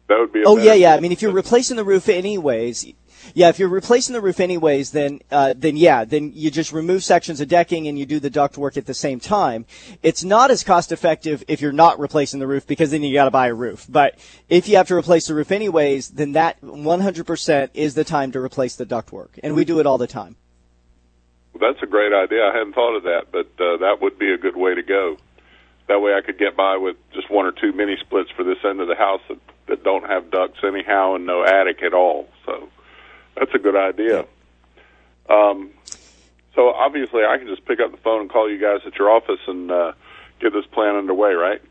That 0.08 0.20
would 0.20 0.34
be. 0.34 0.42
A 0.42 0.44
Oh 0.46 0.58
yeah, 0.58 0.74
yeah. 0.74 0.96
I 0.96 1.00
mean, 1.00 1.12
if 1.12 1.22
you're 1.22 1.32
replacing 1.32 1.78
the 1.78 1.84
roof 1.84 2.10
anyways, 2.10 2.94
yeah, 3.34 3.50
if 3.50 3.60
you're 3.60 3.70
replacing 3.70 4.14
the 4.14 4.22
roof 4.22 4.40
anyways, 4.40 4.92
then 4.92 5.22
uh, 5.32 5.54
then 5.56 5.78
yeah, 5.78 6.06
then 6.06 6.32
you 6.34 6.52
just 6.52 6.72
remove 6.72 7.04
sections 7.04 7.42
of 7.42 7.48
decking 7.48 7.88
and 7.88 7.98
you 7.98 8.06
do 8.06 8.20
the 8.20 8.30
duct 8.30 8.58
work 8.58 8.78
at 8.78 8.86
the 8.86 8.94
same 8.94 9.20
time. 9.20 9.66
It's 10.04 10.24
not 10.24 10.52
as 10.52 10.64
cost 10.64 10.92
effective 10.92 11.44
if 11.48 11.62
you're 11.62 11.72
not 11.72 12.00
replacing 12.00 12.40
the 12.40 12.48
roof 12.48 12.66
because 12.68 12.92
then 12.92 13.04
you 13.04 13.14
got 13.14 13.26
to 13.26 13.32
buy 13.32 13.48
a 13.48 13.54
roof. 13.54 13.86
But 13.90 14.18
if 14.50 14.68
you 14.68 14.78
have 14.78 14.88
to 14.88 14.96
replace 14.96 15.28
the 15.28 15.36
roof 15.36 15.52
anyways, 15.52 16.10
then 16.10 16.34
that 16.34 16.62
100% 16.62 17.70
is 17.74 17.94
the 17.94 18.04
time 18.04 18.32
to 18.32 18.40
replace 18.40 18.76
the 18.76 18.86
duct 18.86 19.12
work, 19.12 19.40
and 19.44 19.56
we 19.56 19.66
do 19.66 19.80
it 19.80 19.86
all 19.86 19.98
the 19.98 20.08
time. 20.08 20.36
That's 21.60 21.82
a 21.82 21.88
great 21.88 22.14
idea. 22.14 22.46
I 22.46 22.54
hadn't 22.58 22.74
thought 22.74 22.96
of 22.96 23.04
that, 23.04 23.26
but 23.32 23.48
uh, 23.62 23.78
that 23.78 23.98
would 24.02 24.18
be 24.18 24.32
a 24.32 24.38
good 24.38 24.56
way 24.56 24.76
to 24.76 24.84
go. 24.84 25.18
That 25.88 26.00
way 26.00 26.14
I 26.14 26.22
could 26.22 26.38
get 26.38 26.56
by 26.56 26.78
with 26.78 26.96
just 27.14 27.30
one 27.30 27.46
or 27.46 27.52
two 27.52 27.74
mini 27.74 27.98
splits 28.00 28.30
for 28.32 28.44
this 28.44 28.60
end 28.64 28.80
of 28.80 28.88
the 28.88 28.96
house 28.96 29.22
that, 29.28 29.40
that 29.68 29.84
don't 29.84 30.06
have 30.08 30.32
ducts 30.32 30.60
anyhow 30.64 31.16
and 31.16 31.26
no 31.26 31.44
attic 31.44 31.84
at 31.84 31.94
all. 31.94 32.30
So 32.46 32.70
that's 33.40 33.54
a 33.54 33.60
good 33.60 33.76
idea. 33.76 34.26
Um, 35.30 35.72
so 36.56 36.70
obviously 36.70 37.24
I 37.24 37.38
can 37.38 37.48
just 37.48 37.66
pick 37.66 37.80
up 37.80 37.92
the 37.92 37.98
phone 37.98 38.22
and 38.22 38.30
call 38.30 38.50
you 38.50 38.60
guys 38.60 38.82
at 38.86 38.96
your 38.96 39.10
office 39.10 39.40
and 39.48 39.72
uh, 39.72 39.94
get 40.40 40.54
this 40.54 40.66
plan 40.66 40.96
underway, 40.96 41.34
right? 41.34 41.62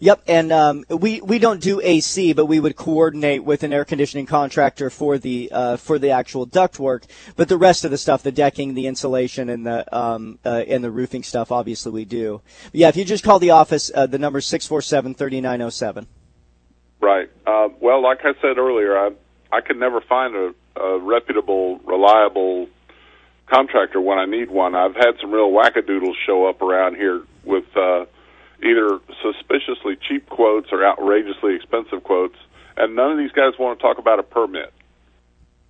Yep, 0.00 0.22
and 0.26 0.52
um, 0.52 0.84
we 0.90 1.20
we 1.22 1.38
don't 1.38 1.62
do 1.62 1.80
AC, 1.82 2.34
but 2.34 2.44
we 2.44 2.60
would 2.60 2.76
coordinate 2.76 3.42
with 3.42 3.62
an 3.62 3.72
air 3.72 3.86
conditioning 3.86 4.26
contractor 4.26 4.90
for 4.90 5.16
the 5.16 5.48
uh, 5.50 5.76
for 5.78 5.98
the 5.98 6.10
actual 6.10 6.44
duct 6.44 6.78
work. 6.78 7.04
But 7.36 7.48
the 7.48 7.56
rest 7.56 7.86
of 7.86 7.90
the 7.90 7.96
stuff, 7.96 8.22
the 8.22 8.30
decking, 8.30 8.74
the 8.74 8.86
insulation, 8.86 9.48
and 9.48 9.66
the 9.66 9.96
um, 9.96 10.38
uh, 10.44 10.64
and 10.68 10.84
the 10.84 10.90
roofing 10.90 11.22
stuff, 11.22 11.50
obviously 11.50 11.90
we 11.90 12.04
do. 12.04 12.42
But 12.64 12.74
yeah, 12.74 12.88
if 12.88 12.96
you 12.96 13.04
just 13.04 13.24
call 13.24 13.38
the 13.38 13.50
office, 13.50 13.90
uh, 13.94 14.06
the 14.06 14.18
number 14.18 14.40
is 14.40 14.46
six 14.46 14.66
four 14.66 14.82
seven 14.82 15.14
thirty 15.14 15.40
nine 15.40 15.60
zero 15.60 15.70
seven. 15.70 16.06
Right. 17.00 17.30
Uh, 17.46 17.68
well, 17.80 18.02
like 18.02 18.20
I 18.24 18.34
said 18.42 18.58
earlier, 18.58 18.96
I 18.98 19.12
I 19.50 19.60
can 19.60 19.78
never 19.78 20.00
find 20.00 20.34
a, 20.34 20.54
a 20.80 20.98
reputable, 20.98 21.78
reliable 21.78 22.68
contractor 23.46 24.00
when 24.00 24.18
I 24.18 24.26
need 24.26 24.50
one. 24.50 24.74
I've 24.74 24.94
had 24.94 25.18
some 25.20 25.30
real 25.30 25.50
wackadoodles 25.50 26.14
show 26.26 26.46
up 26.46 26.62
around 26.62 26.96
here 26.96 27.22
with. 27.44 27.64
Uh, 27.76 28.06
either 28.62 28.98
suspiciously 29.22 29.96
cheap 29.96 30.28
quotes 30.28 30.72
or 30.72 30.84
outrageously 30.84 31.54
expensive 31.54 32.02
quotes, 32.02 32.36
and 32.76 32.96
none 32.96 33.12
of 33.12 33.18
these 33.18 33.32
guys 33.32 33.52
want 33.58 33.78
to 33.78 33.82
talk 33.82 33.98
about 33.98 34.18
a 34.18 34.22
permit. 34.22 34.72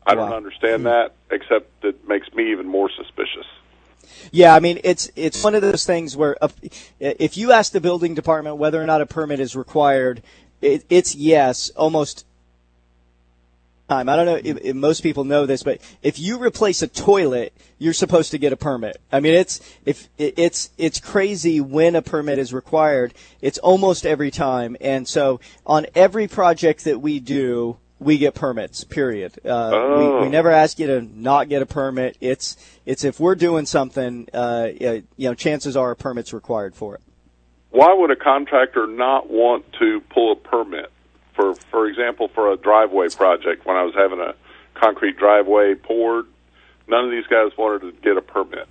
I 0.07 0.15
don't 0.15 0.33
understand 0.33 0.87
that, 0.87 1.13
except 1.31 1.85
it 1.85 2.09
makes 2.09 2.33
me 2.33 2.53
even 2.53 2.67
more 2.67 2.91
suspicious. 2.91 3.45
Yeah, 4.33 4.55
I 4.55 4.61
mean 4.61 4.81
it's 4.85 5.11
it's 5.17 5.45
one 5.45 5.55
of 5.55 5.61
those 5.61 5.85
things 5.85 6.17
where 6.17 6.37
if, 6.41 6.93
if 6.99 7.37
you 7.37 7.53
ask 7.53 7.73
the 7.73 7.81
building 7.81 8.15
department 8.15 8.57
whether 8.57 8.83
or 8.83 8.87
not 8.87 9.03
a 9.03 9.07
permit 9.07 9.39
is 9.39 9.55
required, 9.55 10.23
it, 10.63 10.87
it's 10.89 11.15
yes 11.15 11.69
almost 11.71 12.25
time. 13.89 14.09
I 14.09 14.17
don't 14.17 14.27
know 14.27 14.37
if, 14.37 14.59
if, 14.63 14.77
most 14.77 15.03
people 15.03 15.25
know 15.25 15.47
this, 15.47 15.63
but 15.63 15.81
if 16.03 16.19
you 16.19 16.43
replace 16.43 16.83
a 16.83 16.89
toilet, 16.89 17.53
you're 17.79 17.93
supposed 17.93 18.31
to 18.33 18.39
get 18.39 18.53
a 18.53 18.57
permit. 18.57 19.01
I 19.11 19.21
mean, 19.21 19.35
it's 19.35 19.61
if 19.85 20.09
it's 20.19 20.71
it's 20.79 21.01
crazy 21.01 21.61
when 21.61 21.97
a 21.97 22.03
permit 22.03 22.39
is 22.39 22.53
required. 22.53 23.15
It's 23.41 23.59
almost 23.59 24.05
every 24.05 24.31
time, 24.31 24.77
and 24.81 25.09
so 25.09 25.41
on 25.67 25.87
every 25.95 26.29
project 26.29 26.85
that 26.85 27.01
we 27.01 27.19
do, 27.21 27.79
we 27.99 28.19
get 28.19 28.35
permits. 28.35 28.85
Period. 28.85 29.33
Uh, 29.45 29.71
Oh. 29.73 30.19
we, 30.19 30.25
we 30.25 30.31
never 30.31 30.51
ask 30.51 30.79
you 30.79 30.87
to 30.89 31.03
not 31.03 31.49
get 31.49 31.63
a 31.63 31.67
permit. 31.67 32.17
It's 32.21 32.57
it's 32.85 33.05
if 33.05 33.19
we're 33.19 33.35
doing 33.37 33.67
something, 33.67 34.29
uh, 34.35 34.69
you 34.79 35.05
know, 35.19 35.35
chances 35.35 35.77
are 35.77 35.91
a 35.91 35.97
permit's 35.97 36.33
required 36.33 36.75
for 36.75 36.95
it. 36.95 37.01
Why 37.71 37.93
would 37.93 38.11
a 38.11 38.17
contractor 38.17 38.87
not 38.87 39.29
want 39.29 39.65
to 39.79 40.01
pull 40.11 40.33
a 40.33 40.37
permit? 40.37 40.91
For 41.39 41.55
for 41.71 41.87
example, 41.87 42.27
for 42.27 42.53
a 42.53 42.57
driveway 42.57 43.11
project, 43.11 43.65
when 43.65 43.77
I 43.77 43.85
was 43.85 43.95
having 43.95 44.19
a 44.19 44.35
concrete 44.75 45.17
driveway 45.17 45.77
poured, 45.77 46.27
none 46.89 47.05
of 47.05 47.13
these 47.13 47.29
guys 47.29 47.57
wanted 47.57 47.83
to 47.83 47.93
get 48.03 48.17
a 48.17 48.21
permit. 48.21 48.67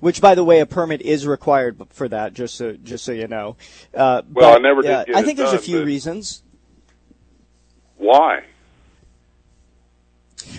Which, 0.00 0.22
by 0.22 0.34
the 0.34 0.42
way, 0.42 0.60
a 0.60 0.66
permit 0.66 1.02
is 1.02 1.26
required 1.26 1.76
for 1.90 2.08
that. 2.08 2.32
Just 2.32 2.54
so 2.54 2.72
just 2.72 3.04
so 3.04 3.12
you 3.12 3.28
know. 3.28 3.58
Uh, 3.94 4.22
Well, 4.32 4.54
but, 4.54 4.58
I 4.58 4.62
never 4.62 4.80
did 4.80 4.90
uh, 4.90 5.04
I 5.14 5.22
think 5.22 5.36
there's 5.36 5.52
a 5.52 5.58
few 5.58 5.84
reasons. 5.84 6.42
Why? 7.98 8.44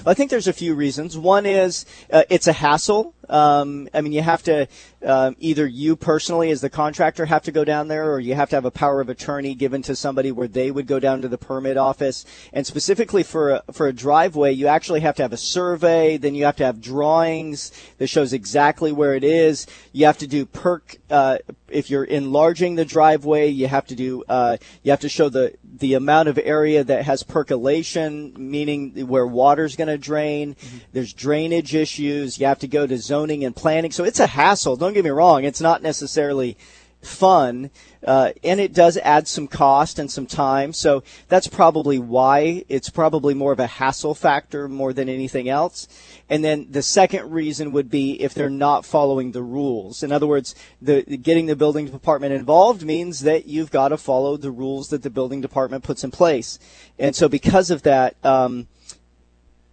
I 0.06 0.14
think 0.14 0.30
there's 0.30 0.48
a 0.48 0.54
few 0.54 0.76
reasons. 0.76 1.18
One 1.18 1.46
is 1.46 1.86
uh, 2.12 2.24
it's 2.30 2.48
a 2.48 2.54
hassle. 2.54 3.14
Um, 3.30 3.88
I 3.94 4.02
mean, 4.02 4.12
you 4.12 4.22
have 4.22 4.44
to 4.44 4.68
um, 5.04 5.36
either 5.40 5.66
you 5.66 5.96
personally, 5.96 6.52
as 6.52 6.62
the 6.62 6.70
contractor, 6.70 7.26
have 7.26 7.44
to 7.44 7.52
go 7.52 7.64
down 7.64 7.88
there, 7.88 8.12
or 8.12 8.20
you 8.20 8.36
have 8.36 8.50
to 8.50 8.56
have 8.56 8.66
a 8.66 8.72
power 8.72 9.02
of 9.02 9.10
attorney 9.10 9.56
given 9.56 9.82
to 9.84 9.96
somebody 9.96 10.32
where 10.32 10.48
they 10.48 10.70
would 10.70 10.86
go 10.86 11.00
down 11.00 11.22
to 11.22 11.28
the 11.28 11.38
permit 11.38 11.78
office. 11.78 12.26
And 12.54 12.68
specifically 12.68 13.24
for 13.24 13.52
a, 13.52 13.64
for 13.72 13.88
a 13.88 13.94
driveway, 13.94 14.52
you 14.52 14.68
actually 14.68 15.00
have 15.02 15.16
to 15.16 15.22
have 15.22 15.34
a 15.34 15.38
survey. 15.38 16.18
Then 16.18 16.36
you 16.36 16.46
have 16.46 16.58
to 16.58 16.66
have 16.66 16.82
drawings 16.82 17.72
that 17.98 18.08
shows 18.08 18.34
exactly 18.34 18.92
where 18.92 19.16
it 19.16 19.24
is. 19.24 19.66
You 19.94 20.06
have 20.06 20.18
to 20.20 20.28
do 20.28 20.46
perk. 20.46 20.98
Uh, 21.10 21.38
if 21.70 21.90
you're 21.90 22.04
enlarging 22.04 22.76
the 22.76 22.86
driveway, 22.86 23.48
you 23.48 23.68
have 23.68 23.88
to 23.88 23.96
do. 23.96 24.24
Uh, 24.28 24.58
you 24.84 24.92
have 24.92 25.00
to 25.02 25.10
show 25.10 25.30
the 25.30 25.56
the 25.82 25.96
amount 25.96 26.30
of 26.30 26.40
area 26.42 26.84
that 26.84 27.04
has 27.04 27.24
percolation, 27.24 28.34
meaning 28.38 29.08
where 29.08 29.28
water's 29.28 29.76
going 29.76 29.90
to 29.90 29.98
drain. 29.98 30.56
Mm-hmm. 30.56 30.78
There's 30.94 31.12
drainage 31.12 31.76
issues. 31.76 32.40
You 32.40 32.46
have 32.46 32.60
to 32.60 32.68
go 32.68 32.88
to 32.88 32.98
zoning 32.98 33.44
and 33.44 33.54
planning. 33.54 33.92
So 33.92 34.06
it's 34.06 34.22
a 34.22 34.28
hassle. 34.28 34.78
Don't 34.78 34.94
get 34.94 35.04
me 35.04 35.10
wrong. 35.10 35.44
It's 35.44 35.60
not 35.60 35.84
necessarily 35.84 36.58
fun, 37.02 37.72
uh, 38.06 38.32
and 38.44 38.60
it 38.60 38.74
does 38.74 38.98
add 38.98 39.28
some 39.28 39.48
cost 39.48 40.00
and 40.00 40.12
some 40.12 40.26
time. 40.26 40.74
So 40.74 41.04
that's 41.28 41.48
probably 41.48 42.00
why 42.00 42.64
it's 42.70 42.90
probably 42.90 43.34
more 43.34 43.52
of 43.52 43.60
a 43.60 43.68
hassle 43.68 44.16
factor 44.16 44.68
more 44.68 44.94
than 44.94 45.10
anything 45.10 45.50
else. 45.50 45.88
And 46.30 46.44
then 46.44 46.68
the 46.70 46.82
second 46.82 47.32
reason 47.32 47.72
would 47.72 47.90
be 47.90 48.22
if 48.22 48.34
they're 48.34 48.50
not 48.50 48.86
following 48.86 49.32
the 49.32 49.42
rules. 49.42 50.04
In 50.04 50.12
other 50.12 50.28
words, 50.28 50.56
the 50.82 51.02
getting 51.04 51.48
the 51.48 51.56
building 51.56 51.88
department 51.88 52.34
involved 52.34 52.84
means 52.84 53.22
that 53.22 53.48
you've 53.48 53.72
got 53.72 53.90
to 53.90 53.98
follow 53.98 54.38
the 54.38 54.52
rules 54.52 54.90
that 54.90 55.04
the 55.04 55.10
building 55.10 55.42
department 55.42 55.84
puts 55.84 56.04
in 56.04 56.12
place. 56.12 56.60
And 56.98 57.16
so 57.16 57.28
because 57.28 57.72
of 57.72 57.84
that, 57.84 58.16
um, 58.24 58.68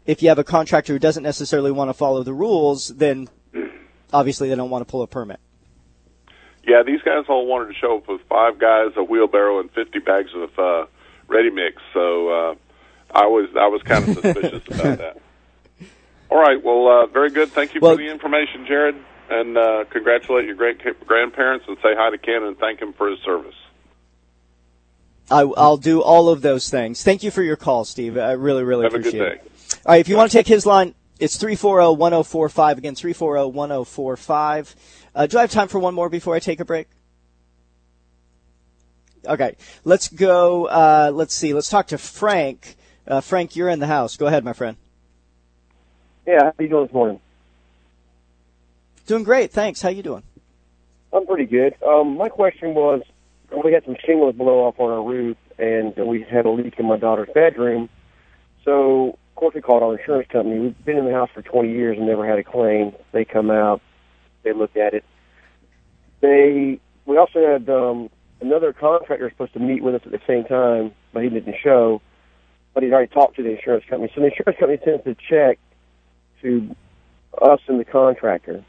if 0.07 0.23
you 0.23 0.31
have 0.31 0.39
a 0.39 0.45
contractor 0.45 0.95
who 0.95 0.99
doesn't 0.99 1.23
necessarily 1.23 1.71
want 1.71 1.91
to 1.91 1.95
follow 1.95 2.23
the 2.23 2.33
rules, 2.33 2.89
then 2.89 3.29
obviously 4.13 4.49
they 4.49 4.55
don't 4.55 4.71
want 4.71 4.87
to 4.87 4.91
pull 4.91 5.03
a 5.03 5.07
permit. 5.07 5.39
Yeah, 6.69 6.83
these 6.83 7.01
guys 7.01 7.25
all 7.29 7.47
wanted 7.47 7.69
to 7.69 7.75
show 7.75 7.97
up 7.97 8.09
with 8.09 8.21
five 8.29 8.59
guys, 8.59 8.93
a 8.97 9.03
wheelbarrow, 9.03 9.59
and 9.61 9.71
fifty 9.71 10.01
bags 10.01 10.31
of 10.35 10.59
uh, 10.59 10.87
ready 11.27 11.49
mix. 11.49 11.81
So 11.95 12.29
uh, 12.29 12.55
I 13.11 13.27
was 13.27 13.49
I 13.59 13.69
was 13.69 13.83
kind 13.83 14.07
of 14.07 14.15
suspicious 14.23 14.63
about 14.69 14.99
that. 14.99 15.17
All 16.31 16.39
right, 16.39 16.63
well, 16.63 16.87
uh, 16.89 17.07
very 17.07 17.31
good. 17.31 17.51
Thank 17.53 17.75
you 17.75 17.81
for 17.81 17.97
the 17.97 18.11
information, 18.11 18.67
Jared, 18.67 18.97
and 19.31 19.57
uh, 19.57 19.85
congratulate 19.91 20.45
your 20.45 20.57
great 20.57 20.79
grandparents 21.07 21.65
and 21.67 21.79
say 21.79 21.95
hi 21.97 22.11
to 22.11 22.19
Ken 22.19 22.43
and 22.43 22.59
thank 22.59 22.81
him 22.81 22.93
for 22.93 23.09
his 23.09 23.19
service. 23.21 23.55
I, 25.31 25.41
I'll 25.57 25.79
do 25.79 26.03
all 26.03 26.29
of 26.29 26.43
those 26.43 26.69
things. 26.69 27.03
Thank 27.03 27.23
you 27.23 27.31
for 27.31 27.43
your 27.43 27.57
call, 27.57 27.87
Steve. 27.87 28.19
I 28.19 28.33
really, 28.33 28.63
really 28.63 28.85
Have 28.85 28.95
a 28.95 28.99
good 28.99 29.15
appreciate 29.15 29.29
day. 29.29 29.35
it. 29.37 29.81
All 29.87 29.93
right, 29.93 30.01
if 30.01 30.09
you 30.09 30.17
want 30.17 30.31
to 30.31 30.37
take 30.37 30.47
his 30.47 30.67
line, 30.67 30.95
it's 31.19 31.37
340-1045. 31.39 32.79
Again, 32.79 32.95
340-1045. 32.95 34.75
Uh, 35.15 35.27
do 35.27 35.39
I 35.39 35.41
have 35.43 35.51
time 35.51 35.69
for 35.69 35.79
one 35.79 35.95
more 35.95 36.09
before 36.09 36.35
I 36.35 36.39
take 36.39 36.61
a 36.61 36.65
break? 36.65 36.89
Okay, 39.27 39.57
let's 39.85 40.09
go. 40.09 40.67
Uh, 40.67 41.11
let's 41.13 41.35
see. 41.35 41.53
Let's 41.53 41.69
talk 41.69 41.89
to 41.89 41.99
Frank. 41.99 42.77
Uh, 43.07 43.21
Frank, 43.21 43.57
you're 43.57 43.69
in 43.69 43.81
the 43.81 43.87
house. 43.87 44.17
Go 44.17 44.27
ahead, 44.27 44.45
my 44.45 44.53
friend. 44.53 44.77
Yeah, 46.27 46.45
how 46.45 46.53
you 46.59 46.69
doing 46.69 46.87
this 46.87 46.95
morning? 46.95 47.21
Doing 49.07 49.25
great, 49.25 49.51
thanks. 49.51 49.81
How 49.81 49.89
you 49.89 50.03
doing? 50.03 50.23
I'm 51.13 51.27
pretty 51.27 51.47
good. 51.47 51.75
Um, 51.83 52.17
my 52.17 52.29
question 52.29 52.75
was, 52.75 53.01
we 53.65 53.73
had 53.73 53.85
some 53.87 53.97
shingles 54.05 54.35
blow 54.35 54.67
off 54.67 54.79
on 54.79 54.91
our 54.91 55.03
roof, 55.03 55.39
and 55.59 55.97
we 55.97 56.23
had 56.23 56.45
a 56.45 56.51
leak 56.51 56.75
in 56.79 56.87
my 56.87 56.99
daughter's 56.99 57.31
bedroom. 57.33 57.89
So, 58.65 59.19
we 59.55 59.61
called 59.61 59.83
our 59.83 59.99
insurance 59.99 60.29
company. 60.31 60.59
We've 60.59 60.85
been 60.85 60.97
in 60.97 61.05
the 61.05 61.13
house 61.13 61.31
for 61.33 61.43
20 61.43 61.71
years 61.71 61.97
and 61.97 62.07
never 62.07 62.27
had 62.27 62.39
a 62.39 62.45
claim. 62.45 62.93
They 63.13 63.25
come 63.25 63.51
out, 63.51 63.81
they 64.43 64.53
look 64.53 64.77
at 64.77 64.95
it. 64.95 65.05
They, 66.21 66.81
we 67.07 67.17
also 67.17 67.41
had 67.47 67.69
um, 67.69 68.11
another 68.41 68.73
contractor 68.73 69.31
supposed 69.31 69.53
to 69.55 69.61
meet 69.61 69.83
with 69.83 69.95
us 69.95 70.03
at 70.05 70.13
the 70.13 70.21
same 70.27 70.45
time, 70.45 70.93
but 71.13 71.23
he 71.23 71.29
didn't 71.29 71.57
show. 71.63 72.01
But 72.75 72.83
he'd 72.83 72.93
already 72.93 73.13
talked 73.13 73.37
to 73.37 73.43
the 73.43 73.51
insurance 73.51 73.85
company. 73.89 74.11
So 74.15 74.21
the 74.21 74.29
insurance 74.29 74.59
company 74.59 74.79
sends 74.85 75.07
a 75.07 75.17
check 75.29 75.59
to 76.43 76.75
us 77.41 77.61
and 77.69 77.81
the 77.81 77.85
contractor. 77.85 78.65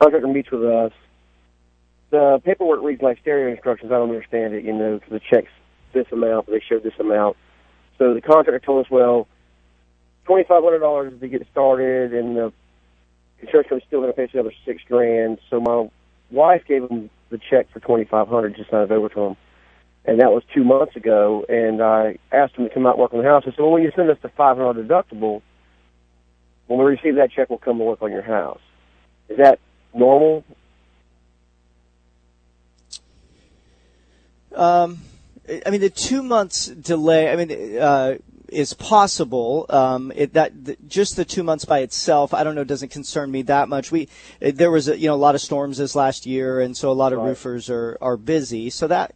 Contractor 0.00 0.28
meets 0.28 0.50
with 0.50 0.64
us. 0.64 0.92
The 2.10 2.40
paperwork 2.44 2.82
reads 2.82 3.02
like 3.02 3.18
stereo 3.20 3.50
instructions. 3.50 3.90
I 3.92 3.96
don't 3.96 4.10
understand 4.10 4.54
it, 4.54 4.64
you 4.64 4.72
know, 4.72 5.00
the 5.10 5.20
check's 5.20 5.50
this 5.92 6.06
amount, 6.12 6.46
but 6.46 6.52
they 6.52 6.62
showed 6.68 6.82
this 6.82 6.98
amount. 6.98 7.36
So 7.98 8.14
the 8.14 8.20
contractor 8.20 8.58
told 8.58 8.84
us, 8.84 8.90
well, 8.90 9.28
$2,500 10.28 11.20
to 11.20 11.28
get 11.28 11.46
started, 11.50 12.14
and 12.14 12.36
the 12.36 12.52
insurance 13.40 13.68
company's 13.68 13.86
still 13.86 14.00
going 14.00 14.12
to 14.12 14.16
pay 14.16 14.24
us 14.24 14.30
another 14.32 14.52
six 14.64 14.82
grand. 14.88 15.38
So 15.50 15.60
my 15.60 15.88
wife 16.30 16.62
gave 16.66 16.88
him 16.88 17.10
the 17.30 17.38
check 17.38 17.70
for 17.72 17.80
2500 17.80 18.56
just 18.56 18.70
signed 18.70 18.90
it 18.90 18.94
over 18.94 19.08
to 19.10 19.20
him. 19.20 19.36
And 20.06 20.20
that 20.20 20.30
was 20.30 20.42
two 20.54 20.64
months 20.64 20.96
ago, 20.96 21.46
and 21.48 21.82
I 21.82 22.18
asked 22.30 22.56
him 22.56 22.68
to 22.68 22.74
come 22.74 22.86
out 22.86 22.94
and 22.94 23.00
work 23.00 23.14
on 23.14 23.22
the 23.22 23.28
house. 23.28 23.44
I 23.46 23.50
said, 23.50 23.60
well, 23.60 23.70
when 23.70 23.82
you 23.82 23.92
send 23.96 24.10
us 24.10 24.18
the 24.20 24.28
500 24.28 24.86
deductible, 24.86 25.40
when 26.66 26.78
we 26.78 26.84
receive 26.84 27.16
that 27.16 27.32
check, 27.32 27.48
we'll 27.48 27.58
come 27.58 27.78
to 27.78 27.84
work 27.84 28.02
on 28.02 28.12
your 28.12 28.22
house. 28.22 28.60
Is 29.28 29.38
that 29.38 29.58
normal? 29.94 30.44
Um, 34.54 35.00
I 35.66 35.70
mean, 35.70 35.80
the 35.80 35.90
two 35.90 36.22
months 36.22 36.66
delay. 36.66 37.30
I 37.30 37.36
mean, 37.36 37.78
uh, 37.78 38.14
is 38.54 38.74
possible. 38.74 39.66
Um, 39.68 40.12
it, 40.14 40.32
that 40.34 40.64
th- 40.64 40.78
just 40.88 41.16
the 41.16 41.24
two 41.24 41.42
months 41.42 41.64
by 41.64 41.80
itself, 41.80 42.32
I 42.32 42.44
don't 42.44 42.54
know, 42.54 42.64
doesn't 42.64 42.90
concern 42.90 43.30
me 43.30 43.42
that 43.42 43.68
much. 43.68 43.92
We 43.92 44.08
it, 44.40 44.56
there 44.56 44.70
was 44.70 44.88
a, 44.88 44.98
you 44.98 45.08
know 45.08 45.14
a 45.14 45.16
lot 45.16 45.34
of 45.34 45.40
storms 45.40 45.78
this 45.78 45.94
last 45.94 46.26
year, 46.26 46.60
and 46.60 46.76
so 46.76 46.90
a 46.90 46.92
lot 46.92 47.12
of 47.12 47.18
Right. 47.18 47.28
roofers 47.28 47.68
are 47.70 47.98
are 48.00 48.16
busy. 48.16 48.70
So 48.70 48.86
that 48.88 49.14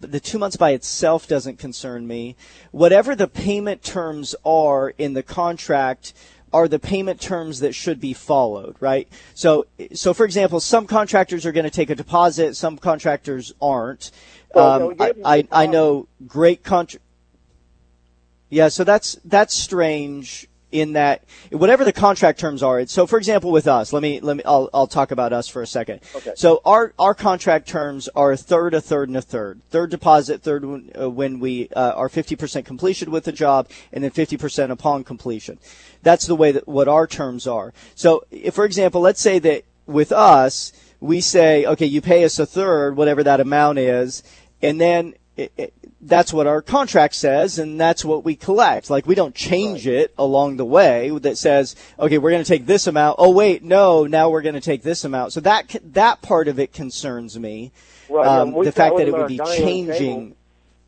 the 0.00 0.20
two 0.20 0.38
months 0.38 0.56
by 0.56 0.70
itself 0.70 1.26
doesn't 1.26 1.58
concern 1.58 2.06
me. 2.06 2.36
Whatever 2.70 3.14
the 3.14 3.28
payment 3.28 3.82
terms 3.82 4.34
are 4.44 4.90
in 4.96 5.14
the 5.14 5.22
contract 5.22 6.14
are 6.52 6.68
the 6.68 6.78
payment 6.78 7.20
terms 7.20 7.60
that 7.60 7.74
should 7.74 8.00
be 8.00 8.12
followed, 8.12 8.76
right? 8.80 9.08
So, 9.34 9.66
so 9.92 10.14
for 10.14 10.24
example, 10.24 10.60
some 10.60 10.86
contractors 10.86 11.44
are 11.44 11.52
going 11.52 11.64
to 11.64 11.70
take 11.70 11.90
a 11.90 11.94
deposit, 11.94 12.56
some 12.56 12.78
contractors 12.78 13.52
aren't. 13.60 14.10
Um, 14.54 14.94
I, 14.98 15.06
gave 15.06 15.16
them 15.16 15.24
a 15.24 15.28
I, 15.28 15.48
I 15.52 15.66
know 15.66 16.08
great 16.26 16.62
contra- 16.62 17.00
Yeah, 18.48 18.68
so 18.68 18.84
that's 18.84 19.18
that's 19.24 19.56
strange 19.56 20.48
in 20.72 20.92
that 20.94 21.22
whatever 21.50 21.84
the 21.84 21.92
contract 21.92 22.38
terms 22.38 22.62
are. 22.62 22.84
So, 22.86 23.06
for 23.06 23.18
example, 23.18 23.50
with 23.50 23.66
us, 23.66 23.92
let 23.92 24.02
me 24.02 24.20
let 24.20 24.36
me 24.36 24.42
I'll 24.44 24.68
I'll 24.74 24.86
talk 24.86 25.10
about 25.10 25.32
us 25.32 25.48
for 25.48 25.62
a 25.62 25.66
second. 25.66 26.00
Okay. 26.14 26.32
So 26.36 26.60
our 26.64 26.92
our 26.98 27.14
contract 27.14 27.68
terms 27.68 28.08
are 28.14 28.32
a 28.32 28.36
third, 28.36 28.74
a 28.74 28.80
third, 28.80 29.08
and 29.08 29.16
a 29.16 29.22
third. 29.22 29.60
Third 29.70 29.90
deposit, 29.90 30.42
third 30.42 30.64
when, 30.64 30.90
uh, 31.00 31.08
when 31.08 31.40
we 31.40 31.68
uh, 31.70 31.92
are 31.92 32.08
50% 32.08 32.64
completion 32.64 33.10
with 33.10 33.24
the 33.24 33.32
job, 33.32 33.68
and 33.92 34.02
then 34.04 34.10
50% 34.10 34.70
upon 34.70 35.04
completion. 35.04 35.58
That's 36.02 36.26
the 36.26 36.36
way 36.36 36.52
that 36.52 36.68
what 36.68 36.88
our 36.88 37.06
terms 37.06 37.46
are. 37.46 37.72
So, 37.94 38.24
if, 38.30 38.54
for 38.54 38.64
example, 38.64 39.00
let's 39.00 39.20
say 39.20 39.38
that 39.40 39.64
with 39.86 40.12
us, 40.12 40.72
we 41.00 41.20
say, 41.20 41.64
okay, 41.64 41.86
you 41.86 42.00
pay 42.00 42.24
us 42.24 42.38
a 42.38 42.46
third, 42.46 42.96
whatever 42.96 43.22
that 43.22 43.40
amount 43.40 43.78
is, 43.78 44.22
and 44.62 44.80
then 44.80 45.14
it, 45.36 45.52
it, 45.56 45.74
that's 46.00 46.32
what 46.32 46.46
our 46.46 46.60
contract 46.60 47.14
says, 47.14 47.58
and 47.58 47.80
that's 47.80 48.04
what 48.04 48.24
we 48.24 48.36
collect. 48.36 48.90
Like 48.90 49.06
we 49.06 49.14
don't 49.14 49.34
change 49.34 49.86
it 49.86 50.12
along 50.18 50.56
the 50.56 50.64
way. 50.64 51.10
That 51.18 51.38
says, 51.38 51.74
okay, 51.98 52.18
we're 52.18 52.30
going 52.30 52.44
to 52.44 52.48
take 52.48 52.66
this 52.66 52.86
amount. 52.86 53.16
Oh 53.18 53.30
wait, 53.30 53.62
no, 53.62 54.06
now 54.06 54.28
we're 54.28 54.42
going 54.42 54.54
to 54.54 54.60
take 54.60 54.82
this 54.82 55.04
amount. 55.04 55.32
So 55.32 55.40
that 55.40 55.76
that 55.92 56.22
part 56.22 56.48
of 56.48 56.58
it 56.58 56.72
concerns 56.72 57.38
me. 57.38 57.72
Right, 58.08 58.26
Um, 58.26 58.52
the 58.52 58.72
fact 58.72 58.96
that 58.98 59.08
it 59.08 59.12
would 59.12 59.28
be 59.28 59.38
changing. 59.38 59.94
table, 59.96 60.36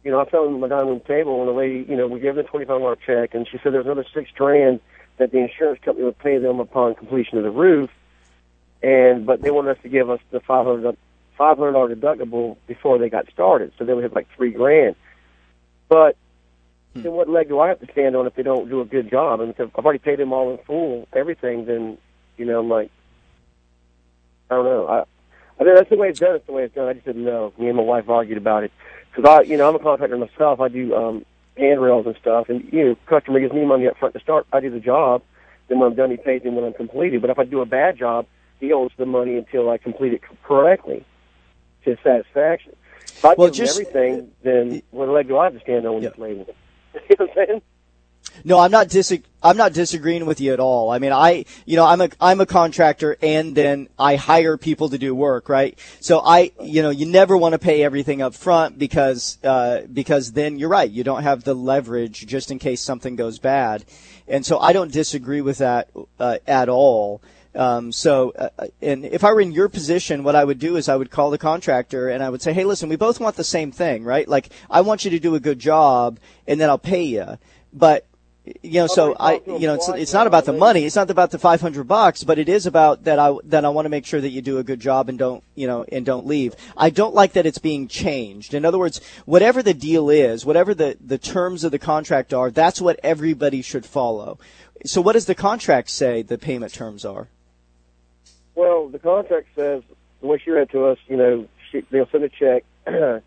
you 0.04 0.10
know, 0.10 0.20
I 0.20 0.28
found 0.28 0.54
on 0.54 0.60
my 0.60 0.68
dining 0.68 0.88
room 0.88 1.00
table, 1.00 1.40
and 1.40 1.48
the 1.48 1.52
lady, 1.52 1.84
you 1.88 1.96
know, 1.96 2.06
we 2.06 2.20
gave 2.20 2.34
them 2.36 2.44
a 2.44 2.48
twenty-five 2.48 2.78
dollar 2.78 2.96
check, 2.96 3.34
and 3.34 3.48
she 3.48 3.58
said 3.62 3.72
there's 3.72 3.86
another 3.86 4.06
six 4.14 4.30
grand 4.36 4.80
that 5.16 5.32
the 5.32 5.38
insurance 5.38 5.80
company 5.84 6.04
would 6.04 6.18
pay 6.18 6.38
them 6.38 6.60
upon 6.60 6.94
completion 6.94 7.38
of 7.38 7.44
the 7.44 7.50
roof, 7.50 7.90
and 8.82 9.26
but 9.26 9.42
they 9.42 9.50
wanted 9.50 9.76
us 9.76 9.82
to 9.82 9.88
give 9.88 10.10
us 10.10 10.20
the 10.30 10.40
five 10.40 10.66
hundred 10.66 10.96
five 11.38 11.56
hundred 11.56 11.72
dollar 11.72 11.94
deductible 11.94 12.56
before 12.66 12.98
they 12.98 13.08
got 13.08 13.30
started, 13.32 13.72
so 13.78 13.84
they 13.84 13.94
would 13.94 14.02
have 14.02 14.12
like 14.12 14.26
three 14.36 14.50
grand. 14.50 14.96
But 15.88 16.16
Hmm. 16.94 17.02
then 17.02 17.12
what 17.12 17.28
leg 17.28 17.48
do 17.48 17.60
I 17.60 17.68
have 17.68 17.80
to 17.80 17.90
stand 17.92 18.16
on 18.16 18.26
if 18.26 18.34
they 18.34 18.42
don't 18.42 18.68
do 18.68 18.80
a 18.80 18.84
good 18.84 19.08
job? 19.08 19.40
And 19.40 19.54
if 19.56 19.60
I've 19.60 19.84
already 19.84 20.00
paid 20.00 20.18
them 20.18 20.32
all 20.32 20.50
in 20.50 20.58
full, 20.58 21.06
everything, 21.14 21.64
then 21.64 21.96
you 22.36 22.44
know, 22.44 22.58
I'm 22.58 22.68
like, 22.68 22.90
I 24.50 24.56
don't 24.56 24.64
know. 24.64 24.86
I 24.88 25.04
I 25.60 25.64
think 25.64 25.76
that's 25.76 25.90
the 25.90 25.96
way 25.96 26.08
it's 26.08 26.20
done. 26.20 26.36
It's 26.36 26.46
the 26.46 26.52
way 26.52 26.64
it's 26.64 26.74
done. 26.74 26.88
I 26.88 26.92
just 26.92 27.06
didn't 27.06 27.24
know. 27.24 27.52
Me 27.58 27.68
and 27.68 27.76
my 27.76 27.82
wife 27.82 28.08
argued 28.08 28.38
about 28.38 28.64
it 28.64 28.72
because 29.10 29.28
I, 29.28 29.42
you 29.42 29.56
know, 29.56 29.68
I'm 29.68 29.76
a 29.76 29.78
contractor 29.78 30.16
myself. 30.16 30.60
I 30.60 30.68
do 30.68 30.94
um, 30.94 31.24
handrails 31.56 32.06
and 32.06 32.16
stuff, 32.20 32.48
and 32.48 32.68
you 32.72 32.84
know, 32.84 32.96
customer 33.06 33.40
gives 33.40 33.52
me 33.52 33.64
money 33.64 33.86
up 33.86 33.96
front 33.96 34.14
to 34.14 34.20
start. 34.20 34.46
I 34.52 34.60
do 34.60 34.70
the 34.70 34.80
job. 34.80 35.22
Then 35.68 35.78
when 35.78 35.90
I'm 35.90 35.96
done, 35.96 36.10
he 36.10 36.16
pays 36.16 36.42
me 36.44 36.50
when 36.50 36.64
I'm 36.64 36.72
completed. 36.72 37.20
But 37.20 37.30
if 37.30 37.38
I 37.38 37.44
do 37.44 37.60
a 37.60 37.66
bad 37.66 37.98
job, 37.98 38.26
he 38.58 38.72
owes 38.72 38.90
the 38.96 39.06
money 39.06 39.36
until 39.36 39.68
I 39.70 39.78
complete 39.78 40.14
it 40.14 40.22
correctly 40.44 41.04
his 41.80 41.98
satisfaction. 42.02 42.74
If 43.06 43.24
I 43.24 43.34
Well, 43.36 43.50
give 43.50 43.64
him 43.64 43.68
everything, 43.68 44.30
then 44.42 44.82
what 44.90 45.06
the 45.06 45.12
leg 45.12 45.28
do 45.28 45.38
I 45.38 45.44
have 45.44 45.54
to 45.54 45.60
stand 45.60 45.86
on 45.86 45.94
when 45.94 46.02
he's 46.02 46.18
late? 46.18 46.38
you 47.10 47.16
know 47.18 47.26
what 47.26 47.30
I'm 47.30 47.34
saying? 47.34 47.62
No, 48.44 48.58
I'm 48.60 48.70
not 48.70 48.88
dis- 48.88 49.20
I'm 49.42 49.56
not 49.56 49.72
disagreeing 49.72 50.26
with 50.26 50.40
you 50.40 50.52
at 50.52 50.60
all. 50.60 50.90
I 50.90 50.98
mean, 50.98 51.12
I, 51.12 51.44
you 51.64 51.76
know, 51.76 51.84
I'm 51.84 52.00
a, 52.00 52.10
I'm 52.20 52.40
a 52.40 52.46
contractor 52.46 53.16
and 53.22 53.54
then 53.54 53.88
I 53.98 54.16
hire 54.16 54.56
people 54.56 54.88
to 54.90 54.98
do 54.98 55.14
work, 55.14 55.48
right? 55.48 55.78
So 56.00 56.20
I, 56.24 56.52
you 56.62 56.82
know, 56.82 56.90
you 56.90 57.06
never 57.06 57.36
want 57.36 57.52
to 57.52 57.58
pay 57.58 57.82
everything 57.82 58.22
up 58.22 58.34
front 58.34 58.78
because, 58.78 59.38
uh, 59.44 59.82
because 59.92 60.32
then 60.32 60.58
you're 60.58 60.68
right. 60.68 60.90
You 60.90 61.04
don't 61.04 61.22
have 61.22 61.44
the 61.44 61.54
leverage 61.54 62.26
just 62.26 62.50
in 62.50 62.58
case 62.58 62.80
something 62.80 63.16
goes 63.16 63.38
bad. 63.38 63.84
And 64.26 64.44
so 64.44 64.58
I 64.58 64.72
don't 64.72 64.92
disagree 64.92 65.40
with 65.40 65.58
that, 65.58 65.90
uh, 66.18 66.38
at 66.46 66.68
all. 66.68 67.22
Um, 67.54 67.92
so, 67.92 68.30
uh, 68.30 68.66
and 68.82 69.04
if 69.04 69.24
I 69.24 69.32
were 69.32 69.40
in 69.40 69.52
your 69.52 69.68
position, 69.68 70.22
what 70.22 70.36
I 70.36 70.44
would 70.44 70.58
do 70.58 70.76
is 70.76 70.88
I 70.88 70.96
would 70.96 71.10
call 71.10 71.30
the 71.30 71.38
contractor 71.38 72.08
and 72.08 72.22
I 72.22 72.30
would 72.30 72.42
say, 72.42 72.52
hey, 72.52 72.64
listen, 72.64 72.88
we 72.88 72.96
both 72.96 73.20
want 73.20 73.36
the 73.36 73.44
same 73.44 73.72
thing, 73.72 74.04
right? 74.04 74.28
Like, 74.28 74.50
I 74.70 74.82
want 74.82 75.04
you 75.04 75.10
to 75.12 75.18
do 75.18 75.34
a 75.34 75.40
good 75.40 75.58
job 75.58 76.18
and 76.46 76.60
then 76.60 76.68
I'll 76.68 76.78
pay 76.78 77.02
you. 77.02 77.38
But, 77.72 78.06
you 78.62 78.80
know, 78.80 78.86
so 78.86 79.14
I, 79.18 79.42
you 79.46 79.66
know, 79.66 79.74
it's, 79.74 79.88
it's 79.88 80.12
not 80.12 80.26
about 80.26 80.44
the 80.44 80.52
money. 80.52 80.84
It's 80.84 80.96
not 80.96 81.10
about 81.10 81.30
the 81.30 81.38
500 81.38 81.84
bucks, 81.84 82.22
but 82.22 82.38
it 82.38 82.48
is 82.48 82.66
about 82.66 83.04
that 83.04 83.18
I, 83.18 83.34
that 83.44 83.64
I 83.64 83.68
want 83.70 83.86
to 83.86 83.90
make 83.90 84.06
sure 84.06 84.20
that 84.20 84.30
you 84.30 84.40
do 84.40 84.58
a 84.58 84.64
good 84.64 84.80
job 84.80 85.08
and 85.08 85.18
don't, 85.18 85.42
you 85.54 85.66
know, 85.66 85.84
and 85.90 86.06
don't 86.06 86.26
leave. 86.26 86.54
I 86.76 86.90
don't 86.90 87.14
like 87.14 87.32
that 87.32 87.46
it's 87.46 87.58
being 87.58 87.88
changed. 87.88 88.54
In 88.54 88.64
other 88.64 88.78
words, 88.78 89.00
whatever 89.26 89.62
the 89.62 89.74
deal 89.74 90.10
is, 90.10 90.46
whatever 90.46 90.74
the, 90.74 90.96
the 91.04 91.18
terms 91.18 91.64
of 91.64 91.72
the 91.72 91.78
contract 91.78 92.32
are, 92.32 92.50
that's 92.50 92.80
what 92.80 93.00
everybody 93.02 93.62
should 93.62 93.84
follow. 93.84 94.38
So 94.86 95.00
what 95.00 95.14
does 95.14 95.26
the 95.26 95.34
contract 95.34 95.90
say 95.90 96.22
the 96.22 96.38
payment 96.38 96.72
terms 96.72 97.04
are? 97.04 97.28
Well, 98.58 98.88
the 98.88 98.98
contract 98.98 99.46
says 99.54 99.84
the 100.20 100.26
way 100.26 100.42
she 100.44 100.50
read 100.50 100.68
to 100.70 100.86
us, 100.86 100.98
you 101.06 101.16
know, 101.16 101.46
she, 101.70 101.82
they'll 101.92 102.08
send 102.10 102.24
a 102.24 102.28
check, 102.28 102.64
you 102.88 103.22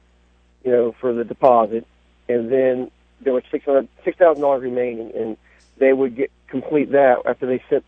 know, 0.66 0.94
for 1.00 1.14
the 1.14 1.24
deposit, 1.24 1.88
and 2.28 2.52
then 2.52 2.92
there 3.22 3.32
was 3.32 3.44
six 3.50 3.64
hundred 3.64 3.88
six 4.04 4.18
thousand 4.18 4.42
dollars 4.42 4.62
remaining, 4.62 5.10
and 5.16 5.38
they 5.78 5.94
would 5.94 6.18
get 6.18 6.32
complete 6.48 6.92
that 6.92 7.20
after 7.26 7.48
they 7.48 7.64
sent 7.70 7.86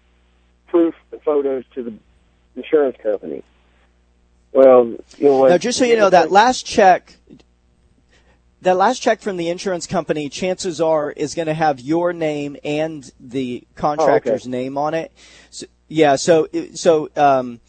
proof 0.68 0.96
and 1.12 1.22
photos 1.22 1.66
to 1.76 1.84
the 1.84 1.94
insurance 2.56 2.96
company. 3.04 3.44
Well, 4.54 4.96
you 5.18 5.26
know, 5.26 5.48
Now, 5.48 5.58
just 5.58 5.78
so 5.78 5.84
you 5.84 5.98
know, 5.98 6.12
that 6.12 6.32
last 6.32 6.66
check, 6.66 7.18
that 8.62 8.78
last 8.78 9.02
check 9.02 9.20
from 9.20 9.36
the 9.36 9.50
insurance 9.50 9.86
company, 9.86 10.30
chances 10.30 10.80
are, 10.80 11.12
is 11.12 11.36
going 11.36 11.48
to 11.48 11.54
have 11.54 11.82
your 11.82 12.14
name 12.14 12.56
and 12.64 13.12
the 13.20 13.66
oh, 13.66 13.72
contractor's 13.76 14.48
name 14.48 14.78
on 14.78 14.94
it. 14.94 15.12
So, 15.50 15.66
yeah, 15.94 16.16
so 16.16 16.48
so 16.74 17.10
um, 17.16 17.60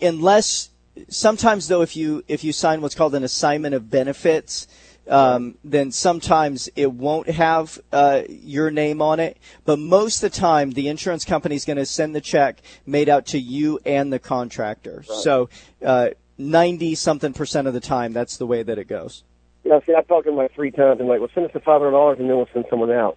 unless 0.00 0.70
sometimes 1.08 1.66
though, 1.66 1.82
if 1.82 1.96
you 1.96 2.22
if 2.28 2.44
you 2.44 2.52
sign 2.52 2.80
what's 2.80 2.94
called 2.94 3.14
an 3.14 3.24
assignment 3.24 3.74
of 3.74 3.90
benefits. 3.90 4.68
Um, 5.08 5.56
then 5.62 5.92
sometimes 5.92 6.68
it 6.74 6.90
won't 6.90 7.30
have 7.30 7.78
uh, 7.92 8.22
your 8.28 8.72
name 8.72 9.00
on 9.00 9.20
it, 9.20 9.36
but 9.64 9.78
most 9.78 10.20
of 10.20 10.32
the 10.32 10.36
time 10.36 10.72
the 10.72 10.88
insurance 10.88 11.24
company 11.24 11.54
is 11.54 11.64
going 11.64 11.76
to 11.76 11.86
send 11.86 12.12
the 12.12 12.20
check 12.20 12.60
made 12.86 13.08
out 13.08 13.26
to 13.26 13.38
you 13.38 13.78
and 13.86 14.12
the 14.12 14.18
contractor. 14.18 15.04
So 15.04 15.48
uh, 15.84 16.08
ninety 16.38 16.96
something 16.96 17.32
percent 17.34 17.68
of 17.68 17.74
the 17.74 17.78
time, 17.78 18.14
that's 18.14 18.36
the 18.36 18.48
way 18.48 18.64
that 18.64 18.78
it 18.78 18.88
goes. 18.88 19.22
Yeah, 19.62 19.78
see, 19.86 19.94
I've 19.94 20.08
talked 20.08 20.24
to 20.24 20.30
them 20.30 20.38
like 20.38 20.52
three 20.54 20.72
times. 20.72 20.98
and 20.98 21.08
like, 21.08 21.20
well, 21.20 21.30
send 21.34 21.46
us 21.46 21.52
the 21.52 21.60
five 21.60 21.80
hundred 21.80 21.92
dollars, 21.92 22.18
and 22.18 22.28
then 22.28 22.36
we'll 22.36 22.48
send 22.52 22.64
someone 22.68 22.90
out. 22.90 23.16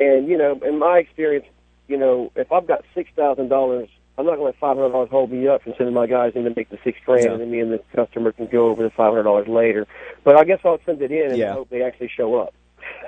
And 0.00 0.26
you 0.26 0.36
know, 0.36 0.58
in 0.64 0.80
my 0.80 0.98
experience, 0.98 1.46
you 1.88 1.96
know, 1.96 2.32
if 2.36 2.50
I've 2.52 2.66
got 2.66 2.84
six 2.94 3.10
thousand 3.16 3.48
dollars, 3.48 3.88
I'm 4.16 4.26
not 4.26 4.32
going 4.36 4.40
to 4.40 4.44
let 4.46 4.56
five 4.58 4.76
hundred 4.76 4.92
dollars 4.92 5.10
hold 5.10 5.30
me 5.30 5.48
up 5.48 5.62
from 5.62 5.74
sending 5.76 5.94
my 5.94 6.06
guys 6.06 6.32
in 6.34 6.44
to 6.44 6.52
make 6.54 6.70
the 6.70 6.78
six 6.84 6.98
grand, 7.04 7.24
Yeah. 7.24 7.32
and 7.32 7.40
then 7.40 7.50
me 7.50 7.60
and 7.60 7.72
the 7.72 7.80
customer 7.94 8.32
can 8.32 8.46
go 8.46 8.68
over 8.68 8.82
the 8.82 8.90
five 8.90 9.10
hundred 9.10 9.24
dollars 9.24 9.48
later. 9.48 9.86
But 10.24 10.36
I 10.36 10.44
guess 10.44 10.60
I'll 10.64 10.78
send 10.86 11.02
it 11.02 11.10
in 11.10 11.30
and 11.30 11.38
Yeah. 11.38 11.52
hope 11.54 11.68
they 11.70 11.82
actually 11.82 12.10
show 12.16 12.36
up. 12.36 12.54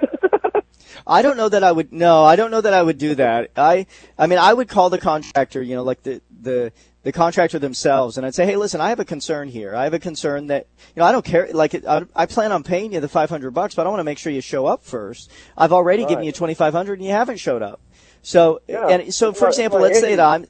I 1.07 1.23
don't 1.23 1.37
know 1.37 1.49
that 1.49 1.63
I 1.63 1.73
would. 1.73 1.93
No, 1.93 2.25
I 2.25 2.37
don't 2.37 2.51
know 2.51 2.61
that 2.61 2.73
I 2.75 2.83
would 2.83 2.99
do 2.99 3.15
that. 3.17 3.51
I, 3.57 3.87
I 4.19 4.27
mean, 4.27 4.39
I 4.39 4.53
would 4.53 4.69
call 4.69 4.89
the 4.91 4.99
contractor, 4.99 5.63
you 5.63 5.75
know, 5.75 5.83
like 5.83 6.03
the 6.03 6.21
the 6.43 6.73
the 7.03 7.13
contractor 7.13 7.59
themselves, 7.59 8.17
and 8.17 8.27
I'd 8.27 8.35
say, 8.35 8.47
hey, 8.47 8.57
listen, 8.57 8.81
I 8.81 8.89
have 8.89 8.99
a 8.99 9.05
concern 9.05 9.49
here. 9.49 9.75
I 9.77 9.85
have 9.85 9.95
a 9.95 9.99
concern 9.99 10.49
that 10.49 10.67
you 10.95 11.01
know 11.01 11.07
I 11.07 11.13
don't 11.13 11.25
care. 11.25 11.49
Like, 11.53 11.75
it, 11.75 11.87
I, 11.87 12.05
I 12.15 12.27
plan 12.27 12.51
on 12.51 12.63
paying 12.63 12.93
you 12.93 13.01
the 13.01 13.09
five 13.09 13.31
hundred 13.31 13.53
bucks, 13.53 13.75
but 13.75 13.87
I 13.87 13.91
want 13.91 14.01
to 14.01 14.05
make 14.05 14.19
sure 14.19 14.33
you 14.33 14.41
show 14.41 14.67
up 14.67 14.83
first. 14.83 15.31
I've 15.57 15.73
already 15.73 16.05
given 16.07 16.25
you 16.25 16.33
twenty 16.33 16.55
five 16.55 16.73
hundred, 16.73 16.95
and 16.99 17.05
you 17.07 17.13
haven't 17.13 17.39
showed 17.39 17.63
up. 17.63 17.81
So, 18.27 18.61
Yeah. 18.67 18.89
and 18.89 19.15
so, 19.15 19.33
for 19.33 19.47
example, 19.47 19.79
let's 19.79 20.01
say 20.01 20.17
that 20.17 20.27
I'm. 20.27 20.47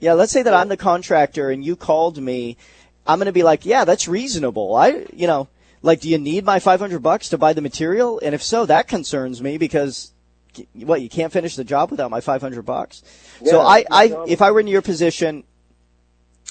Yeah, 0.00 0.14
let's 0.14 0.32
say 0.32 0.42
that 0.42 0.52
I'm 0.52 0.68
the 0.68 0.76
contractor, 0.76 1.48
and 1.48 1.64
you 1.64 1.76
called 1.76 2.20
me. 2.20 2.56
I'm 3.06 3.20
going 3.20 3.26
to 3.26 3.32
be 3.32 3.44
like, 3.44 3.64
yeah, 3.64 3.84
that's 3.84 4.08
reasonable. 4.08 4.74
I, 4.74 5.06
you 5.12 5.28
know, 5.28 5.46
like, 5.80 6.00
do 6.00 6.08
you 6.08 6.18
need 6.18 6.44
my 6.44 6.58
500 6.58 7.00
bucks 7.04 7.28
to 7.28 7.38
buy 7.38 7.52
the 7.52 7.60
material? 7.60 8.20
And 8.20 8.34
if 8.34 8.42
so, 8.42 8.66
that 8.66 8.88
concerns 8.88 9.40
me 9.40 9.58
because 9.58 10.10
what 10.74 11.02
you 11.02 11.08
can't 11.08 11.32
finish 11.32 11.54
the 11.54 11.62
job 11.62 11.92
without 11.92 12.10
my 12.10 12.20
500 12.20 12.62
bucks. 12.62 13.04
so 13.44 13.60
I, 13.60 13.84
I, 13.88 14.24
if 14.26 14.42
I 14.42 14.50
were 14.50 14.58
in 14.58 14.66
your 14.66 14.82
position, 14.82 15.44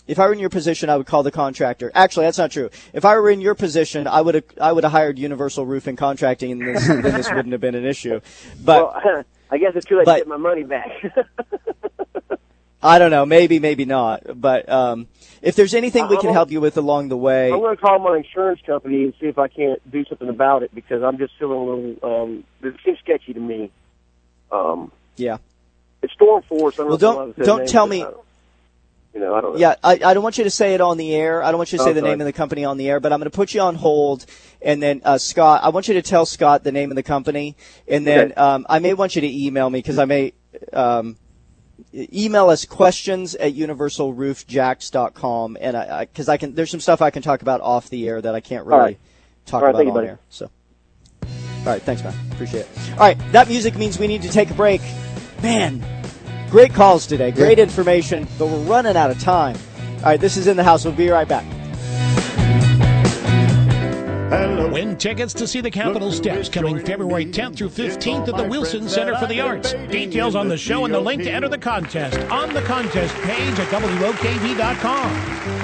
if 0.07 0.17
I 0.17 0.27
were 0.27 0.33
in 0.33 0.39
your 0.39 0.49
position, 0.49 0.89
I 0.89 0.95
would 0.95 1.07
call 1.07 1.23
the 1.23 1.31
contractor. 1.31 1.91
Actually, 1.93 2.27
that's 2.27 2.37
not 2.37 2.51
true. 2.51 2.69
If 2.93 3.03
I 3.03 3.15
were 3.15 3.29
in 3.29 3.41
your 3.41 3.55
position, 3.55 4.07
I 4.07 4.21
would 4.21 4.35
have, 4.35 4.45
I 4.61 4.71
would 4.71 4.85
have 4.85 4.93
hired 4.93 5.19
Universal 5.19 5.65
Roofing 5.65 5.97
Contracting, 5.97 6.53
and 6.53 6.61
this, 6.61 6.87
then 6.87 7.01
this 7.01 7.29
wouldn't 7.29 7.51
have 7.51 7.61
been 7.61 7.75
an 7.75 7.85
issue. 7.85 8.21
But 8.63 9.05
well, 9.05 9.23
I 9.51 9.57
guess 9.57 9.73
it's 9.75 9.85
too 9.85 9.97
late 9.97 10.05
but- 10.05 10.13
to 10.13 10.19
get 10.21 10.27
my 10.27 10.37
money 10.37 10.63
back. 10.63 10.89
I 12.83 12.97
don't 12.97 13.11
know. 13.11 13.27
Maybe, 13.27 13.59
maybe 13.59 13.85
not. 13.85 14.23
But 14.41 14.67
um, 14.67 15.07
if 15.43 15.55
there's 15.55 15.75
anything 15.75 16.07
we 16.07 16.17
can 16.17 16.33
help 16.33 16.49
you 16.49 16.59
with 16.59 16.77
along 16.77 17.09
the 17.09 17.17
way, 17.17 17.51
I'm 17.51 17.59
going 17.59 17.75
to 17.75 17.79
call 17.81 17.99
my 17.99 18.17
insurance 18.17 18.59
company 18.65 19.03
and 19.03 19.13
see 19.19 19.27
if 19.27 19.37
I 19.37 19.49
can't 19.49 19.79
do 19.91 20.03
something 20.05 20.29
about 20.29 20.63
it 20.63 20.73
because 20.73 21.03
I'm 21.03 21.19
just 21.19 21.33
feeling 21.37 21.57
a 21.59 21.63
little. 21.63 22.23
Um, 22.23 22.43
it 22.63 22.73
seems 22.83 22.97
sketchy 22.97 23.33
to 23.33 23.39
me. 23.39 23.69
Um, 24.51 24.91
yeah. 25.15 25.37
it's 26.01 26.11
storm 26.13 26.41
force. 26.43 26.75
I 26.79 26.83
don't 26.83 26.87
Well, 26.87 26.97
know 26.97 26.97
don't- 26.97 27.15
allowed 27.17 27.35
to 27.35 27.41
say 27.41 27.45
don't 27.45 27.67
tell 27.69 27.85
me- 27.85 28.05
You 29.13 29.19
know, 29.19 29.35
I 29.35 29.41
don't 29.41 29.53
know. 29.53 29.59
Yeah, 29.59 29.75
I, 29.83 29.99
I 30.05 30.13
don't 30.13 30.23
want 30.23 30.37
you 30.37 30.45
to 30.45 30.49
say 30.49 30.73
it 30.73 30.79
on 30.79 30.95
the 30.97 31.13
air. 31.13 31.43
I 31.43 31.51
don't 31.51 31.57
want 31.57 31.73
you 31.73 31.77
to 31.79 31.83
say 31.83 31.89
Oh, 31.89 31.93
the 31.93 31.99
sorry. 31.99 32.11
name 32.11 32.21
of 32.21 32.25
the 32.25 32.31
company 32.33 32.63
on 32.63 32.77
the 32.77 32.89
air, 32.89 33.01
but 33.01 33.11
I'm 33.11 33.19
going 33.19 33.29
to 33.29 33.35
put 33.35 33.53
you 33.53 33.59
on 33.59 33.75
hold. 33.75 34.25
And 34.61 34.81
then, 34.81 35.01
uh, 35.03 35.17
Scott, 35.17 35.61
I 35.63 35.69
want 35.69 35.89
you 35.89 35.95
to 35.95 36.01
tell 36.01 36.25
Scott 36.25 36.63
the 36.63 36.71
name 36.71 36.91
of 36.91 36.95
the 36.95 37.03
company. 37.03 37.57
And 37.89 38.07
then 38.07 38.31
Okay. 38.31 38.35
um, 38.35 38.65
I 38.69 38.79
may 38.79 38.93
want 38.93 39.15
you 39.15 39.21
to 39.21 39.27
email 39.45 39.69
me 39.69 39.79
because 39.79 39.99
I 39.99 40.05
may 40.05 40.31
um, 40.71 41.17
email 41.93 42.47
us 42.49 42.63
questions 42.63 43.35
at 43.35 43.53
universalroofjax.com. 43.53 45.57
And 45.59 45.75
I, 45.75 46.05
because 46.05 46.29
I, 46.29 46.37
can, 46.37 46.55
there's 46.55 46.71
some 46.71 46.79
stuff 46.79 47.01
I 47.01 47.09
can 47.09 47.21
talk 47.21 47.41
about 47.41 47.59
off 47.59 47.89
the 47.89 48.07
air 48.07 48.21
that 48.21 48.33
I 48.33 48.39
can't 48.39 48.65
really 48.65 48.79
right. 48.79 48.97
talk 49.45 49.61
right, 49.63 49.75
about 49.75 49.87
on 49.87 49.93
buddy. 49.93 50.07
air. 50.07 50.19
So, 50.29 50.49
all 51.23 51.27
right, 51.65 51.81
thanks, 51.81 52.01
man. 52.03 52.13
Appreciate 52.31 52.61
it. 52.61 52.69
All 52.93 52.99
right, 52.99 53.17
that 53.33 53.49
music 53.49 53.75
means 53.75 53.99
we 53.99 54.07
need 54.07 54.21
to 54.21 54.29
take 54.29 54.49
a 54.49 54.53
break. 54.55 54.79
Man, 55.43 55.83
Great 56.51 56.73
calls 56.73 57.07
today. 57.07 57.31
Great 57.31 57.59
information, 57.59 58.27
but 58.37 58.47
we're 58.47 58.59
running 58.63 58.97
out 58.97 59.09
of 59.09 59.17
time. 59.21 59.55
All 59.99 60.03
right, 60.03 60.19
this 60.19 60.35
is 60.35 60.47
In 60.47 60.57
the 60.57 60.63
House. 60.65 60.83
We'll 60.83 60.93
be 60.93 61.07
right 61.09 61.25
back. 61.27 61.45
Win 64.73 64.97
tickets 64.97 65.33
to 65.35 65.47
see 65.47 65.61
the 65.61 65.71
Capitol 65.71 66.11
Steps 66.11 66.49
coming 66.49 66.83
February 66.85 67.25
10th 67.25 67.55
through 67.57 67.69
15th 67.69 68.27
at 68.27 68.35
the 68.35 68.43
Wilson 68.43 68.89
Center 68.89 69.15
for 69.17 69.27
the 69.27 69.39
Arts. 69.39 69.73
Details 69.89 70.35
on 70.35 70.49
the 70.49 70.57
show 70.57 70.83
and 70.83 70.93
the 70.93 70.99
link 70.99 71.23
to 71.23 71.31
enter 71.31 71.47
the 71.47 71.57
contest 71.57 72.19
on 72.29 72.53
the 72.53 72.61
contest 72.63 73.15
page 73.15 73.57
at 73.57 73.67
WOKV.com. 73.67 75.60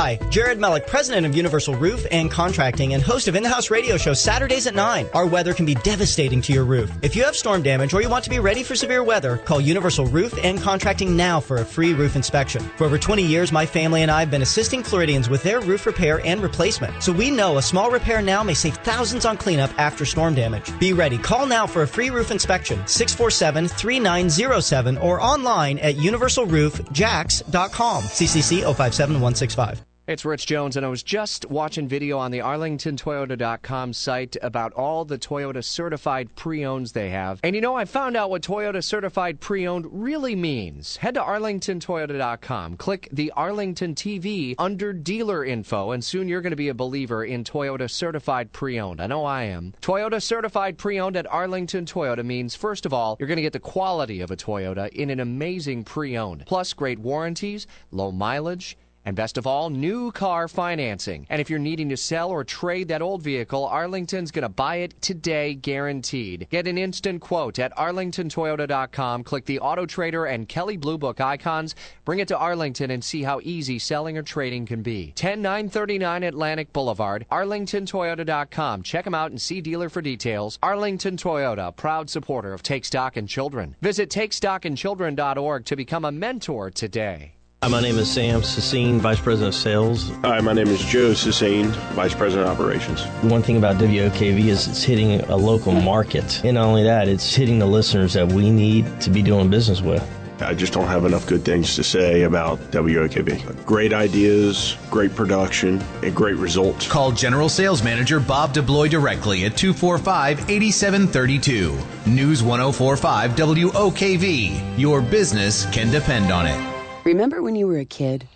Hi, 0.00 0.16
Jared 0.30 0.58
Mellick, 0.58 0.86
president 0.86 1.26
of 1.26 1.36
Universal 1.36 1.74
Roof 1.74 2.06
and 2.10 2.30
Contracting 2.30 2.94
and 2.94 3.02
host 3.02 3.28
of 3.28 3.34
In 3.34 3.42
the 3.42 3.50
House 3.50 3.70
radio 3.70 3.98
show 3.98 4.14
Saturdays 4.14 4.66
at 4.66 4.74
9. 4.74 5.10
Our 5.12 5.26
weather 5.26 5.52
can 5.52 5.66
be 5.66 5.74
devastating 5.74 6.40
to 6.40 6.54
your 6.54 6.64
roof. 6.64 6.90
If 7.02 7.14
you 7.14 7.22
have 7.24 7.36
storm 7.36 7.60
damage 7.60 7.92
or 7.92 8.00
you 8.00 8.08
want 8.08 8.24
to 8.24 8.30
be 8.30 8.38
ready 8.38 8.62
for 8.62 8.74
severe 8.74 9.04
weather, 9.04 9.36
call 9.36 9.60
Universal 9.60 10.06
Roof 10.06 10.32
and 10.42 10.58
Contracting 10.58 11.18
now 11.18 11.38
for 11.38 11.58
a 11.58 11.66
free 11.66 11.92
roof 11.92 12.16
inspection. 12.16 12.62
For 12.78 12.84
over 12.84 12.96
20 12.96 13.22
years, 13.22 13.52
my 13.52 13.66
family 13.66 14.00
and 14.00 14.10
I 14.10 14.20
have 14.20 14.30
been 14.30 14.40
assisting 14.40 14.82
Floridians 14.82 15.28
with 15.28 15.42
their 15.42 15.60
roof 15.60 15.84
repair 15.84 16.24
and 16.24 16.42
replacement. 16.42 17.02
So 17.02 17.12
we 17.12 17.30
know 17.30 17.58
a 17.58 17.62
small 17.62 17.90
repair 17.90 18.22
now 18.22 18.42
may 18.42 18.54
save 18.54 18.78
thousands 18.78 19.26
on 19.26 19.36
cleanup 19.36 19.70
after 19.78 20.06
storm 20.06 20.34
damage. 20.34 20.72
Be 20.80 20.94
ready. 20.94 21.18
Call 21.18 21.44
now 21.44 21.66
for 21.66 21.82
a 21.82 21.86
free 21.86 22.08
roof 22.08 22.30
inspection 22.30 22.78
647-3907 22.84 25.02
or 25.02 25.20
online 25.20 25.78
at 25.80 25.96
universalroofjax.com. 25.96 28.04
CCC 28.04 28.62
057165. 28.62 29.82
It's 30.10 30.24
Rich 30.24 30.46
Jones, 30.46 30.76
and 30.76 30.84
I 30.84 30.88
was 30.88 31.04
just 31.04 31.48
watching 31.48 31.86
video 31.86 32.18
on 32.18 32.32
the 32.32 32.40
ArlingtonToyota.com 32.40 33.92
site 33.92 34.36
about 34.42 34.72
all 34.72 35.04
the 35.04 35.16
Toyota 35.16 35.62
certified 35.62 36.34
pre 36.34 36.64
owns 36.64 36.90
they 36.90 37.10
have. 37.10 37.38
And 37.44 37.54
you 37.54 37.62
know, 37.62 37.76
I 37.76 37.84
found 37.84 38.16
out 38.16 38.28
what 38.28 38.42
Toyota 38.42 38.82
certified 38.82 39.38
pre 39.38 39.68
owned 39.68 39.86
really 39.88 40.34
means. 40.34 40.96
Head 40.96 41.14
to 41.14 41.20
ArlingtonToyota.com, 41.20 42.76
click 42.78 43.08
the 43.12 43.30
Arlington 43.36 43.94
TV 43.94 44.56
under 44.58 44.92
dealer 44.92 45.44
info, 45.44 45.92
and 45.92 46.04
soon 46.04 46.26
you're 46.26 46.40
going 46.40 46.50
to 46.50 46.56
be 46.56 46.70
a 46.70 46.74
believer 46.74 47.24
in 47.24 47.44
Toyota 47.44 47.88
certified 47.88 48.50
pre 48.50 48.80
owned. 48.80 49.00
I 49.00 49.06
know 49.06 49.24
I 49.24 49.44
am. 49.44 49.74
Toyota 49.80 50.20
certified 50.20 50.76
pre 50.76 50.98
owned 50.98 51.16
at 51.16 51.30
Arlington 51.30 51.84
Toyota 51.84 52.24
means, 52.24 52.56
first 52.56 52.84
of 52.84 52.92
all, 52.92 53.16
you're 53.20 53.28
going 53.28 53.36
to 53.36 53.42
get 53.42 53.52
the 53.52 53.60
quality 53.60 54.22
of 54.22 54.32
a 54.32 54.36
Toyota 54.36 54.88
in 54.88 55.10
an 55.10 55.20
amazing 55.20 55.84
pre 55.84 56.18
owned, 56.18 56.46
plus 56.46 56.72
great 56.72 56.98
warranties, 56.98 57.68
low 57.92 58.10
mileage, 58.10 58.76
and 59.10 59.16
best 59.16 59.36
of 59.36 59.46
all, 59.46 59.70
new 59.70 60.12
car 60.12 60.46
financing. 60.46 61.26
And 61.30 61.40
if 61.40 61.50
you're 61.50 61.58
needing 61.58 61.88
to 61.88 61.96
sell 61.96 62.30
or 62.30 62.44
trade 62.44 62.86
that 62.88 63.02
old 63.02 63.22
vehicle, 63.22 63.66
Arlington's 63.66 64.30
going 64.30 64.44
to 64.44 64.48
buy 64.48 64.76
it 64.76 65.02
today, 65.02 65.54
guaranteed. 65.54 66.46
Get 66.48 66.68
an 66.68 66.78
instant 66.78 67.20
quote 67.20 67.58
at 67.58 67.76
arlingtontoyota.com. 67.76 69.24
Click 69.24 69.44
the 69.46 69.58
Auto 69.58 69.84
Trader 69.84 70.26
and 70.26 70.48
Kelley 70.48 70.76
Blue 70.76 70.96
Book 70.96 71.20
icons. 71.20 71.74
Bring 72.04 72.20
it 72.20 72.28
to 72.28 72.38
Arlington 72.38 72.92
and 72.92 73.02
see 73.02 73.24
how 73.24 73.40
easy 73.42 73.80
selling 73.80 74.16
or 74.16 74.22
trading 74.22 74.64
can 74.64 74.80
be. 74.80 75.12
10939 75.16 76.22
Atlantic 76.22 76.72
Boulevard, 76.72 77.26
arlingtontoyota.com. 77.32 78.84
Check 78.84 79.04
them 79.04 79.14
out 79.14 79.32
and 79.32 79.42
see 79.42 79.60
dealer 79.60 79.88
for 79.88 80.00
details. 80.00 80.56
Arlington 80.62 81.16
Toyota, 81.16 81.74
proud 81.74 82.08
supporter 82.08 82.52
of 82.52 82.62
Take 82.62 82.84
Stock 82.84 83.16
in 83.16 83.26
Children. 83.26 83.74
Visit 83.82 84.08
takestockinchildren.org 84.08 85.64
to 85.64 85.74
become 85.74 86.04
a 86.04 86.12
mentor 86.12 86.70
today. 86.70 87.39
Hi, 87.62 87.68
my 87.68 87.82
name 87.82 87.98
is 87.98 88.10
Sam 88.10 88.40
Sassine, 88.40 89.00
Vice 89.00 89.20
President 89.20 89.54
of 89.54 89.60
Sales. 89.60 90.10
Hi, 90.24 90.40
my 90.40 90.54
name 90.54 90.68
is 90.68 90.80
Joe 90.82 91.10
Sassine, 91.10 91.66
Vice 91.92 92.14
President 92.14 92.48
of 92.48 92.58
Operations. 92.58 93.04
One 93.22 93.42
thing 93.42 93.58
about 93.58 93.76
WOKV 93.76 94.46
is 94.46 94.66
it's 94.66 94.82
hitting 94.82 95.20
a 95.20 95.36
local 95.36 95.72
market. 95.72 96.42
And 96.42 96.54
not 96.54 96.64
only 96.64 96.84
that, 96.84 97.06
it's 97.06 97.34
hitting 97.34 97.58
the 97.58 97.66
listeners 97.66 98.14
that 98.14 98.32
we 98.32 98.48
need 98.48 98.98
to 99.02 99.10
be 99.10 99.20
doing 99.20 99.50
business 99.50 99.82
with. 99.82 100.02
I 100.40 100.54
just 100.54 100.72
don't 100.72 100.86
have 100.86 101.04
enough 101.04 101.26
good 101.26 101.44
things 101.44 101.76
to 101.76 101.84
say 101.84 102.22
about 102.22 102.58
WOKV. 102.70 103.66
Great 103.66 103.92
ideas, 103.92 104.78
great 104.90 105.14
production, 105.14 105.82
and 106.02 106.16
great 106.16 106.36
results. 106.36 106.88
Call 106.88 107.12
General 107.12 107.50
Sales 107.50 107.82
Manager 107.82 108.20
Bob 108.20 108.54
DeBloy 108.54 108.88
directly 108.88 109.44
at 109.44 109.58
245 109.58 110.48
8732. 110.48 111.78
News 112.10 112.42
1045 112.42 113.32
WOKV. 113.32 114.78
Your 114.78 115.02
business 115.02 115.66
can 115.66 115.90
depend 115.90 116.32
on 116.32 116.46
it. 116.46 116.79
Remember 117.04 117.42
when 117.42 117.56
you 117.56 117.66
were 117.66 117.78
a 117.78 117.84
kid? 117.86 118.28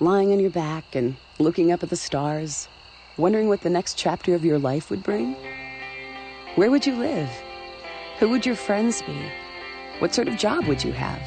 Lying 0.00 0.32
on 0.32 0.40
your 0.40 0.50
back 0.50 0.96
and 0.96 1.16
looking 1.38 1.70
up 1.70 1.84
at 1.84 1.90
the 1.90 1.96
stars, 1.96 2.68
wondering 3.16 3.46
what 3.46 3.60
the 3.60 3.70
next 3.70 3.96
chapter 3.96 4.34
of 4.34 4.44
your 4.44 4.58
life 4.58 4.90
would 4.90 5.04
bring? 5.04 5.36
Where 6.56 6.72
would 6.72 6.84
you 6.84 6.96
live? 6.96 7.30
Who 8.18 8.30
would 8.30 8.44
your 8.44 8.56
friends 8.56 9.00
be? 9.02 9.30
What 10.00 10.12
sort 10.12 10.26
of 10.26 10.38
job 10.38 10.66
would 10.66 10.82
you 10.82 10.92
have? 10.92 11.22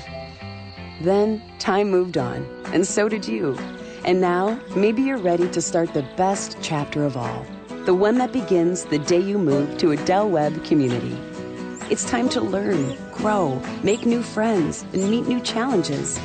Then 1.02 1.42
time 1.58 1.90
moved 1.90 2.18
on, 2.18 2.44
and 2.74 2.86
so 2.86 3.08
did 3.08 3.26
you. 3.26 3.58
And 4.04 4.20
now, 4.20 4.60
maybe 4.76 5.04
you're 5.04 5.18
ready 5.18 5.48
to 5.50 5.62
start 5.62 5.94
the 5.94 6.06
best 6.18 6.58
chapter 6.62 7.06
of 7.06 7.16
all 7.16 7.46
the 7.86 7.94
one 7.94 8.18
that 8.18 8.34
begins 8.34 8.86
the 8.86 8.98
day 8.98 9.20
you 9.20 9.38
move 9.38 9.78
to 9.78 9.92
a 9.92 9.98
Del 10.06 10.28
Webb 10.28 10.66
community. 10.66 11.16
It's 11.88 12.04
time 12.04 12.30
to 12.30 12.42
learn, 12.42 12.98
grow, 13.12 13.62
make 13.84 14.08
new 14.08 14.24
friends, 14.24 14.84
and 14.94 15.08
meet 15.08 15.28
new 15.28 15.40
challenges. 15.40 16.20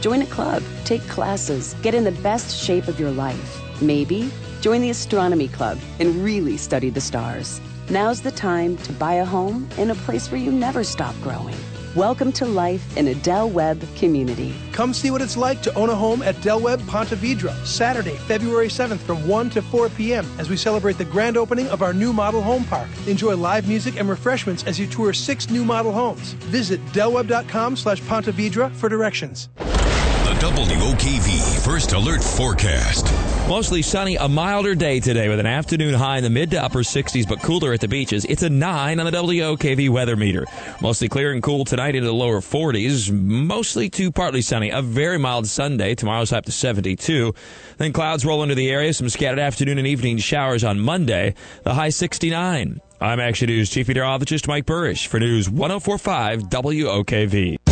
Join 0.00 0.22
a 0.22 0.26
club, 0.26 0.62
take 0.84 1.02
classes, 1.08 1.74
get 1.82 1.96
in 1.96 2.04
the 2.04 2.12
best 2.22 2.56
shape 2.56 2.86
of 2.86 3.00
your 3.00 3.10
life. 3.10 3.60
Maybe 3.82 4.30
join 4.60 4.82
the 4.82 4.90
astronomy 4.90 5.48
club 5.48 5.80
and 5.98 6.14
really 6.22 6.56
study 6.56 6.90
the 6.90 7.00
stars. 7.00 7.60
Now's 7.90 8.20
the 8.20 8.30
time 8.30 8.76
to 8.76 8.92
buy 8.92 9.14
a 9.14 9.24
home 9.24 9.68
in 9.78 9.90
a 9.90 9.96
place 9.96 10.30
where 10.30 10.40
you 10.40 10.52
never 10.52 10.84
stop 10.84 11.16
growing. 11.22 11.56
Welcome 11.96 12.30
to 12.34 12.46
life 12.46 12.96
in 12.96 13.08
a 13.08 13.16
Del 13.16 13.50
Webb 13.50 13.82
community. 13.96 14.54
Come 14.70 14.94
see 14.94 15.10
what 15.10 15.20
it's 15.20 15.36
like 15.36 15.60
to 15.62 15.74
own 15.74 15.90
a 15.90 15.94
home 15.96 16.22
at 16.22 16.40
Del 16.40 16.60
Webb 16.60 16.86
Ponte 16.86 17.08
Vedra, 17.08 17.52
Saturday, 17.66 18.14
February 18.28 18.68
7th 18.68 19.00
from 19.00 19.26
1 19.26 19.50
to 19.50 19.60
4 19.60 19.88
p.m. 19.88 20.24
as 20.38 20.48
we 20.48 20.56
celebrate 20.56 20.98
the 20.98 21.04
grand 21.04 21.36
opening 21.36 21.66
of 21.66 21.82
our 21.82 21.92
new 21.92 22.12
model 22.12 22.42
home 22.42 22.62
park. 22.62 22.88
Enjoy 23.08 23.36
live 23.36 23.66
music 23.66 23.98
and 23.98 24.08
refreshments 24.08 24.62
as 24.68 24.78
you 24.78 24.86
tour 24.86 25.12
six 25.12 25.50
new 25.50 25.64
model 25.64 25.90
homes. 25.90 26.34
Visit 26.44 26.80
delwebb.com 26.92 27.74
slash 27.74 28.00
Pontevedra 28.02 28.70
for 28.70 28.88
directions. 28.88 29.48
The 29.56 30.36
WOKV 30.38 31.64
First 31.64 31.92
Alert 31.92 32.22
Forecast. 32.22 33.29
Mostly 33.48 33.82
sunny, 33.82 34.16
a 34.16 34.28
milder 34.28 34.76
day 34.76 35.00
today 35.00 35.28
with 35.28 35.40
an 35.40 35.46
afternoon 35.46 35.92
high 35.94 36.18
in 36.18 36.22
the 36.22 36.30
mid 36.30 36.52
to 36.52 36.62
upper 36.62 36.80
60s, 36.80 37.28
but 37.28 37.42
cooler 37.42 37.72
at 37.72 37.80
the 37.80 37.88
beaches. 37.88 38.24
It's 38.26 38.42
a 38.42 38.48
9 38.48 39.00
on 39.00 39.06
the 39.06 39.10
WOKV 39.10 39.90
weather 39.90 40.14
meter. 40.14 40.46
Mostly 40.80 41.08
clear 41.08 41.32
and 41.32 41.42
cool 41.42 41.64
tonight 41.64 41.96
into 41.96 42.06
the 42.06 42.14
lower 42.14 42.40
40s, 42.40 43.10
mostly 43.12 43.90
to 43.90 44.12
partly 44.12 44.40
sunny. 44.40 44.70
A 44.70 44.82
very 44.82 45.18
mild 45.18 45.48
Sunday. 45.48 45.96
Tomorrow's 45.96 46.32
up 46.32 46.44
to 46.44 46.52
72. 46.52 47.34
Then 47.76 47.92
clouds 47.92 48.24
roll 48.24 48.44
into 48.44 48.54
the 48.54 48.70
area, 48.70 48.94
some 48.94 49.08
scattered 49.08 49.40
afternoon 49.40 49.78
and 49.78 49.86
evening 49.86 50.18
showers 50.18 50.62
on 50.62 50.78
Monday. 50.78 51.34
The 51.64 51.74
high 51.74 51.90
69. 51.90 52.80
I'm 53.00 53.18
Action 53.18 53.48
News 53.48 53.70
Chief 53.70 53.88
Meteorologist 53.88 54.46
Mike 54.46 54.66
Buresh 54.66 55.06
for 55.06 55.18
News 55.18 55.50
1045 55.50 56.44
WOKV. 56.44 57.69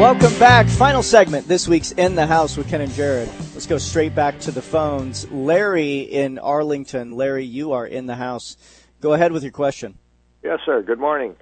Welcome 0.00 0.32
back. 0.38 0.66
Final 0.66 1.02
segment 1.02 1.46
this 1.46 1.68
week's 1.68 1.92
In 1.92 2.14
the 2.14 2.24
House 2.26 2.56
with 2.56 2.70
Ken 2.70 2.80
and 2.80 2.90
Jared. 2.92 3.28
Let's 3.52 3.66
go 3.66 3.76
straight 3.76 4.14
back 4.14 4.38
to 4.40 4.50
the 4.50 4.62
phones. 4.62 5.30
Larry 5.30 5.98
in 5.98 6.38
Arlington. 6.38 7.12
Larry, 7.12 7.44
you 7.44 7.72
are 7.72 7.86
in 7.86 8.06
the 8.06 8.14
house. 8.14 8.56
Go 9.02 9.12
ahead 9.12 9.30
with 9.30 9.42
your 9.42 9.52
question. 9.52 9.98
Yes, 10.42 10.60
sir. 10.64 10.80
Good 10.80 10.98
morning. 10.98 11.36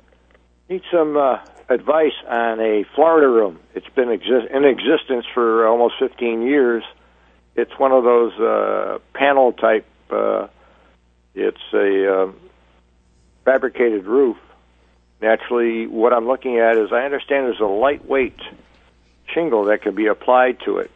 Need 0.69 0.83
some 0.93 1.17
uh, 1.17 1.39
advice 1.69 2.15
on 2.29 2.59
a 2.59 2.85
Florida 2.97 3.29
room. 3.29 3.61
It's 3.77 3.89
been 3.95 4.09
exi- 4.09 4.51
in 4.53 4.65
existence 4.65 5.25
for 5.33 5.65
almost 5.69 5.95
15 6.01 6.43
years. 6.43 6.83
It's 7.55 7.79
one 7.79 7.93
of 7.93 8.03
those 8.03 8.33
uh, 8.41 8.99
panel 9.15 9.53
type. 9.53 9.87
Uh, 10.11 10.49
It's 11.37 11.63
a 11.73 12.13
uh, 12.25 12.33
fabricated 13.45 14.05
roof. 14.07 14.37
Naturally, 15.21 15.87
what 15.87 16.13
I'm 16.13 16.27
looking 16.27 16.59
at 16.59 16.77
is 16.77 16.93
I 16.93 17.05
understand 17.05 17.47
there's 17.47 17.61
a 17.61 17.65
lightweight 17.65 18.39
shingle 19.35 19.65
that 19.65 19.83
can 19.83 19.95
be 19.95 20.07
applied 20.07 20.61
to 20.65 20.79
it. 20.79 20.91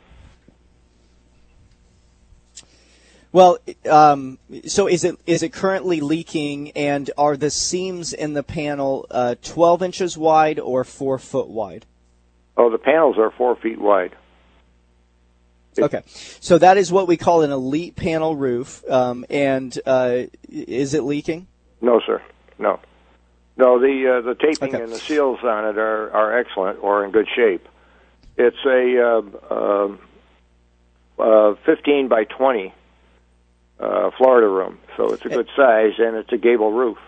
Well, 3.32 3.58
um, 3.90 4.38
so 4.66 4.86
is 4.86 5.04
it 5.04 5.18
is 5.26 5.42
it 5.42 5.54
currently 5.54 6.00
leaking, 6.00 6.70
and 6.72 7.10
are 7.16 7.36
the 7.36 7.50
seams 7.50 8.12
in 8.12 8.34
the 8.34 8.42
panel 8.42 9.06
uh, 9.10 9.36
12 9.42 9.82
inches 9.82 10.18
wide 10.18 10.60
or 10.60 10.84
four 10.84 11.18
foot 11.18 11.48
wide? 11.48 11.86
Oh, 12.58 12.68
the 12.70 12.78
panels 12.78 13.16
are 13.18 13.30
four 13.30 13.56
feet 13.56 13.80
wide. 13.80 14.14
Okay, 15.78 16.02
so 16.06 16.58
that 16.58 16.76
is 16.76 16.92
what 16.92 17.08
we 17.08 17.16
call 17.16 17.40
an 17.40 17.50
elite 17.50 17.96
panel 17.96 18.36
roof, 18.36 18.84
um, 18.90 19.24
and 19.30 19.78
uh, 19.86 20.24
is 20.50 20.92
it 20.92 21.02
leaking? 21.02 21.46
No, 21.80 22.02
sir. 22.04 22.20
No, 22.58 22.78
no. 23.56 23.78
The 23.78 24.18
uh, 24.18 24.20
the 24.22 24.34
taping 24.34 24.74
and 24.74 24.90
the 24.90 24.98
seals 24.98 25.40
on 25.42 25.66
it 25.66 25.78
are 25.78 26.10
are 26.12 26.38
excellent 26.38 26.82
or 26.82 27.04
in 27.04 27.10
good 27.10 27.28
shape. 27.34 27.66
It's 28.36 28.56
a 28.64 29.22
uh, 29.50 29.96
uh, 31.22 31.54
15 31.66 32.08
by 32.08 32.24
20 32.24 32.72
uh, 33.78 34.10
Florida 34.16 34.48
room, 34.48 34.78
so 34.96 35.12
it's 35.12 35.24
a 35.24 35.28
good 35.28 35.48
size 35.56 35.92
and 35.98 36.16
it's 36.16 36.32
a 36.32 36.38
gable 36.38 36.72
roof. 36.72 36.98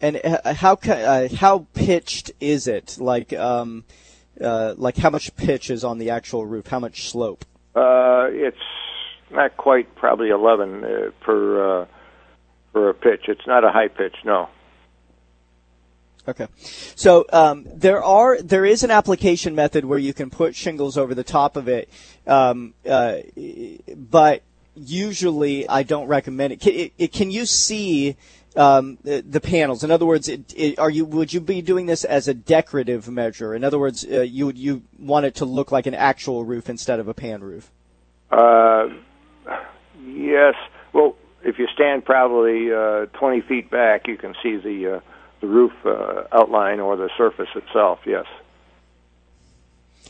And 0.00 0.20
uh, 0.24 0.54
how 0.54 0.74
uh, 0.74 1.28
how 1.36 1.66
pitched 1.74 2.32
is 2.40 2.66
it? 2.66 2.96
Like 2.98 3.32
um, 3.34 3.84
uh, 4.40 4.74
like 4.76 4.96
how 4.96 5.10
much 5.10 5.34
pitch 5.36 5.70
is 5.70 5.84
on 5.84 5.98
the 5.98 6.10
actual 6.10 6.46
roof? 6.46 6.66
How 6.68 6.80
much 6.80 7.08
slope? 7.10 7.44
Uh, 7.74 8.28
it's 8.30 8.56
not 9.30 9.56
quite 9.56 9.94
probably 9.94 10.30
11 10.30 10.84
uh, 10.84 11.10
per 11.20 11.82
uh, 11.82 11.86
for 12.72 12.88
a 12.88 12.94
pitch. 12.94 13.24
It's 13.28 13.46
not 13.46 13.64
a 13.64 13.70
high 13.70 13.88
pitch, 13.88 14.16
no. 14.24 14.48
Okay, 16.28 16.46
so 16.94 17.24
um, 17.32 17.66
there 17.66 18.04
are 18.04 18.40
there 18.40 18.64
is 18.64 18.84
an 18.84 18.90
application 18.90 19.54
method 19.54 19.84
where 19.84 19.98
you 19.98 20.12
can 20.12 20.28
put 20.28 20.54
shingles 20.54 20.98
over 20.98 21.14
the 21.14 21.24
top 21.24 21.56
of 21.56 21.66
it, 21.66 21.88
um, 22.26 22.74
uh, 22.88 23.16
but 23.96 24.42
usually 24.76 25.68
I 25.68 25.82
don't 25.82 26.06
recommend 26.06 26.52
it. 26.52 26.60
Can, 26.60 26.74
it, 26.74 26.92
it, 26.98 27.12
can 27.12 27.30
you 27.30 27.46
see 27.46 28.16
um, 28.54 28.98
the, 29.02 29.22
the, 29.22 29.40
panels? 29.40 29.82
In 29.82 29.90
other 29.90 30.06
words, 30.06 30.28
it, 30.28 30.78
are 30.78 30.90
you 30.90 31.06
would 31.06 31.32
you 31.32 31.40
be 31.40 31.62
doing 31.62 31.86
this 31.86 32.04
as 32.04 32.28
a 32.28 32.34
decorative 32.34 33.08
measure? 33.08 33.54
In 33.54 33.64
other 33.64 33.78
words, 33.78 34.04
uh, 34.04 34.20
you 34.20 34.46
would 34.46 34.58
you 34.58 34.82
want 34.98 35.26
it 35.26 35.34
to 35.36 35.46
look 35.46 35.72
like 35.72 35.86
an 35.86 35.94
actual 35.94 36.44
roof 36.44 36.68
instead 36.68 37.00
of 37.00 37.08
a 37.08 37.14
pan 37.14 37.42
roof? 37.42 37.70
Uh, 38.30 38.88
yes. 40.04 40.54
Well, 40.92 41.16
if 41.42 41.58
you 41.58 41.66
stand 41.74 42.04
probably 42.04 42.72
uh, 42.72 43.06
20 43.18 43.40
feet 43.42 43.70
back, 43.70 44.08
you 44.08 44.16
can 44.16 44.34
see 44.42 44.56
the 44.56 44.96
uh, 44.96 45.00
the 45.40 45.46
roof 45.46 45.72
uh, 45.84 46.24
outline 46.32 46.80
or 46.80 46.96
the 46.96 47.08
surface 47.16 47.48
itself. 47.54 48.00
Yes. 48.06 48.26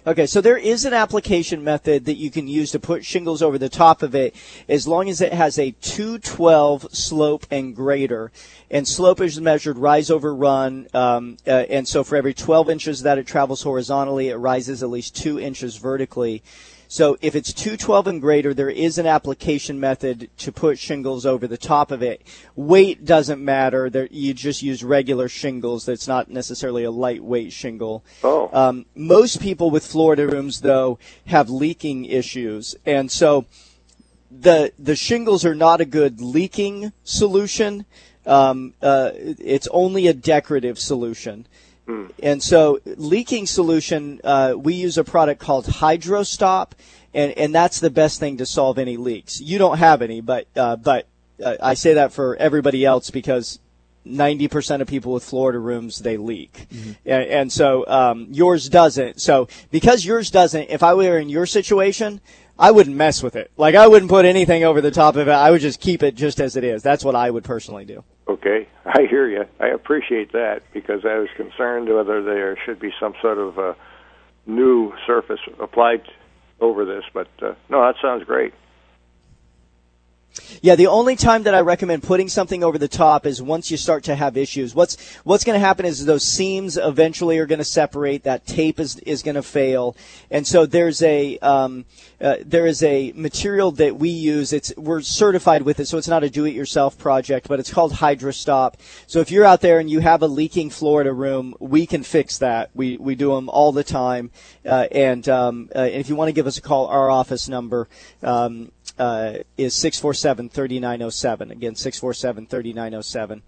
Okay, 0.07 0.27
so 0.27 0.41
there 0.41 0.57
is 0.57 0.87
an 0.87 0.95
application 0.95 1.63
method 1.63 2.07
that 2.07 2.15
you 2.15 2.31
can 2.31 2.49
use 2.49 2.71
to 2.71 2.81
put 2.81 3.05
shingles 3.05 3.43
over 3.43 3.59
the 3.59 3.69
top 3.69 4.03
of 4.03 4.15
it 4.15 4.35
as 4.67 4.89
long 4.89 5.11
as 5.11 5.21
it 5.21 5.35
has 5.35 5.59
a 5.59 5.73
212 5.73 6.87
slope 6.91 7.47
and 7.51 7.77
greater. 7.77 8.33
And 8.71 8.89
slope 8.89 9.21
is 9.21 9.39
measured 9.39 9.77
rise 9.77 10.11
over 10.11 10.35
run. 10.35 10.89
Um, 10.95 11.37
uh, 11.47 11.51
and 11.51 11.87
so 11.87 12.03
for 12.03 12.17
every 12.17 12.33
12 12.33 12.71
inches 12.71 13.03
that 13.03 13.19
it 13.19 13.27
travels 13.27 13.63
horizontally, 13.63 14.31
it 14.31 14.37
rises 14.37 14.83
at 14.83 14.89
least 14.89 15.15
two 15.15 15.39
inches 15.39 15.77
vertically. 15.77 16.43
So 16.91 17.17
if 17.23 17.37
it's 17.37 17.53
212 17.53 18.09
and 18.09 18.21
greater, 18.21 18.53
there 18.53 18.69
is 18.69 18.99
an 18.99 19.07
application 19.07 19.79
method 19.79 20.29
to 20.39 20.51
put 20.51 20.77
shingles 20.77 21.25
over 21.25 21.47
the 21.47 21.57
top 21.57 21.93
of 21.93 22.03
it. 22.03 22.21
Weight 22.57 23.05
doesn't 23.05 23.41
matter. 23.41 23.89
There, 23.89 24.09
you 24.11 24.35
just 24.35 24.61
use 24.61 24.83
regular 24.83 25.29
shingles. 25.29 25.87
That's 25.87 26.09
not 26.09 26.31
necessarily 26.31 26.83
a 26.83 26.91
lightweight 26.91 27.53
shingle. 27.53 28.05
Oh. 28.25 28.51
Um, 28.53 28.87
most 28.97 29.41
people 29.41 29.71
with 29.71 29.87
Florida 29.87 30.27
rooms, 30.27 30.63
though, 30.63 30.99
have 31.27 31.49
leaking 31.49 32.07
issues. 32.07 32.75
And 32.85 33.09
so 33.09 33.47
the, 34.29 34.73
the 34.77 34.97
shingles 34.97 35.45
are 35.45 35.55
not 35.55 35.81
a 35.81 35.85
good 35.85 36.21
leaking 36.21 36.93
solution. 37.05 37.87
Um, 38.27 38.75
uh, 38.83 39.13
it's 39.15 39.69
only 39.71 40.09
a 40.09 40.13
decorative 40.13 40.81
solution. 40.81 41.47
And 42.23 42.43
so, 42.43 42.81
leaking 42.85 43.47
solution, 43.47 44.21
uh, 44.25 44.55
we 44.57 44.75
use 44.75 44.99
a 44.99 45.05
product 45.05 45.41
called 45.41 45.67
HydroStop, 45.67 46.73
and, 47.15 47.33
and 47.33 47.55
that's 47.55 47.81
the 47.81 47.91
best 47.91 48.21
thing 48.21 48.37
to 48.39 48.47
solve 48.47 48.79
any 48.79 48.97
leaks. 48.97 49.41
You 49.41 49.59
don't 49.59 49.79
have 49.79 50.03
any, 50.03 50.21
but 50.21 50.47
uh, 50.57 50.77
but 50.77 51.07
uh, 51.45 51.57
I 51.63 51.75
say 51.75 51.95
that 51.95 52.13
for 52.13 52.37
everybody 52.37 52.85
else 52.85 53.11
because 53.11 53.59
90% 54.07 54.81
of 54.81 54.89
people 54.89 55.13
with 55.13 55.25
Florida 55.25 55.59
rooms 55.59 55.99
they 55.99 56.17
leak, 56.17 56.67
Mm-hmm. 56.73 56.93
and, 57.07 57.25
and 57.25 57.53
so 57.53 57.87
um, 57.87 58.29
yours 58.31 58.69
doesn't. 58.69 59.21
So 59.21 59.49
because 59.71 60.05
yours 60.05 60.31
doesn't, 60.31 60.71
if 60.71 60.83
I 60.83 60.95
were 60.95 61.19
in 61.19 61.29
your 61.29 61.47
situation, 61.47 62.21
I 62.59 62.71
wouldn't 62.73 62.97
mess 62.97 63.23
with 63.23 63.37
it. 63.37 63.51
Like 63.57 63.75
I 63.75 63.87
wouldn't 63.89 64.11
put 64.11 64.25
anything 64.25 64.65
over 64.65 64.81
the 64.81 64.91
top 64.91 65.17
of 65.17 65.29
it. 65.29 65.33
I 65.33 65.51
would 65.51 65.63
just 65.63 65.81
keep 65.81 66.03
it 66.03 66.15
just 66.15 66.41
as 66.41 66.57
it 66.57 66.65
is. 66.65 66.83
That's 66.83 67.05
what 67.05 67.15
I 67.15 67.31
would 67.31 67.45
personally 67.45 67.85
do. 67.87 68.05
Okay, 68.31 68.69
I 68.87 69.03
hear 69.11 69.29
you. 69.29 69.45
I 69.59 69.69
appreciate 69.69 70.33
that 70.33 70.61
because 70.73 71.01
I 71.05 71.19
was 71.19 71.29
concerned 71.37 71.93
whether 71.93 72.23
there 72.23 72.57
should 72.65 72.79
be 72.79 72.91
some 73.01 73.15
sort 73.21 73.39
of 73.39 73.59
uh, 73.59 73.75
new 74.47 74.93
surface 75.05 75.41
applied 75.61 76.03
over 76.61 76.85
this. 76.85 77.03
But 77.13 77.29
uh, 77.43 77.55
no, 77.69 77.83
that 77.83 77.97
sounds 78.01 78.23
great. 78.25 78.55
Yeah, 80.63 80.75
the 80.75 80.89
only 80.89 81.17
time 81.17 81.45
that 81.45 81.55
I 81.55 81.61
recommend 81.61 82.03
putting 82.03 82.29
something 82.29 82.63
over 82.63 82.79
the 82.79 82.89
top 82.89 83.27
is 83.27 83.41
once 83.41 83.71
you 83.71 83.77
start 83.77 84.05
to 84.05 84.15
have 84.15 84.37
issues. 84.37 84.75
What's 84.75 84.97
what's 85.25 85.45
going 85.45 85.59
to 85.59 85.67
happen 85.67 85.87
is 85.87 86.05
those 86.05 86.25
seams 86.25 86.77
eventually 86.77 87.39
are 87.39 87.47
going 87.47 87.59
to 87.59 87.65
separate. 87.65 88.25
That 88.25 88.47
tape 88.47 88.79
is 88.79 88.99
is 89.01 89.23
going 89.23 89.37
to 89.37 89.43
fail, 89.43 89.97
and 90.31 90.47
so 90.47 90.67
there's 90.67 91.03
a 91.03 91.39
um, 91.39 91.85
uh, 92.21 92.37
there 92.45 92.67
is 92.67 92.83
a 92.83 93.13
material 93.17 93.71
that 93.73 93.97
we 93.97 94.11
use. 94.11 94.53
It's 94.53 94.73
we're 94.77 95.01
certified 95.01 95.63
with 95.63 95.81
it, 95.81 95.87
so 95.87 95.97
it's 95.97 96.09
not 96.09 96.25
a 96.25 96.31
do-it-yourself 96.31 96.99
project, 96.99 97.49
but 97.49 97.59
it's 97.61 97.73
called 97.73 97.95
HydroStop. 97.95 98.75
So 99.07 99.21
if 99.21 99.31
you're 99.31 99.45
out 99.45 99.61
there 99.61 99.79
and 99.79 99.89
you 99.89 100.01
have 100.01 100.23
a 100.23 100.27
leaking 100.27 100.71
Florida 100.71 101.13
room, 101.13 101.55
we 101.59 101.87
can 101.87 102.03
fix 102.03 102.39
that. 102.39 102.71
We 102.75 102.97
we 102.99 103.15
do 103.15 103.35
them 103.35 103.49
all 103.49 103.73
the 103.73 103.85
time, 103.85 104.31
uh, 104.67 104.87
and 104.93 105.29
um, 105.29 105.71
uh, 105.75 105.83
if 105.83 106.09
you 106.09 106.17
want 106.17 106.29
to 106.29 106.33
give 106.33 106.47
us 106.47 106.59
a 106.59 106.63
call, 106.63 106.87
our 106.87 107.11
office 107.11 107.49
number. 107.49 107.89
Um, 108.23 108.73
uh, 109.01 109.39
is 109.57 109.75
647-3907. 109.75 111.51
Again, 111.51 111.75
647-3907. 111.75 113.41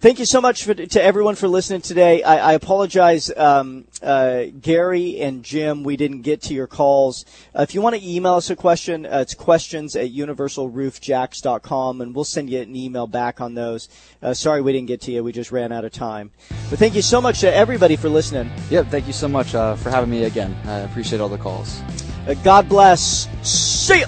Thank 0.00 0.18
you 0.18 0.26
so 0.26 0.40
much 0.42 0.64
for, 0.64 0.74
to 0.74 1.02
everyone 1.02 1.34
for 1.34 1.48
listening 1.48 1.80
today. 1.80 2.22
I, 2.22 2.50
I 2.50 2.52
apologize, 2.52 3.30
um, 3.38 3.86
uh, 4.02 4.44
Gary 4.60 5.18
and 5.18 5.42
Jim, 5.42 5.82
we 5.82 5.96
didn't 5.96 6.20
get 6.20 6.42
to 6.42 6.52
your 6.52 6.66
calls. 6.66 7.24
Uh, 7.58 7.62
if 7.62 7.74
you 7.74 7.80
want 7.80 7.96
to 7.96 8.06
email 8.06 8.34
us 8.34 8.50
a 8.50 8.56
question, 8.56 9.06
uh, 9.06 9.20
it's 9.20 9.32
questions 9.32 9.96
at 9.96 10.12
universalroofjax.com, 10.12 12.02
and 12.02 12.14
we'll 12.14 12.24
send 12.24 12.50
you 12.50 12.60
an 12.60 12.76
email 12.76 13.06
back 13.06 13.40
on 13.40 13.54
those. 13.54 13.88
Uh, 14.20 14.34
sorry 14.34 14.60
we 14.60 14.74
didn't 14.74 14.88
get 14.88 15.00
to 15.02 15.10
you. 15.10 15.24
We 15.24 15.32
just 15.32 15.50
ran 15.50 15.72
out 15.72 15.86
of 15.86 15.92
time. 15.92 16.32
But 16.68 16.78
thank 16.78 16.94
you 16.94 17.02
so 17.02 17.22
much 17.22 17.40
to 17.40 17.54
everybody 17.54 17.96
for 17.96 18.10
listening. 18.10 18.50
Yep, 18.68 18.88
thank 18.88 19.06
you 19.06 19.14
so 19.14 19.28
much 19.28 19.54
uh, 19.54 19.74
for 19.76 19.88
having 19.88 20.10
me 20.10 20.24
again. 20.24 20.54
I 20.66 20.80
appreciate 20.80 21.22
all 21.22 21.30
the 21.30 21.38
calls. 21.38 21.80
Uh, 22.28 22.34
God 22.42 22.68
bless. 22.68 23.26
See 23.42 24.00
ya! 24.00 24.02